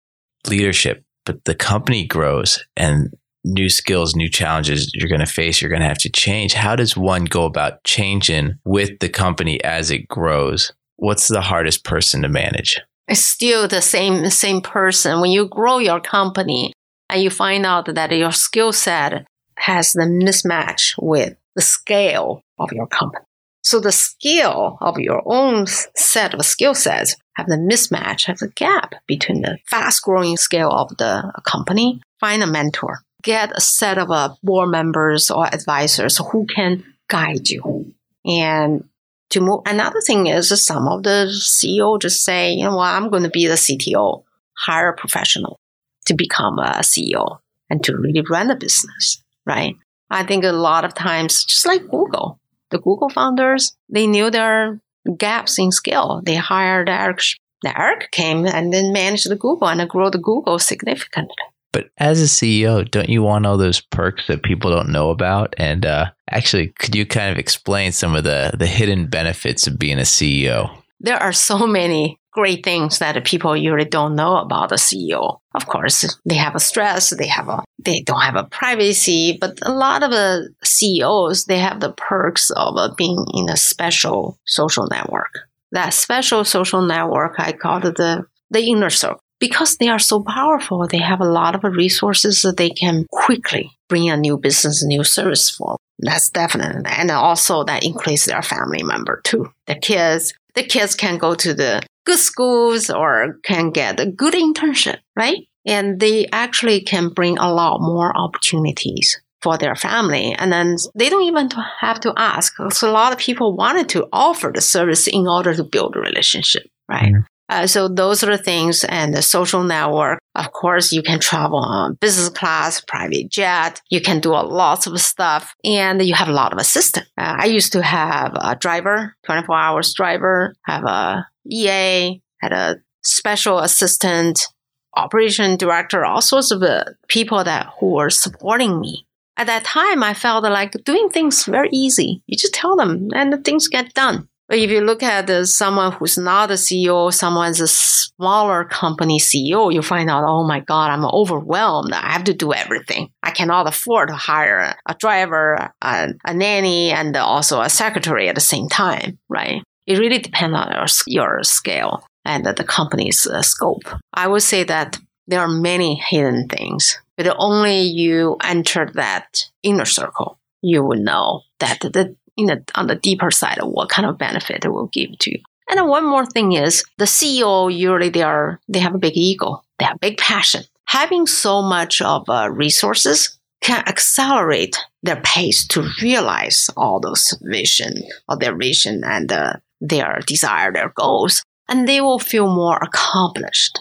Leadership, 0.48 1.04
but 1.26 1.46
the 1.46 1.56
company 1.56 2.06
grows 2.06 2.64
and 2.76 3.14
new 3.44 3.70
skills, 3.70 4.16
new 4.16 4.30
challenges 4.30 4.92
you're 4.94 5.10
going 5.10 5.20
to 5.20 5.26
face, 5.26 5.62
you're 5.62 5.70
going 5.70 5.82
to 5.82 5.88
have 5.88 5.98
to 6.00 6.10
change. 6.10 6.54
How 6.54 6.76
does 6.76 6.96
one 6.96 7.26
go 7.26 7.46
about 7.46 7.84
changing 7.84 8.60
with 8.66 9.00
the 9.00 9.10
company 9.10 9.64
as 9.64 9.92
it 9.92 10.08
grows? 10.08 10.72
What's 10.98 11.28
the 11.28 11.42
hardest 11.42 11.84
person 11.84 12.22
to 12.22 12.30
manage? 12.30 12.80
It's 13.08 13.26
still 13.26 13.68
the 13.68 13.82
same 13.82 14.30
same 14.30 14.62
person. 14.62 15.20
When 15.20 15.32
you 15.32 15.48
grow 15.48 15.80
your 15.80 16.00
company 16.00 16.74
and 17.10 17.22
you 17.22 17.30
find 17.30 17.66
out 17.66 17.94
that 17.94 18.12
your 18.12 18.32
skill 18.32 18.72
set 18.72 19.26
has 19.58 19.94
the 19.94 20.04
mismatch 20.04 20.94
with 21.02 21.36
the 21.56 21.62
scale 21.62 22.42
of 22.58 22.72
your 22.72 22.88
company. 22.88 23.26
So 23.64 23.80
the 23.80 23.92
skill 23.92 24.78
of 24.82 24.98
your 24.98 25.22
own 25.26 25.68
set 25.68 26.34
of 26.34 26.46
skill 26.46 26.74
sets 26.74 27.16
have 27.36 27.48
the 27.48 27.58
mismatch, 27.58 28.26
have 28.26 28.40
the 28.40 28.48
gap 28.50 28.96
between 29.08 29.42
the 29.42 29.60
fast 29.68 30.02
growing 30.04 30.38
scale 30.38 30.72
of 30.72 30.98
the 30.98 31.32
company. 31.46 32.02
Find 32.20 32.42
a 32.44 32.48
mentor 32.48 33.00
get 33.22 33.52
a 33.56 33.62
set 33.62 33.98
of 33.98 34.12
uh, 34.12 34.36
board 34.44 34.70
members 34.70 35.30
or 35.30 35.46
advisors 35.46 36.18
who 36.18 36.46
can 36.46 36.84
guide 37.10 37.50
you. 37.50 37.94
And 38.26 38.86
to 39.32 39.42
move, 39.42 39.62
another 39.66 40.02
thing 40.02 40.28
is 40.28 40.50
some 40.64 40.88
of 40.88 41.04
the 41.04 41.28
CEO 41.32 42.00
just 42.00 42.24
say, 42.24 42.52
you 42.52 42.66
know 42.66 42.76
what, 42.76 42.90
I'm 42.90 43.10
going 43.10 43.24
to 43.24 43.30
be 43.30 43.48
the 43.48 43.56
CTO, 43.56 44.24
hire 44.58 44.90
a 44.90 44.96
professional 44.96 45.60
to 46.06 46.14
become 46.14 46.60
a 46.60 46.80
CEO 46.80 47.40
and 47.70 47.84
to 47.84 47.96
really 47.96 48.24
run 48.30 48.48
the 48.48 48.56
business, 48.56 49.24
right? 49.46 49.76
I 50.10 50.24
think 50.24 50.44
a 50.44 50.52
lot 50.52 50.84
of 50.84 50.94
times, 50.94 51.46
just 51.46 51.66
like 51.66 51.90
Google, 51.90 52.40
the 52.70 52.80
Google 52.80 53.10
founders, 53.10 53.76
they 53.90 54.08
knew 54.08 54.30
their 54.30 54.82
gaps 55.18 55.58
in 55.58 55.72
skill. 55.72 56.22
They 56.24 56.36
hired 56.36 56.90
Eric. 56.90 57.22
Eric 57.66 58.12
came 58.12 58.46
and 58.46 58.74
then 58.74 58.92
managed 58.92 59.30
the 59.30 59.36
Google 59.36 59.70
and 59.70 59.88
grew 59.90 60.10
the 60.10 60.18
Google 60.18 60.60
significantly. 60.60 61.36
But 61.72 61.90
as 61.98 62.22
a 62.22 62.26
CEO, 62.26 62.90
don't 62.90 63.10
you 63.10 63.24
want 63.24 63.46
all 63.46 63.58
those 63.58 63.80
perks 63.80 64.28
that 64.28 64.44
people 64.44 64.72
don't 64.72 64.90
know 64.90 65.10
about? 65.10 65.54
And 65.58 65.86
uh, 65.86 66.12
actually, 66.30 66.70
could 66.80 66.96
you 66.96 67.06
kind 67.06 67.32
of 67.32 67.38
explain 67.38 67.92
some 67.92 68.16
of 68.16 68.24
the, 68.24 68.52
the 68.58 68.68
hidden 68.68 69.08
benefits 69.08 69.68
of 69.68 69.80
being 69.80 69.98
a 69.98 70.02
CEO? 70.02 70.76
There 71.00 71.18
are 71.18 71.34
so 71.34 71.66
many 71.66 72.20
great 72.32 72.64
things 72.64 73.00
that 73.00 73.24
people 73.26 73.56
usually 73.56 73.86
don't 73.86 74.16
know 74.16 74.38
about 74.38 74.72
a 74.72 74.76
CEO. 74.76 75.40
Of 75.54 75.68
course, 75.68 76.18
they 76.26 76.36
have 76.36 76.56
a 76.56 76.60
stress, 76.60 77.10
they 77.10 77.28
have 77.28 77.50
a, 77.50 77.64
they 77.80 78.02
don't 78.02 78.22
have 78.22 78.36
a 78.36 78.46
privacy, 78.46 79.38
but 79.40 79.60
a 79.62 79.72
lot 79.72 80.04
of 80.04 80.12
the 80.12 80.50
CEOs, 80.64 81.46
they 81.46 81.60
have 81.60 81.80
the 81.80 81.92
perks 81.92 82.50
of 82.52 82.78
uh, 82.78 82.94
being 82.96 83.26
in 83.34 83.50
a 83.50 83.58
special 83.58 84.40
social 84.46 84.88
network. 84.88 85.40
That 85.72 85.94
special 85.94 86.44
social 86.46 86.82
network, 86.82 87.36
I 87.38 87.52
call 87.52 87.86
it 87.86 87.96
the, 87.96 88.26
the 88.50 88.62
inner 88.62 88.90
circle. 88.90 89.22
Because 89.42 89.76
they 89.76 89.90
are 89.90 90.00
so 90.00 90.24
powerful, 90.24 90.88
they 90.88 91.00
have 91.00 91.20
a 91.20 91.26
lot 91.26 91.56
of 91.56 91.64
resources 91.64 92.44
that 92.44 92.56
they 92.56 92.70
can 92.70 93.06
quickly 93.12 93.72
bring 93.90 94.10
a 94.10 94.16
new 94.16 94.38
business, 94.38 94.86
new 94.86 95.04
service 95.04 95.50
for. 95.50 95.76
That's 96.00 96.30
definitely, 96.30 96.90
and 96.90 97.12
also 97.12 97.64
that 97.66 97.84
increase 97.84 98.26
their 98.26 98.42
family 98.42 98.84
member 98.84 99.20
too. 99.24 99.52
The 99.68 99.76
kids, 99.76 100.34
the 100.56 100.64
kids 100.64 100.96
can 100.96 101.18
go 101.18 101.36
to 101.36 101.54
the 101.54 101.82
good 102.06 102.20
schools 102.20 102.90
or 102.90 103.40
can 103.44 103.72
get 103.72 104.00
a 104.00 104.06
good 104.06 104.34
internship, 104.34 104.98
right? 105.16 105.40
And 105.66 106.00
they 106.00 106.28
actually 106.32 106.82
can 106.82 107.10
bring 107.10 107.38
a 107.38 107.54
lot 107.54 107.82
more 107.82 108.16
opportunities 108.18 109.22
for 109.42 109.58
their 109.58 109.76
family. 109.76 110.36
And 110.38 110.52
then 110.52 110.76
they 110.96 111.10
don't 111.10 111.24
even 111.24 111.50
have 111.80 112.00
to 112.02 112.14
ask. 112.16 112.54
So 112.72 112.90
a 112.90 112.92
lot 112.92 113.12
of 113.12 113.18
people 113.18 113.56
wanted 113.56 113.90
to 113.90 114.08
offer 114.14 114.52
the 114.54 114.62
service 114.62 115.08
in 115.08 115.28
order 115.28 115.54
to 115.56 115.64
build 115.64 115.96
a 115.96 116.00
relationship, 116.00 116.64
right? 116.88 117.14
Mm-hmm. 117.14 117.31
Uh, 117.52 117.68
so 117.68 117.90
those 117.90 118.24
are 118.24 118.38
the 118.38 118.42
things 118.42 118.86
and 118.86 119.14
the 119.14 119.22
social 119.22 119.62
network. 119.62 120.20
Of 120.36 120.54
course, 120.54 120.94
you 120.94 121.04
can 121.04 121.20
travel 121.20 121.60
on 121.60 121.96
business 121.96 122.30
class, 122.30 122.80
private 122.80 123.30
jet. 123.30 123.82
You 123.90 124.00
can 124.00 124.22
do 124.22 124.32
a 124.32 124.40
lots 124.42 124.88
of 124.88 124.98
stuff 125.02 125.54
and 125.66 126.02
you 126.02 126.14
have 126.16 126.30
a 126.30 126.34
lot 126.34 126.54
of 126.54 126.60
assistant. 126.60 127.08
Uh, 127.18 127.36
I 127.40 127.46
used 127.48 127.74
to 127.74 127.84
have 127.84 128.34
a 128.40 128.56
driver, 128.56 129.18
24 129.26 129.58
hours 129.58 129.94
driver, 129.94 130.56
have 130.66 130.86
a 130.86 131.28
EA, 131.46 132.22
had 132.40 132.54
a 132.54 132.78
special 133.04 133.60
assistant, 133.60 134.48
operation 134.96 135.58
director, 135.58 136.06
all 136.06 136.22
sorts 136.22 136.52
of 136.52 136.64
uh, 136.64 136.86
people 137.10 137.44
that 137.44 137.68
who 137.80 137.96
were 137.96 138.10
supporting 138.10 138.80
me. 138.80 139.06
At 139.36 139.48
that 139.48 139.66
time, 139.66 140.04
I 140.04 140.14
felt 140.14 140.44
like 140.44 140.72
doing 140.86 141.10
things 141.10 141.44
very 141.44 141.70
easy. 141.74 142.22
You 142.28 142.38
just 142.38 142.54
tell 142.54 142.78
them 142.78 143.10
and 143.14 143.34
the 143.34 143.38
things 143.38 143.68
get 143.68 143.94
done. 143.94 144.30
If 144.52 144.70
you 144.70 144.82
look 144.82 145.02
at 145.02 145.30
uh, 145.30 145.46
someone 145.46 145.94
who's 145.94 146.18
not 146.18 146.52
a 146.52 146.56
CEO, 146.56 147.14
someone's 147.14 147.62
a 147.62 147.70
smaller 147.70 148.66
company 148.66 149.18
CEO, 149.18 149.74
you 149.74 149.82
find 149.82 150.10
out, 150.10 150.26
oh 150.28 150.46
my 150.46 150.60
God, 150.60 150.90
I'm 150.92 151.06
overwhelmed. 151.06 151.94
I 151.94 152.12
have 152.12 152.26
to 152.26 152.34
do 152.34 152.54
everything. 152.54 153.12
I 153.24 153.32
cannot 153.32 153.70
afford 153.70 154.10
to 154.10 154.16
hire 154.16 154.76
a 154.86 154.94
driver, 154.96 155.72
a, 155.82 156.10
a 156.26 156.34
nanny, 156.34 156.92
and 156.92 157.16
also 157.16 157.62
a 157.62 157.70
secretary 157.70 158.28
at 158.28 158.36
the 158.36 158.42
same 158.42 158.68
time, 158.68 159.18
right? 159.30 159.64
It 159.88 160.00
really 160.00 160.20
depends 160.20 160.58
on 160.58 160.74
your, 160.74 160.86
your 161.08 161.44
scale 161.44 162.04
and 162.26 162.46
the 162.46 162.64
company's 162.66 163.26
uh, 163.26 163.42
scope. 163.44 163.88
I 164.14 164.28
would 164.28 164.44
say 164.44 164.66
that 164.66 165.00
there 165.28 165.40
are 165.40 165.48
many 165.48 165.96
hidden 165.96 166.50
things, 166.50 167.00
but 167.16 167.34
only 167.40 167.84
you 167.84 168.36
enter 168.44 168.92
that 168.96 169.46
inner 169.64 169.86
circle, 169.86 170.40
you 170.62 170.84
will 170.84 171.02
know 171.02 171.44
that 171.60 171.80
the 171.80 172.18
in 172.42 172.48
the, 172.48 172.64
on 172.76 172.88
the 172.88 172.96
deeper 172.96 173.32
side 173.32 173.60
of 173.60 173.70
what 173.70 173.90
kind 173.90 174.08
of 174.08 174.18
benefit 174.18 174.66
it 174.66 174.70
will 174.70 174.88
give 174.88 175.18
to 175.20 175.32
you. 175.32 175.40
And 175.70 175.78
then 175.78 175.88
one 175.88 176.06
more 176.06 176.26
thing 176.26 176.52
is 176.52 176.84
the 176.98 177.06
CEO 177.06 177.74
usually 177.74 178.10
they 178.10 178.24
are 178.24 178.60
they 178.68 178.80
have 178.80 178.94
a 178.94 179.00
big 179.00 179.16
ego, 179.16 179.64
they 179.80 179.86
have 179.86 180.00
big 180.00 180.18
passion. 180.18 180.64
Having 180.86 181.28
so 181.28 181.62
much 181.62 182.02
of 182.02 182.30
uh, 182.30 182.50
resources 182.52 183.40
can 183.62 183.84
accelerate 183.88 184.78
their 185.04 185.22
pace 185.22 185.66
to 185.68 185.88
realize 186.02 186.70
all 186.76 187.00
those 187.00 187.38
vision 187.42 187.94
or 188.28 188.38
their 188.38 188.56
vision 188.56 189.04
and 189.06 189.32
uh, 189.32 189.54
their 189.80 190.20
desire, 190.28 190.74
their 190.74 190.92
goals, 190.96 191.44
and 191.70 191.88
they 191.88 192.02
will 192.02 192.20
feel 192.20 192.54
more 192.54 192.78
accomplished, 192.82 193.80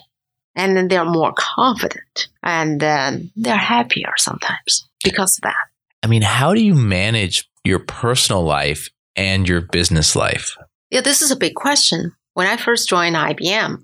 and 0.55 0.77
then 0.77 0.87
they're 0.89 1.05
more 1.05 1.33
confident, 1.37 2.29
and 2.43 2.81
then 2.81 3.31
they're 3.35 3.57
happier 3.57 4.13
sometimes 4.17 4.87
because 5.03 5.39
of 5.39 5.43
that. 5.43 5.57
I 6.03 6.07
mean, 6.07 6.23
how 6.23 6.55
do 6.55 6.63
you 6.63 6.75
manage 6.75 7.50
your 7.65 7.79
personal 7.81 8.43
life 8.43 8.89
and 9.17 9.49
your 9.49 9.61
business 9.61 10.17
life? 10.17 10.57
Yeah, 10.91 11.01
this 11.01 11.23
is 11.23 11.31
a 11.31 11.37
big 11.37 11.55
question. 11.55 12.13
When 12.35 12.47
I 12.47 12.57
first 12.57 12.89
joined 12.89 13.17
IBM, 13.17 13.83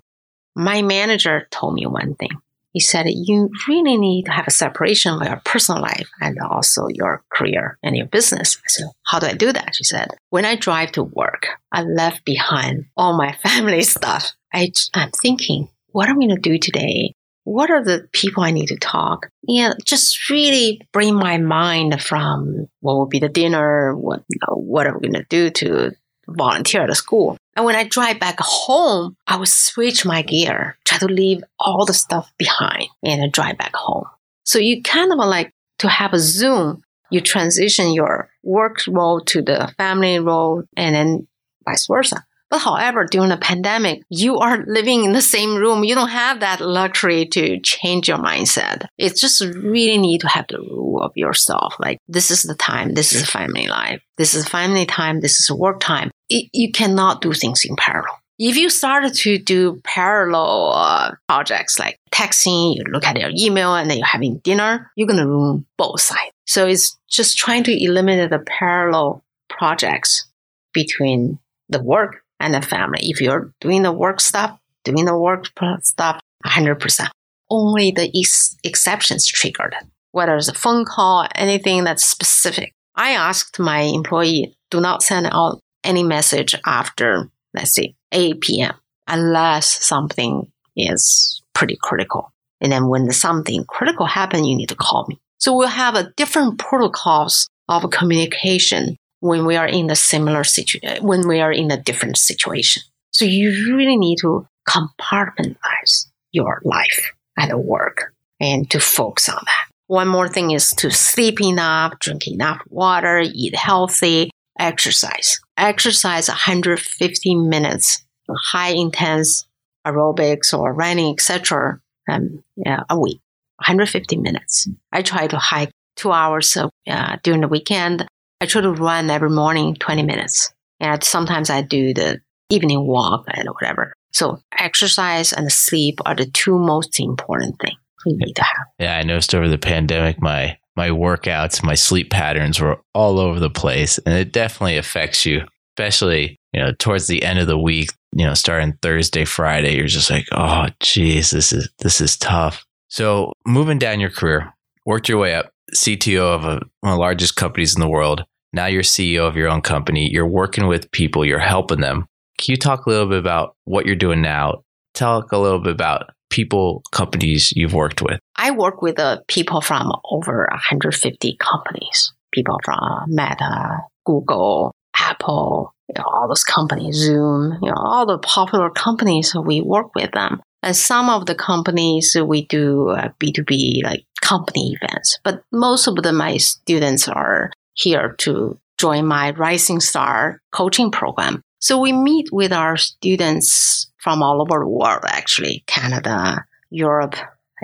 my 0.55 0.81
manager 0.81 1.47
told 1.51 1.73
me 1.73 1.85
one 1.85 2.15
thing. 2.15 2.31
He 2.73 2.81
said, 2.81 3.07
You 3.07 3.49
really 3.67 3.97
need 3.97 4.25
to 4.25 4.31
have 4.31 4.47
a 4.47 4.51
separation 4.51 5.13
of 5.13 5.25
your 5.25 5.41
personal 5.43 5.81
life 5.81 6.09
and 6.21 6.37
also 6.39 6.87
your 6.89 7.23
career 7.31 7.77
and 7.81 7.95
your 7.95 8.07
business. 8.07 8.57
I 8.57 8.67
said, 8.67 8.87
How 9.03 9.19
do 9.19 9.27
I 9.27 9.33
do 9.33 9.51
that? 9.51 9.75
She 9.75 9.83
said, 9.83 10.09
When 10.29 10.45
I 10.45 10.55
drive 10.55 10.91
to 10.93 11.03
work, 11.03 11.47
I 11.71 11.83
left 11.83 12.25
behind 12.25 12.85
all 12.95 13.17
my 13.17 13.31
family 13.43 13.81
stuff. 13.81 14.33
I, 14.53 14.71
I'm 14.93 15.11
thinking, 15.11 15.69
what 15.87 16.09
am 16.09 16.17
I 16.17 16.27
going 16.27 16.35
to 16.35 16.49
do 16.49 16.57
today? 16.57 17.13
What 17.47 17.71
are 17.71 17.81
the 17.81 18.09
people 18.11 18.43
I 18.43 18.51
need 18.51 18.67
to 18.67 18.75
talk? 18.75 19.29
Yeah, 19.43 19.71
just 19.85 20.29
really 20.29 20.81
bring 20.91 21.15
my 21.15 21.37
mind 21.37 22.03
from 22.03 22.67
what 22.81 22.95
will 22.95 23.05
be 23.05 23.19
the 23.19 23.29
dinner, 23.29 23.95
what 23.95 24.21
you 24.27 24.37
know, 24.41 24.55
what 24.55 24.85
are 24.85 24.97
we 24.97 25.07
going 25.07 25.23
to 25.23 25.29
do 25.29 25.49
to 25.51 25.95
volunteer 26.27 26.81
at 26.81 26.89
the 26.89 26.95
school. 26.95 27.37
And 27.55 27.65
when 27.65 27.77
I 27.77 27.85
drive 27.85 28.19
back 28.19 28.37
home, 28.41 29.15
I 29.25 29.37
would 29.37 29.47
switch 29.47 30.05
my 30.05 30.23
gear, 30.23 30.77
try 30.83 30.97
to 30.97 31.05
leave 31.05 31.41
all 31.57 31.85
the 31.85 31.93
stuff 31.93 32.29
behind 32.37 32.89
and 33.01 33.31
drive 33.31 33.57
back 33.57 33.73
home. 33.73 34.07
So 34.43 34.59
you 34.59 34.83
kind 34.83 35.13
of 35.13 35.17
like 35.17 35.53
to 35.79 35.87
have 35.87 36.11
a 36.11 36.19
zoom. 36.19 36.83
You 37.11 37.21
transition 37.21 37.93
your 37.93 38.29
work 38.43 38.79
role 38.89 39.21
to 39.21 39.41
the 39.41 39.73
family 39.77 40.19
role 40.19 40.63
and 40.75 40.93
then 40.93 41.27
vice 41.63 41.87
versa. 41.87 42.25
But 42.49 42.59
however, 42.59 43.05
during 43.05 43.29
the 43.29 43.37
pandemic, 43.37 44.03
you 44.09 44.37
are 44.37 44.63
living 44.65 45.03
in 45.03 45.11
the 45.11 45.21
same 45.21 45.55
room. 45.55 45.83
You 45.83 45.95
don't 45.95 46.09
have 46.09 46.39
that 46.39 46.61
luxury 46.61 47.25
to 47.27 47.59
change 47.59 48.07
your 48.07 48.19
mindset. 48.19 48.85
It's 48.97 49.19
just 49.19 49.41
really 49.41 49.97
need 49.97 50.21
to 50.21 50.29
have 50.29 50.45
the 50.49 50.59
rule 50.59 51.01
of 51.01 51.11
yourself. 51.15 51.75
Like 51.79 51.99
this 52.07 52.31
is 52.31 52.43
the 52.43 52.55
time. 52.55 52.93
This 52.93 53.13
is 53.13 53.29
family 53.29 53.67
life. 53.67 54.01
This 54.17 54.33
is 54.33 54.47
family 54.47 54.85
time. 54.85 55.19
This 55.19 55.39
is 55.39 55.51
work 55.51 55.79
time. 55.79 56.09
It, 56.29 56.49
you 56.53 56.71
cannot 56.71 57.21
do 57.21 57.33
things 57.33 57.65
in 57.65 57.75
parallel. 57.75 58.17
If 58.39 58.55
you 58.55 58.69
started 58.69 59.15
to 59.15 59.39
do 59.39 59.81
parallel 59.83 60.71
uh, 60.73 61.11
projects 61.27 61.79
like 61.79 61.97
texting, 62.11 62.75
you 62.75 62.83
look 62.83 63.03
at 63.03 63.19
your 63.19 63.31
email 63.35 63.75
and 63.75 63.89
then 63.89 63.97
you're 63.97 64.05
having 64.05 64.37
dinner, 64.39 64.91
you're 64.95 65.07
going 65.07 65.19
to 65.19 65.27
ruin 65.27 65.65
both 65.75 66.01
sides. 66.01 66.31
So 66.45 66.67
it's 66.67 66.97
just 67.09 67.37
trying 67.37 67.63
to 67.63 67.83
eliminate 67.83 68.29
the 68.29 68.39
parallel 68.39 69.23
projects 69.49 70.27
between 70.71 71.39
the 71.69 71.81
work 71.81 72.23
and 72.39 72.53
the 72.53 72.61
family. 72.61 72.99
If 73.03 73.21
you're 73.21 73.51
doing 73.61 73.83
the 73.83 73.91
work 73.91 74.19
stuff, 74.19 74.57
doing 74.83 75.05
the 75.05 75.17
work 75.17 75.47
stuff 75.81 76.19
100%. 76.45 77.09
Only 77.49 77.91
the 77.91 78.11
ex- 78.17 78.57
exceptions 78.63 79.25
triggered, 79.25 79.75
whether 80.11 80.35
it's 80.35 80.47
a 80.47 80.53
phone 80.53 80.85
call, 80.85 81.27
anything 81.35 81.83
that's 81.83 82.05
specific. 82.05 82.73
I 82.95 83.11
asked 83.11 83.59
my 83.59 83.81
employee, 83.81 84.55
do 84.69 84.81
not 84.81 85.03
send 85.03 85.27
out 85.31 85.59
any 85.83 86.03
message 86.03 86.55
after, 86.65 87.29
let's 87.53 87.73
say, 87.73 87.95
8 88.11 88.41
p.m. 88.41 88.73
unless 89.07 89.85
something 89.85 90.51
is 90.75 91.41
pretty 91.53 91.77
critical. 91.81 92.31
And 92.59 92.71
then 92.71 92.87
when 92.87 93.11
something 93.11 93.65
critical 93.67 94.05
happens, 94.05 94.47
you 94.47 94.55
need 94.55 94.69
to 94.69 94.75
call 94.75 95.05
me. 95.07 95.19
So 95.37 95.55
we'll 95.55 95.67
have 95.67 95.95
a 95.95 96.11
different 96.17 96.57
protocols 96.57 97.47
of 97.69 97.89
communication 97.91 98.97
when 99.19 99.45
we 99.45 99.55
are 99.55 99.67
in 99.67 99.89
a 99.89 99.95
similar 99.95 100.43
situation, 100.43 101.03
when 101.05 101.27
we 101.27 101.39
are 101.39 101.51
in 101.51 101.71
a 101.71 101.81
different 101.81 102.17
situation. 102.17 102.83
So 103.11 103.25
you 103.25 103.75
really 103.75 103.97
need 103.97 104.17
to 104.19 104.47
compartmentalize 104.67 106.07
your 106.31 106.61
life 106.63 107.13
and 107.37 107.63
work 107.63 108.13
and 108.39 108.69
to 108.69 108.79
focus 108.79 109.29
on 109.29 109.41
that. 109.45 109.67
One 109.87 110.07
more 110.07 110.27
thing 110.27 110.51
is 110.51 110.71
to 110.77 110.91
sleep 110.91 111.41
enough, 111.41 111.99
drink 111.99 112.27
enough 112.27 112.61
water, 112.69 113.21
eat 113.23 113.55
healthy, 113.55 114.29
exercise. 114.59 115.39
Exercise 115.57 116.27
150 116.27 117.35
minutes, 117.35 118.03
high 118.29 118.71
intense 118.71 119.47
aerobics 119.85 120.53
or 120.57 120.73
running, 120.73 121.13
etc. 121.13 121.79
Um, 122.09 122.43
yeah, 122.57 122.81
a 122.89 122.99
week, 122.99 123.21
150 123.57 124.17
minutes. 124.17 124.67
I 124.91 125.01
try 125.01 125.27
to 125.27 125.37
hike 125.37 125.71
two 125.95 126.11
hours 126.11 126.55
uh, 126.57 127.17
during 127.23 127.41
the 127.41 127.47
weekend 127.47 128.05
I 128.39 128.45
try 128.45 128.61
to 128.61 128.71
run 128.71 129.09
every 129.09 129.29
morning 129.29 129.75
20 129.75 130.03
minutes. 130.03 130.53
And 130.79 131.03
sometimes 131.03 131.49
I 131.49 131.61
do 131.61 131.93
the 131.93 132.21
evening 132.49 132.85
walk 132.85 133.25
and 133.27 133.49
whatever. 133.49 133.93
So 134.13 134.39
exercise 134.57 135.33
and 135.33 135.51
sleep 135.51 135.99
are 136.05 136.15
the 136.15 136.27
two 136.27 136.57
most 136.57 136.99
important 136.99 137.59
things 137.59 137.77
we 138.05 138.13
need 138.13 138.33
to 138.33 138.43
have. 138.43 138.67
Yeah, 138.79 138.97
I 138.97 139.03
noticed 139.03 139.33
over 139.35 139.47
the 139.47 139.57
pandemic, 139.57 140.21
my 140.21 140.57
my 140.75 140.89
workouts, 140.89 141.63
my 141.63 141.73
sleep 141.73 142.11
patterns 142.11 142.59
were 142.59 142.79
all 142.93 143.19
over 143.19 143.39
the 143.39 143.49
place, 143.49 143.97
and 143.99 144.13
it 144.13 144.31
definitely 144.31 144.77
affects 144.77 145.25
you, 145.25 145.43
especially 145.75 146.37
you 146.53 146.59
know 146.59 146.71
towards 146.73 147.07
the 147.07 147.23
end 147.23 147.39
of 147.39 147.47
the 147.47 147.57
week. 147.57 147.89
You 148.13 148.25
know, 148.25 148.35
starting 148.35 148.77
Thursday, 148.81 149.25
Friday, 149.25 149.75
you're 149.75 149.87
just 149.87 150.09
like, 150.09 150.25
oh, 150.31 150.67
geez, 150.79 151.31
this 151.31 151.51
is 151.51 151.69
this 151.79 151.99
is 151.99 152.17
tough. 152.17 152.65
So 152.87 153.33
moving 153.45 153.79
down 153.79 153.99
your 153.99 154.09
career, 154.09 154.53
worked 154.85 155.09
your 155.09 155.17
way 155.17 155.35
up. 155.35 155.51
CTO 155.75 156.35
of 156.35 156.43
a, 156.43 156.61
one 156.81 156.93
of 156.93 156.97
the 156.97 156.99
largest 156.99 157.35
companies 157.35 157.75
in 157.75 157.81
the 157.81 157.89
world. 157.89 158.23
Now 158.53 158.67
you're 158.67 158.83
CEO 158.83 159.27
of 159.27 159.35
your 159.35 159.49
own 159.49 159.61
company. 159.61 160.09
You're 160.11 160.27
working 160.27 160.67
with 160.67 160.91
people. 160.91 161.25
You're 161.25 161.39
helping 161.39 161.81
them. 161.81 162.05
Can 162.39 162.53
you 162.53 162.57
talk 162.57 162.85
a 162.85 162.89
little 162.89 163.09
bit 163.09 163.19
about 163.19 163.55
what 163.65 163.85
you're 163.85 163.95
doing 163.95 164.21
now? 164.21 164.63
Talk 164.93 165.31
a 165.31 165.37
little 165.37 165.59
bit 165.59 165.73
about 165.73 166.11
people, 166.29 166.83
companies 166.91 167.51
you've 167.55 167.73
worked 167.73 168.01
with. 168.01 168.19
I 168.35 168.51
work 168.51 168.81
with 168.81 168.99
uh, 168.99 169.19
people 169.27 169.61
from 169.61 169.91
over 170.09 170.47
150 170.51 171.37
companies, 171.39 172.13
people 172.31 172.57
from 172.63 173.05
Meta, 173.07 173.79
Google, 174.05 174.73
Apple, 174.95 175.73
you 175.89 175.95
know, 175.97 176.05
all 176.05 176.27
those 176.27 176.43
companies, 176.43 176.97
Zoom, 176.97 177.57
you 177.61 177.69
know, 177.69 177.77
all 177.77 178.05
the 178.05 178.17
popular 178.17 178.69
companies, 178.69 179.33
we 179.35 179.61
work 179.61 179.95
with 179.95 180.11
them. 180.11 180.41
And 180.67 180.75
some 180.75 181.09
of 181.09 181.27
the 181.27 181.33
companies 181.33 182.13
we 182.21 182.45
do 182.45 182.89
uh, 182.89 183.07
B2B 183.21 183.85
like 183.85 184.03
company 184.19 184.75
events, 184.81 185.17
but 185.23 185.41
most 185.49 185.87
of 185.87 185.95
my 186.13 186.35
students 186.35 187.07
are 187.07 187.53
here 187.73 188.15
to 188.17 188.59
join 188.77 189.05
my 189.05 189.31
Rising 189.31 189.79
Star 189.79 190.41
coaching 190.51 190.91
program. 190.91 191.41
So 191.59 191.79
we 191.79 191.93
meet 191.93 192.33
with 192.33 192.51
our 192.51 192.75
students 192.75 193.89
from 193.95 194.21
all 194.21 194.41
over 194.41 194.59
the 194.59 194.67
world, 194.67 195.05
actually, 195.07 195.63
Canada, 195.67 196.43
Europe, 196.69 197.15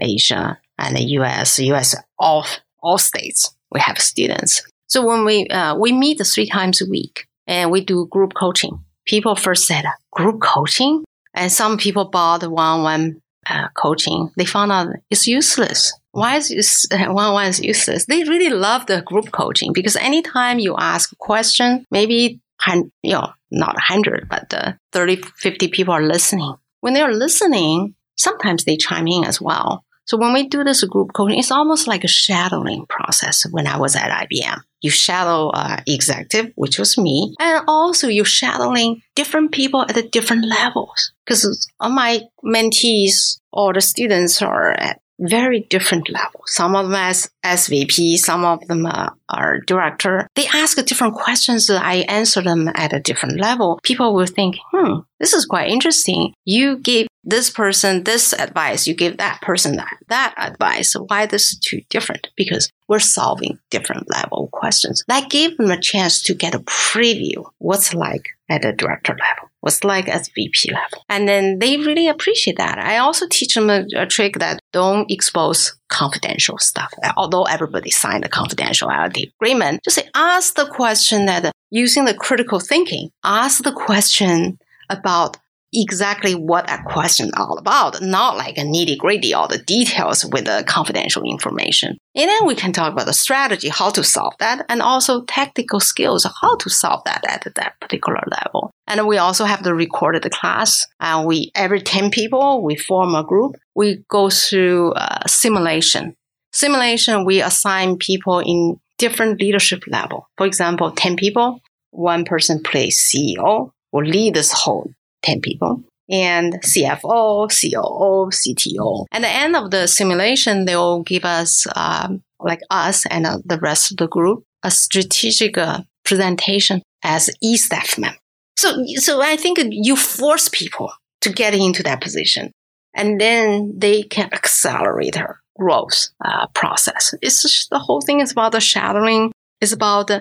Asia, 0.01 0.57
and 0.77 0.95
the 0.95 1.03
US, 1.19 1.59
US, 1.59 1.97
all, 2.17 2.45
all 2.81 2.97
states. 2.97 3.53
We 3.69 3.81
have 3.81 3.99
students. 3.99 4.63
So 4.87 5.05
when 5.05 5.25
we, 5.25 5.47
uh, 5.47 5.75
we 5.75 5.91
meet 5.91 6.25
three 6.25 6.47
times 6.47 6.81
a 6.81 6.89
week 6.89 7.27
and 7.47 7.69
we 7.69 7.81
do 7.81 8.07
group 8.09 8.33
coaching. 8.33 8.79
People 9.05 9.35
first 9.35 9.67
said, 9.67 9.83
group 10.13 10.39
coaching? 10.41 11.03
And 11.34 11.51
some 11.51 11.77
people 11.77 12.05
bought 12.05 12.43
one-on-one 12.43 13.21
uh, 13.49 13.67
coaching. 13.75 14.29
They 14.38 14.45
found 14.45 14.71
out 14.71 14.88
it's 15.09 15.27
useless. 15.27 15.93
Why 16.11 16.38
is 16.38 16.88
one-on-one 16.91 17.47
is 17.47 17.59
useless? 17.59 18.05
They 18.05 18.23
really 18.23 18.49
love 18.49 18.86
the 18.86 19.01
group 19.01 19.31
coaching 19.31 19.73
because 19.73 19.95
anytime 19.95 20.59
you 20.59 20.75
ask 20.77 21.11
a 21.11 21.15
question, 21.15 21.86
maybe 21.91 22.39
you 22.71 22.89
know 23.03 23.29
not 23.51 23.75
100 23.75 24.27
but 24.29 24.53
uh, 24.53 24.73
30 24.91 25.17
50 25.38 25.67
people 25.69 25.93
are 25.93 26.01
listening 26.03 26.55
when 26.81 26.93
they're 26.93 27.13
listening 27.13 27.95
sometimes 28.15 28.63
they 28.63 28.77
chime 28.77 29.07
in 29.07 29.23
as 29.25 29.41
well 29.41 29.84
so 30.05 30.17
when 30.17 30.33
we 30.33 30.47
do 30.47 30.63
this 30.63 30.83
group 30.83 31.13
coaching 31.13 31.39
it's 31.39 31.51
almost 31.51 31.87
like 31.87 32.03
a 32.03 32.07
shadowing 32.07 32.85
process 32.87 33.45
when 33.51 33.67
i 33.67 33.77
was 33.77 33.95
at 33.95 34.27
ibm 34.27 34.59
you 34.81 34.89
shadow 34.89 35.49
uh, 35.49 35.77
executive 35.87 36.51
which 36.55 36.77
was 36.77 36.97
me 36.97 37.33
and 37.39 37.63
also 37.67 38.07
you're 38.07 38.25
shadowing 38.25 39.01
different 39.15 39.51
people 39.51 39.81
at 39.81 39.95
the 39.95 40.03
different 40.03 40.45
levels 40.45 41.13
because 41.25 41.69
all 41.79 41.89
my 41.89 42.21
mentees 42.43 43.39
or 43.51 43.73
the 43.73 43.81
students 43.81 44.41
are 44.41 44.71
at 44.71 44.99
very 45.19 45.61
different 45.69 46.09
level. 46.09 46.41
Some 46.45 46.75
of 46.75 46.85
them 46.85 46.95
as 46.95 47.29
SVP, 47.45 48.17
some 48.17 48.43
of 48.43 48.65
them 48.67 48.85
uh, 48.85 49.09
are 49.29 49.59
director. 49.61 50.27
They 50.35 50.47
ask 50.47 50.83
different 50.85 51.15
questions. 51.15 51.69
I 51.69 52.05
answer 52.07 52.41
them 52.41 52.69
at 52.75 52.93
a 52.93 52.99
different 52.99 53.39
level. 53.39 53.79
People 53.83 54.13
will 54.13 54.25
think, 54.25 54.57
hmm, 54.71 54.99
this 55.19 55.33
is 55.33 55.45
quite 55.45 55.69
interesting. 55.69 56.33
You 56.45 56.77
give 56.77 57.07
this 57.24 57.49
person 57.49 58.03
this 58.03 58.34
advice, 58.34 58.88
you 58.88 58.93
give 58.93 59.17
that 59.17 59.41
person 59.41 59.76
that, 59.78 59.97
that 60.09 60.34
advice. 60.38 60.93
Why 60.93 61.26
this 61.26 61.57
two 61.57 61.82
different? 61.89 62.30
Because 62.36 62.71
we're 62.88 62.99
solving 62.99 63.59
different 63.69 64.09
level 64.09 64.49
questions. 64.51 65.03
That 65.07 65.30
gave 65.30 65.57
them 65.57 65.71
a 65.71 65.80
chance 65.80 66.21
to 66.24 66.34
get 66.34 66.55
a 66.55 66.59
preview 66.59 67.43
what's 67.59 67.93
like 67.93 68.26
at 68.49 68.61
the 68.61 68.74
director 68.74 69.13
level 69.13 69.49
what's 69.63 69.86
like 69.86 70.09
at 70.09 70.30
VP 70.36 70.74
level. 70.74 71.05
And 71.07 71.26
then 71.26 71.57
they 71.59 71.78
really 71.78 72.09
appreciate 72.09 72.57
that. 72.57 72.80
I 72.80 72.97
also 72.97 73.26
teach 73.30 73.55
them 73.55 73.69
a, 73.69 73.86
a, 73.95 74.05
trick 74.05 74.39
that 74.39 74.59
don't 74.74 75.09
expose 75.09 75.74
confidential 75.88 76.57
stuff. 76.57 76.91
Although 77.15 77.43
everybody 77.43 77.89
signed 77.89 78.26
a 78.26 78.30
confidentiality 78.30 79.32
agreement, 79.39 79.80
just 79.86 79.95
say, 79.95 80.09
ask 80.15 80.55
the 80.55 80.65
question 80.65 81.28
that 81.28 81.53
using 81.69 82.03
the 82.03 82.13
critical 82.13 82.59
thinking, 82.59 83.09
ask 83.24 83.63
the 83.63 83.71
question 83.71 84.59
about 84.89 85.38
exactly 85.74 86.34
what 86.34 86.69
a 86.69 86.82
question 86.84 87.32
all 87.36 87.57
about, 87.57 88.01
not 88.01 88.38
like 88.38 88.57
a 88.57 88.61
nitty 88.61 88.97
gritty, 88.97 89.34
all 89.34 89.47
the 89.47 89.57
details 89.57 90.26
with 90.26 90.45
the 90.45 90.63
confidential 90.67 91.24
information. 91.24 91.97
And 92.15 92.30
then 92.30 92.45
we 92.45 92.55
can 92.55 92.71
talk 92.71 92.91
about 92.91 93.07
the 93.07 93.13
strategy, 93.13 93.69
how 93.69 93.89
to 93.91 94.03
solve 94.03 94.34
that, 94.39 94.65
and 94.69 94.82
also 94.82 95.24
tactical 95.24 95.80
skills, 95.80 96.28
how 96.41 96.55
to 96.57 96.69
solve 96.69 97.03
that 97.05 97.24
at 97.28 97.55
that 97.55 97.80
particular 97.80 98.21
level. 98.30 98.71
And 98.88 99.07
we 99.07 99.17
also 99.17 99.45
have 99.45 99.63
the 99.63 99.74
recorded 99.74 100.30
class. 100.32 100.86
And 100.99 101.26
we, 101.26 101.51
every 101.55 101.82
10 101.82 102.11
people, 102.11 102.63
we 102.63 102.76
form 102.76 103.15
a 103.15 103.24
group. 103.24 103.55
We 103.76 104.03
go 104.09 104.30
through 104.30 104.93
uh, 104.93 105.26
simulation. 105.28 106.15
Simulation, 106.51 107.26
we 107.26 107.41
assign 107.41 107.97
people 107.97 108.39
in 108.39 108.80
different 108.97 109.41
leadership 109.41 109.84
level. 109.88 110.30
For 110.38 110.45
example, 110.45 110.91
10 110.91 111.15
people, 111.15 111.59
one 111.89 112.26
person 112.26 112.61
plays 112.61 112.99
CEO, 112.99 113.71
will 113.91 114.05
lead 114.05 114.34
this 114.34 114.51
whole 114.51 114.89
10 115.24 115.41
people 115.41 115.84
and 116.09 116.61
CFO, 116.61 117.47
COO, 117.49 118.30
CTO. 118.30 119.05
At 119.11 119.21
the 119.21 119.30
end 119.30 119.55
of 119.55 119.71
the 119.71 119.88
simulation, 119.88 120.65
they 120.65 120.76
will 120.76 121.03
give 121.03 121.26
us, 121.26 121.65
um, 121.76 122.21
like 122.39 122.59
us 122.69 123.05
and 123.05 123.26
uh, 123.26 123.39
the 123.45 123.59
rest 123.59 123.91
of 123.91 123.97
the 123.97 124.07
group, 124.07 124.43
a 124.63 124.71
strategic 124.71 125.57
uh, 125.57 125.82
presentation 126.03 126.82
as 127.03 127.30
e-staff 127.41 127.97
member. 127.97 128.17
So, 128.57 128.84
so 128.95 129.21
I 129.21 129.36
think 129.38 129.59
you 129.71 129.95
force 129.95 130.49
people 130.49 130.91
to 131.21 131.32
get 131.32 131.55
into 131.55 131.84
that 131.84 132.01
position 132.01 132.51
and 132.93 133.19
then 133.19 133.74
they 133.78 134.03
can 134.03 134.30
accelerate 134.34 135.13
their 135.13 135.41
growth 135.57 136.09
uh, 136.24 136.47
process. 136.53 137.13
It's 137.21 137.41
just, 137.41 137.69
the 137.69 137.80
whole 137.80 138.01
thing 138.01 138.19
is 138.19 138.32
about 138.32 138.51
the 138.51 138.59
shadowing. 138.59 139.32
It's 139.61 139.71
about 139.71 140.11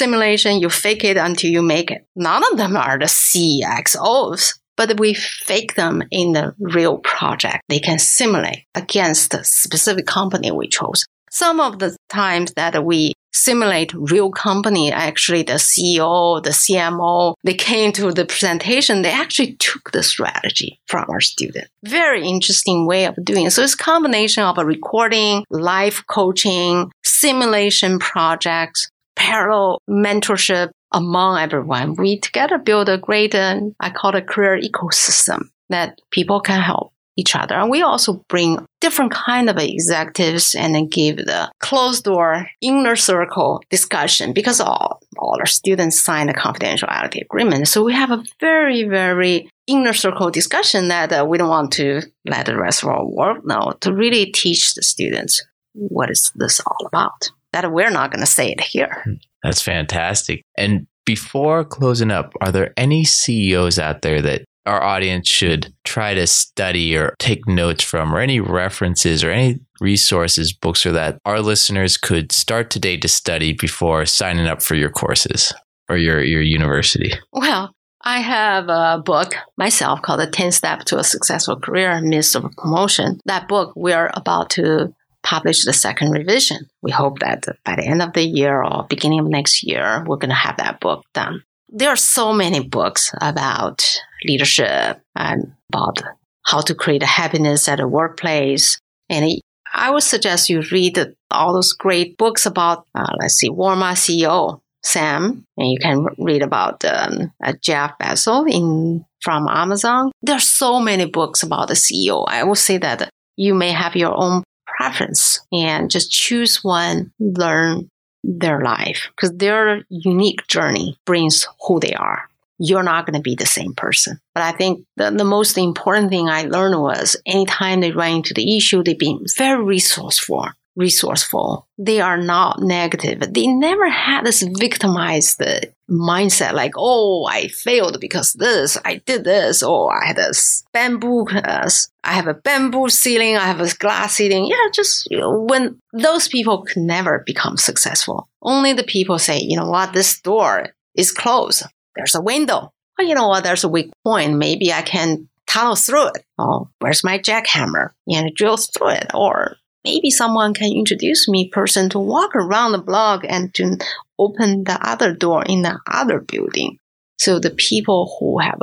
simulation, 0.00 0.60
you 0.60 0.70
fake 0.70 1.04
it 1.04 1.18
until 1.18 1.50
you 1.50 1.62
make 1.62 1.90
it. 1.90 2.06
None 2.16 2.42
of 2.50 2.56
them 2.56 2.74
are 2.74 2.98
the 2.98 3.04
CXOs, 3.04 4.58
but 4.78 4.98
we 4.98 5.12
fake 5.12 5.74
them 5.74 6.02
in 6.10 6.32
the 6.32 6.54
real 6.58 6.96
project. 6.98 7.60
They 7.68 7.80
can 7.80 7.98
simulate 7.98 8.64
against 8.74 9.30
the 9.30 9.44
specific 9.44 10.06
company 10.06 10.50
we 10.50 10.68
chose. 10.68 11.04
Some 11.30 11.60
of 11.60 11.78
the 11.78 11.96
times 12.08 12.54
that 12.54 12.82
we 12.84 13.12
simulate 13.32 13.92
real 13.94 14.30
company, 14.30 14.90
actually 14.90 15.42
the 15.42 15.60
CEO, 15.68 16.42
the 16.42 16.50
CMO, 16.50 17.34
they 17.44 17.54
came 17.54 17.92
to 17.92 18.10
the 18.10 18.24
presentation, 18.24 19.02
they 19.02 19.12
actually 19.12 19.52
took 19.56 19.92
the 19.92 20.02
strategy 20.02 20.80
from 20.88 21.04
our 21.08 21.20
student. 21.20 21.68
Very 21.84 22.26
interesting 22.26 22.86
way 22.86 23.04
of 23.04 23.14
doing 23.22 23.46
it. 23.46 23.52
So 23.52 23.62
it's 23.62 23.74
combination 23.74 24.42
of 24.42 24.58
a 24.58 24.64
recording, 24.64 25.44
live 25.50 26.06
coaching, 26.06 26.90
simulation 27.04 27.98
projects, 27.98 28.88
parallel 29.20 29.82
mentorship 29.88 30.70
among 30.92 31.38
everyone. 31.38 31.94
We 31.94 32.18
together 32.18 32.58
build 32.58 32.88
a 32.88 32.96
great, 32.96 33.34
uh, 33.34 33.60
I 33.78 33.90
call 33.90 34.14
it 34.14 34.22
a 34.22 34.26
career 34.26 34.58
ecosystem 34.58 35.50
that 35.68 36.00
people 36.10 36.40
can 36.40 36.60
help 36.60 36.92
each 37.16 37.36
other. 37.36 37.54
And 37.54 37.70
we 37.70 37.82
also 37.82 38.24
bring 38.28 38.64
different 38.80 39.12
kind 39.12 39.50
of 39.50 39.58
executives 39.58 40.54
and 40.54 40.74
then 40.74 40.88
give 40.88 41.18
the 41.18 41.52
closed 41.60 42.04
door 42.04 42.46
inner 42.62 42.96
circle 42.96 43.62
discussion 43.68 44.32
because 44.32 44.58
all, 44.58 45.02
all 45.18 45.36
our 45.38 45.46
students 45.46 46.00
sign 46.00 46.30
a 46.30 46.32
confidentiality 46.32 47.20
agreement. 47.20 47.68
So 47.68 47.84
we 47.84 47.92
have 47.92 48.10
a 48.10 48.24
very, 48.40 48.84
very 48.84 49.50
inner 49.66 49.92
circle 49.92 50.30
discussion 50.30 50.88
that 50.88 51.12
uh, 51.12 51.26
we 51.28 51.36
don't 51.36 51.50
want 51.50 51.72
to 51.74 52.00
let 52.24 52.46
the 52.46 52.56
rest 52.56 52.82
of 52.82 52.88
our 52.88 53.04
world 53.04 53.44
know 53.44 53.74
to 53.82 53.92
really 53.92 54.26
teach 54.32 54.74
the 54.74 54.82
students 54.82 55.44
what 55.74 56.10
is 56.10 56.32
this 56.36 56.58
all 56.60 56.86
about 56.86 57.30
that 57.52 57.72
we're 57.72 57.90
not 57.90 58.10
going 58.10 58.20
to 58.20 58.30
say 58.30 58.52
it 58.52 58.60
here. 58.60 59.02
Hmm. 59.04 59.14
That's 59.42 59.62
fantastic. 59.62 60.44
And 60.56 60.86
before 61.06 61.64
closing 61.64 62.10
up, 62.10 62.32
are 62.40 62.52
there 62.52 62.72
any 62.76 63.04
CEOs 63.04 63.78
out 63.78 64.02
there 64.02 64.20
that 64.22 64.44
our 64.66 64.82
audience 64.82 65.28
should 65.28 65.72
try 65.84 66.14
to 66.14 66.26
study 66.26 66.96
or 66.96 67.14
take 67.18 67.48
notes 67.48 67.82
from, 67.82 68.14
or 68.14 68.20
any 68.20 68.40
references 68.40 69.24
or 69.24 69.30
any 69.30 69.58
resources, 69.80 70.52
books, 70.52 70.84
or 70.84 70.92
that 70.92 71.18
our 71.24 71.40
listeners 71.40 71.96
could 71.96 72.30
start 72.30 72.70
today 72.70 72.96
to 72.98 73.08
study 73.08 73.52
before 73.54 74.04
signing 74.04 74.46
up 74.46 74.62
for 74.62 74.74
your 74.74 74.90
courses 74.90 75.52
or 75.88 75.96
your, 75.96 76.22
your 76.22 76.42
university? 76.42 77.12
Well, 77.32 77.74
I 78.02 78.20
have 78.20 78.68
a 78.68 79.02
book 79.04 79.34
myself 79.56 80.02
called 80.02 80.20
The 80.20 80.26
10 80.26 80.52
Step 80.52 80.80
to 80.84 80.98
a 80.98 81.04
Successful 81.04 81.56
Career 81.56 82.00
Myths 82.00 82.34
of 82.34 82.44
Promotion. 82.56 83.20
That 83.26 83.48
book 83.48 83.72
we're 83.74 84.10
about 84.14 84.50
to 84.50 84.94
publish 85.22 85.64
the 85.64 85.72
second 85.72 86.12
revision. 86.12 86.68
We 86.82 86.90
hope 86.90 87.20
that 87.20 87.44
by 87.64 87.76
the 87.76 87.86
end 87.86 88.02
of 88.02 88.12
the 88.12 88.22
year 88.22 88.62
or 88.62 88.86
beginning 88.88 89.20
of 89.20 89.26
next 89.26 89.62
year, 89.62 90.04
we're 90.06 90.16
going 90.16 90.30
to 90.30 90.34
have 90.34 90.56
that 90.58 90.80
book 90.80 91.04
done. 91.12 91.42
There 91.68 91.90
are 91.90 91.96
so 91.96 92.32
many 92.32 92.60
books 92.60 93.12
about 93.20 93.84
leadership 94.24 95.00
and 95.14 95.52
about 95.68 96.02
how 96.44 96.60
to 96.62 96.74
create 96.74 97.02
happiness 97.02 97.68
at 97.68 97.80
a 97.80 97.86
workplace. 97.86 98.78
And 99.08 99.40
I 99.72 99.90
would 99.90 100.02
suggest 100.02 100.50
you 100.50 100.62
read 100.72 100.98
all 101.30 101.54
those 101.54 101.72
great 101.72 102.16
books 102.16 102.44
about, 102.44 102.86
uh, 102.94 103.06
let's 103.20 103.34
see, 103.34 103.50
Walmart 103.50 103.98
CEO 103.98 104.60
Sam, 104.82 105.44
and 105.56 105.70
you 105.70 105.78
can 105.80 106.06
read 106.18 106.42
about 106.42 106.84
um, 106.84 107.32
uh, 107.44 107.52
Jeff 107.60 107.92
Bezos 108.00 108.50
in 108.50 109.04
from 109.20 109.46
Amazon. 109.48 110.10
There 110.22 110.36
are 110.36 110.40
so 110.40 110.80
many 110.80 111.06
books 111.06 111.42
about 111.42 111.68
the 111.68 111.74
CEO. 111.74 112.24
I 112.26 112.44
would 112.44 112.58
say 112.58 112.78
that 112.78 113.10
you 113.36 113.54
may 113.54 113.72
have 113.72 113.94
your 113.96 114.14
own 114.16 114.42
preference 114.80 115.40
and 115.52 115.90
just 115.90 116.10
choose 116.10 116.64
one, 116.64 117.12
learn 117.20 117.90
their 118.24 118.62
life 118.62 119.08
because 119.14 119.36
their 119.36 119.84
unique 119.90 120.46
journey 120.46 120.96
brings 121.04 121.46
who 121.66 121.78
they 121.80 121.92
are. 121.92 122.22
you're 122.62 122.82
not 122.82 123.06
going 123.06 123.16
to 123.16 123.22
be 123.22 123.34
the 123.34 123.46
same 123.46 123.72
person. 123.72 124.20
But 124.34 124.42
I 124.44 124.52
think 124.52 124.84
the, 124.96 125.10
the 125.10 125.24
most 125.24 125.56
important 125.56 126.10
thing 126.10 126.28
I 126.28 126.42
learned 126.42 126.78
was 126.80 127.16
anytime 127.24 127.80
they 127.80 127.90
run 127.90 128.16
into 128.16 128.34
the 128.34 128.56
issue, 128.56 128.82
they've 128.82 128.98
been 128.98 129.24
very 129.36 129.64
resourceful 129.64 130.46
resourceful. 130.76 131.66
They 131.78 132.00
are 132.00 132.16
not 132.16 132.60
negative. 132.60 133.20
They 133.32 133.46
never 133.46 133.88
had 133.88 134.24
this 134.24 134.42
victimized 134.42 135.42
mindset 135.90 136.52
like, 136.52 136.72
oh, 136.76 137.26
I 137.26 137.48
failed 137.48 137.98
because 138.00 138.32
this, 138.34 138.78
I 138.84 138.96
did 138.96 139.24
this, 139.24 139.62
oh, 139.62 139.88
I 139.88 140.06
had 140.06 140.16
this 140.16 140.64
bamboo, 140.72 141.26
uh, 141.28 141.68
I 142.04 142.12
have 142.12 142.28
a 142.28 142.34
bamboo 142.34 142.88
ceiling, 142.88 143.36
I 143.36 143.46
have 143.46 143.60
a 143.60 143.74
glass 143.76 144.14
ceiling. 144.14 144.46
Yeah, 144.46 144.68
just 144.72 145.08
you 145.10 145.18
know, 145.18 145.40
when 145.40 145.80
those 145.92 146.28
people 146.28 146.62
could 146.62 146.82
never 146.82 147.22
become 147.26 147.56
successful. 147.56 148.28
Only 148.42 148.72
the 148.72 148.84
people 148.84 149.18
say, 149.18 149.40
you 149.40 149.56
know 149.56 149.68
what, 149.68 149.92
this 149.92 150.20
door 150.20 150.68
is 150.94 151.12
closed. 151.12 151.64
There's 151.96 152.14
a 152.14 152.22
window. 152.22 152.72
Well, 152.96 153.06
you 153.06 153.14
know 153.14 153.28
what, 153.28 153.44
there's 153.44 153.64
a 153.64 153.68
weak 153.68 153.90
point. 154.04 154.36
Maybe 154.36 154.72
I 154.72 154.82
can 154.82 155.28
tunnel 155.46 155.74
through 155.74 156.08
it. 156.08 156.24
Oh, 156.38 156.68
where's 156.78 157.02
my 157.02 157.18
jackhammer? 157.18 157.90
And 158.06 158.34
drill 158.34 158.56
through 158.56 158.90
it. 158.90 159.10
Or 159.14 159.56
maybe 159.84 160.10
someone 160.10 160.54
can 160.54 160.72
introduce 160.72 161.28
me 161.28 161.48
person 161.48 161.88
to 161.90 161.98
walk 161.98 162.34
around 162.34 162.72
the 162.72 162.78
block 162.78 163.24
and 163.28 163.52
to 163.54 163.76
open 164.18 164.64
the 164.64 164.78
other 164.86 165.12
door 165.12 165.42
in 165.44 165.62
the 165.62 165.78
other 165.90 166.20
building. 166.20 166.78
So 167.18 167.38
the 167.38 167.50
people 167.50 168.16
who 168.18 168.38
have 168.38 168.60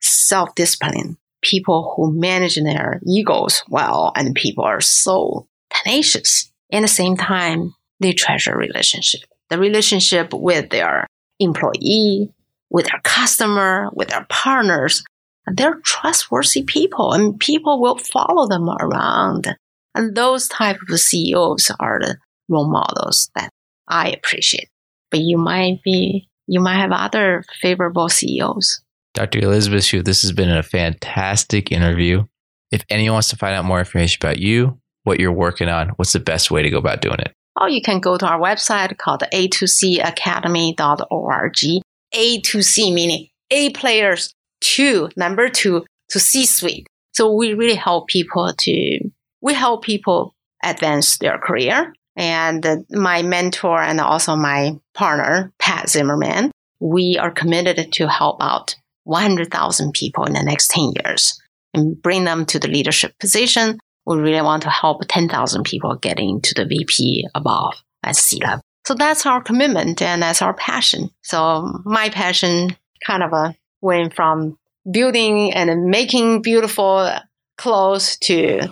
self-discipline, 0.00 1.16
people 1.42 1.94
who 1.96 2.18
manage 2.18 2.56
their 2.56 3.00
egos 3.06 3.62
well, 3.68 4.12
and 4.16 4.34
people 4.34 4.64
are 4.64 4.80
so 4.80 5.46
tenacious. 5.70 6.50
At 6.72 6.82
the 6.82 6.88
same 6.88 7.16
time, 7.16 7.74
they 8.00 8.12
treasure 8.12 8.56
relationship. 8.56 9.20
The 9.50 9.58
relationship 9.58 10.32
with 10.32 10.70
their 10.70 11.06
employee, 11.38 12.32
with 12.70 12.86
their 12.86 13.00
customer, 13.04 13.90
with 13.92 14.08
their 14.08 14.26
partners. 14.28 15.04
They're 15.46 15.80
trustworthy 15.84 16.62
people 16.62 17.12
and 17.12 17.38
people 17.38 17.80
will 17.80 17.98
follow 17.98 18.46
them 18.46 18.68
around 18.68 19.56
and 19.94 20.14
those 20.14 20.48
type 20.48 20.76
of 20.88 20.98
CEOs 20.98 21.70
are 21.78 22.00
the 22.00 22.16
role 22.48 22.70
models 22.70 23.30
that 23.34 23.50
I 23.88 24.10
appreciate. 24.10 24.68
But 25.10 25.20
you 25.20 25.36
might 25.38 25.80
be, 25.84 26.28
you 26.46 26.60
might 26.60 26.78
have 26.78 26.92
other 26.92 27.44
favorable 27.60 28.08
CEOs. 28.08 28.80
Dr. 29.14 29.40
Elizabeth 29.40 29.84
Xu, 29.84 30.02
this 30.04 30.22
has 30.22 30.32
been 30.32 30.50
a 30.50 30.62
fantastic 30.62 31.70
interview. 31.70 32.24
If 32.70 32.82
anyone 32.88 33.12
wants 33.14 33.28
to 33.28 33.36
find 33.36 33.54
out 33.54 33.66
more 33.66 33.78
information 33.78 34.18
about 34.22 34.38
you, 34.38 34.78
what 35.04 35.20
you're 35.20 35.32
working 35.32 35.68
on, 35.68 35.90
what's 35.96 36.14
the 36.14 36.20
best 36.20 36.50
way 36.50 36.62
to 36.62 36.70
go 36.70 36.78
about 36.78 37.02
doing 37.02 37.18
it? 37.18 37.34
Oh, 37.60 37.66
you 37.66 37.82
can 37.82 38.00
go 38.00 38.16
to 38.16 38.26
our 38.26 38.40
website 38.40 38.96
called 38.96 39.24
a2cacademy.org. 39.32 41.82
A2C 42.14 42.92
meaning 42.92 43.28
A 43.50 43.70
players, 43.70 44.34
two, 44.60 45.08
number 45.16 45.48
two, 45.48 45.86
to 46.10 46.20
C 46.20 46.46
suite. 46.46 46.86
So 47.12 47.32
we 47.32 47.52
really 47.52 47.74
help 47.74 48.08
people 48.08 48.52
to 48.52 49.10
we 49.42 49.54
help 49.54 49.82
people 49.82 50.34
advance 50.62 51.18
their 51.18 51.36
career. 51.36 51.92
And 52.16 52.64
my 52.90 53.22
mentor 53.22 53.80
and 53.80 54.00
also 54.00 54.36
my 54.36 54.78
partner, 54.94 55.52
Pat 55.58 55.88
Zimmerman, 55.88 56.50
we 56.80 57.18
are 57.20 57.30
committed 57.30 57.92
to 57.92 58.08
help 58.08 58.42
out 58.42 58.76
100,000 59.04 59.92
people 59.92 60.24
in 60.24 60.34
the 60.34 60.42
next 60.42 60.68
10 60.70 60.92
years 61.04 61.40
and 61.74 62.00
bring 62.00 62.24
them 62.24 62.46
to 62.46 62.58
the 62.58 62.68
leadership 62.68 63.18
position. 63.18 63.78
We 64.06 64.18
really 64.18 64.42
want 64.42 64.62
to 64.64 64.70
help 64.70 65.02
10,000 65.08 65.64
people 65.64 65.96
getting 65.96 66.30
into 66.30 66.54
the 66.54 66.66
VP 66.66 67.26
above 67.34 67.74
at 68.02 68.16
C 68.16 68.40
level. 68.42 68.62
So 68.84 68.94
that's 68.94 69.26
our 69.26 69.40
commitment 69.40 70.02
and 70.02 70.22
that's 70.22 70.42
our 70.42 70.54
passion. 70.54 71.10
So 71.22 71.80
my 71.84 72.08
passion 72.10 72.76
kind 73.06 73.22
of 73.22 73.32
uh, 73.32 73.52
went 73.80 74.14
from 74.14 74.58
building 74.90 75.52
and 75.52 75.84
making 75.86 76.42
beautiful 76.42 77.10
clothes 77.56 78.16
to 78.22 78.68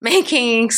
making 0.00 0.70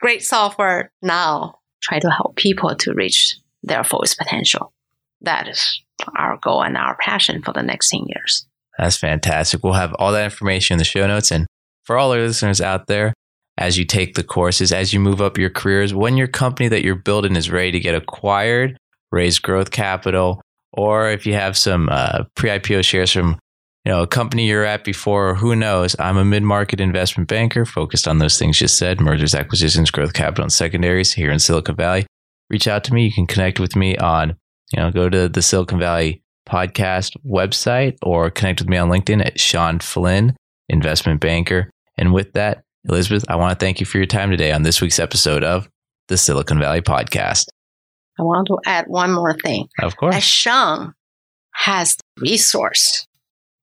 great 0.00 0.22
software 0.22 0.92
now 1.02 1.58
try 1.82 1.98
to 1.98 2.10
help 2.10 2.36
people 2.36 2.74
to 2.76 2.94
reach 2.94 3.36
their 3.62 3.84
fullest 3.84 4.18
potential. 4.18 4.72
That 5.20 5.48
is 5.48 5.82
our 6.16 6.38
goal 6.38 6.62
and 6.62 6.76
our 6.76 6.96
passion 6.96 7.42
for 7.42 7.52
the 7.52 7.62
next 7.62 7.90
10 7.90 8.06
years. 8.06 8.46
That's 8.78 8.96
fantastic. 8.96 9.62
We'll 9.62 9.74
have 9.74 9.94
all 9.98 10.12
that 10.12 10.24
information 10.24 10.74
in 10.74 10.78
the 10.78 10.84
show 10.84 11.06
notes. 11.06 11.30
And 11.30 11.46
for 11.84 11.98
all 11.98 12.12
our 12.12 12.20
listeners 12.20 12.60
out 12.60 12.86
there, 12.86 13.12
as 13.58 13.76
you 13.76 13.84
take 13.84 14.14
the 14.14 14.24
courses, 14.24 14.72
as 14.72 14.94
you 14.94 15.00
move 15.00 15.20
up 15.20 15.36
your 15.36 15.50
careers, 15.50 15.92
when 15.92 16.16
your 16.16 16.28
company 16.28 16.68
that 16.68 16.82
you're 16.82 16.94
building 16.94 17.36
is 17.36 17.50
ready 17.50 17.72
to 17.72 17.80
get 17.80 17.94
acquired, 17.94 18.78
raise 19.12 19.38
growth 19.38 19.70
capital, 19.70 20.40
or 20.72 21.10
if 21.10 21.26
you 21.26 21.34
have 21.34 21.58
some 21.58 21.88
uh, 21.90 22.24
pre 22.34 22.50
IPO 22.50 22.84
shares 22.84 23.12
from 23.12 23.38
you 23.84 23.92
know, 23.92 24.02
a 24.02 24.06
company 24.06 24.46
you're 24.46 24.64
at 24.64 24.84
before, 24.84 25.34
who 25.34 25.56
knows? 25.56 25.96
I'm 25.98 26.18
a 26.18 26.24
mid-market 26.24 26.80
investment 26.80 27.28
banker 27.28 27.64
focused 27.64 28.06
on 28.06 28.18
those 28.18 28.38
things 28.38 28.60
you 28.60 28.68
said, 28.68 29.00
mergers, 29.00 29.34
acquisitions, 29.34 29.90
growth 29.90 30.12
capital, 30.12 30.44
and 30.44 30.52
secondaries 30.52 31.14
here 31.14 31.30
in 31.30 31.38
Silicon 31.38 31.76
Valley. 31.76 32.06
Reach 32.50 32.68
out 32.68 32.84
to 32.84 32.94
me. 32.94 33.06
You 33.06 33.12
can 33.12 33.26
connect 33.26 33.58
with 33.58 33.76
me 33.76 33.96
on, 33.96 34.36
you 34.72 34.80
know, 34.80 34.90
go 34.90 35.08
to 35.08 35.28
the 35.28 35.40
Silicon 35.40 35.78
Valley 35.78 36.22
podcast 36.46 37.16
website 37.24 37.96
or 38.02 38.30
connect 38.30 38.60
with 38.60 38.68
me 38.68 38.76
on 38.76 38.90
LinkedIn 38.90 39.24
at 39.24 39.40
Sean 39.40 39.78
Flynn, 39.78 40.36
investment 40.68 41.20
banker. 41.20 41.70
And 41.96 42.12
with 42.12 42.32
that, 42.32 42.62
Elizabeth, 42.88 43.24
I 43.28 43.36
want 43.36 43.58
to 43.58 43.64
thank 43.64 43.80
you 43.80 43.86
for 43.86 43.98
your 43.98 44.06
time 44.06 44.30
today 44.30 44.52
on 44.52 44.62
this 44.62 44.80
week's 44.80 44.98
episode 44.98 45.44
of 45.44 45.68
the 46.08 46.16
Silicon 46.16 46.58
Valley 46.58 46.82
podcast. 46.82 47.46
I 48.18 48.24
want 48.24 48.48
to 48.48 48.58
add 48.66 48.86
one 48.88 49.12
more 49.12 49.34
thing. 49.42 49.68
Of 49.80 49.96
course. 49.96 50.16
As 50.16 50.24
Sean 50.24 50.92
has 51.54 51.96
the 51.96 52.22
resource 52.22 53.06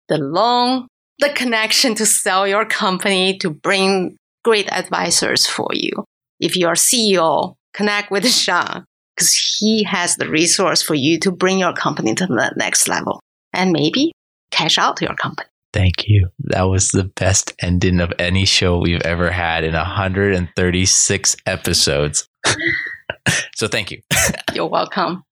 the 0.08 0.18
loan, 0.18 0.88
the 1.20 1.30
connection 1.30 1.96
to 1.96 2.06
sell 2.06 2.48
your 2.48 2.66
company 2.66 3.38
to 3.40 3.50
bring 3.50 4.18
great 4.44 4.72
advisors 4.72 5.46
for 5.46 5.70
you. 5.74 5.92
If 6.40 6.56
you're 6.56 6.74
CEO, 6.74 7.56
connect 7.74 8.12
with 8.12 8.28
Sean 8.32 8.86
because 9.16 9.34
he 9.34 9.84
has 9.84 10.16
the 10.16 10.30
resource 10.30 10.82
for 10.82 10.94
you 10.94 11.20
to 11.20 11.32
bring 11.32 11.60
your 11.60 11.74
company 11.74 12.14
to 12.16 12.28
the 12.28 12.54
next 12.56 12.88
level 12.88 13.20
and 13.54 13.72
maybe 13.72 14.12
cash 14.52 14.78
out 14.78 15.02
your 15.02 15.16
company. 15.16 15.48
Thank 15.74 16.08
you. 16.08 16.30
That 16.40 16.64
was 16.64 16.92
the 16.92 17.04
best 17.04 17.54
ending 17.60 18.00
of 18.00 18.14
any 18.20 18.46
show 18.46 18.80
we've 18.80 19.02
ever 19.02 19.30
had 19.30 19.64
in 19.64 19.74
136 19.74 21.36
episodes. 21.46 22.28
so 23.56 23.68
thank 23.68 23.92
you. 23.92 24.02
You're 24.54 24.68
welcome. 24.68 25.24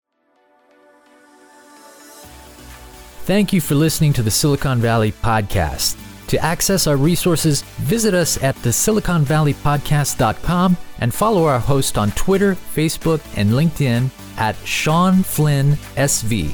Thank 3.26 3.52
you 3.52 3.60
for 3.60 3.74
listening 3.74 4.14
to 4.14 4.22
the 4.22 4.30
Silicon 4.30 4.80
Valley 4.80 5.12
Podcast. 5.12 5.98
To 6.28 6.38
access 6.46 6.86
our 6.86 6.96
resources, 6.96 7.64
visit 7.82 8.14
us 8.14 8.38
at 8.44 8.56
the 8.58 8.70
siliconvalleypodcast.com 8.70 10.78
and 11.00 11.12
follow 11.12 11.46
our 11.46 11.58
host 11.58 11.98
on 11.98 12.12
Twitter, 12.12 12.54
Facebook, 12.54 13.22
and 13.36 13.50
LinkedIn 13.50 14.12
at 14.38 14.56
Sean 14.58 15.24
Flynn 15.24 15.72
SV. 15.96 16.54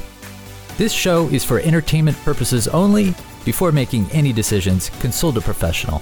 This 0.78 0.94
show 0.94 1.28
is 1.28 1.44
for 1.44 1.60
entertainment 1.60 2.16
purposes 2.24 2.70
only. 2.70 3.16
Before 3.44 3.74
making 3.74 4.10
any 4.12 4.32
decisions, 4.32 4.92
consult 5.02 5.36
a 5.36 5.42
professional. 5.42 6.02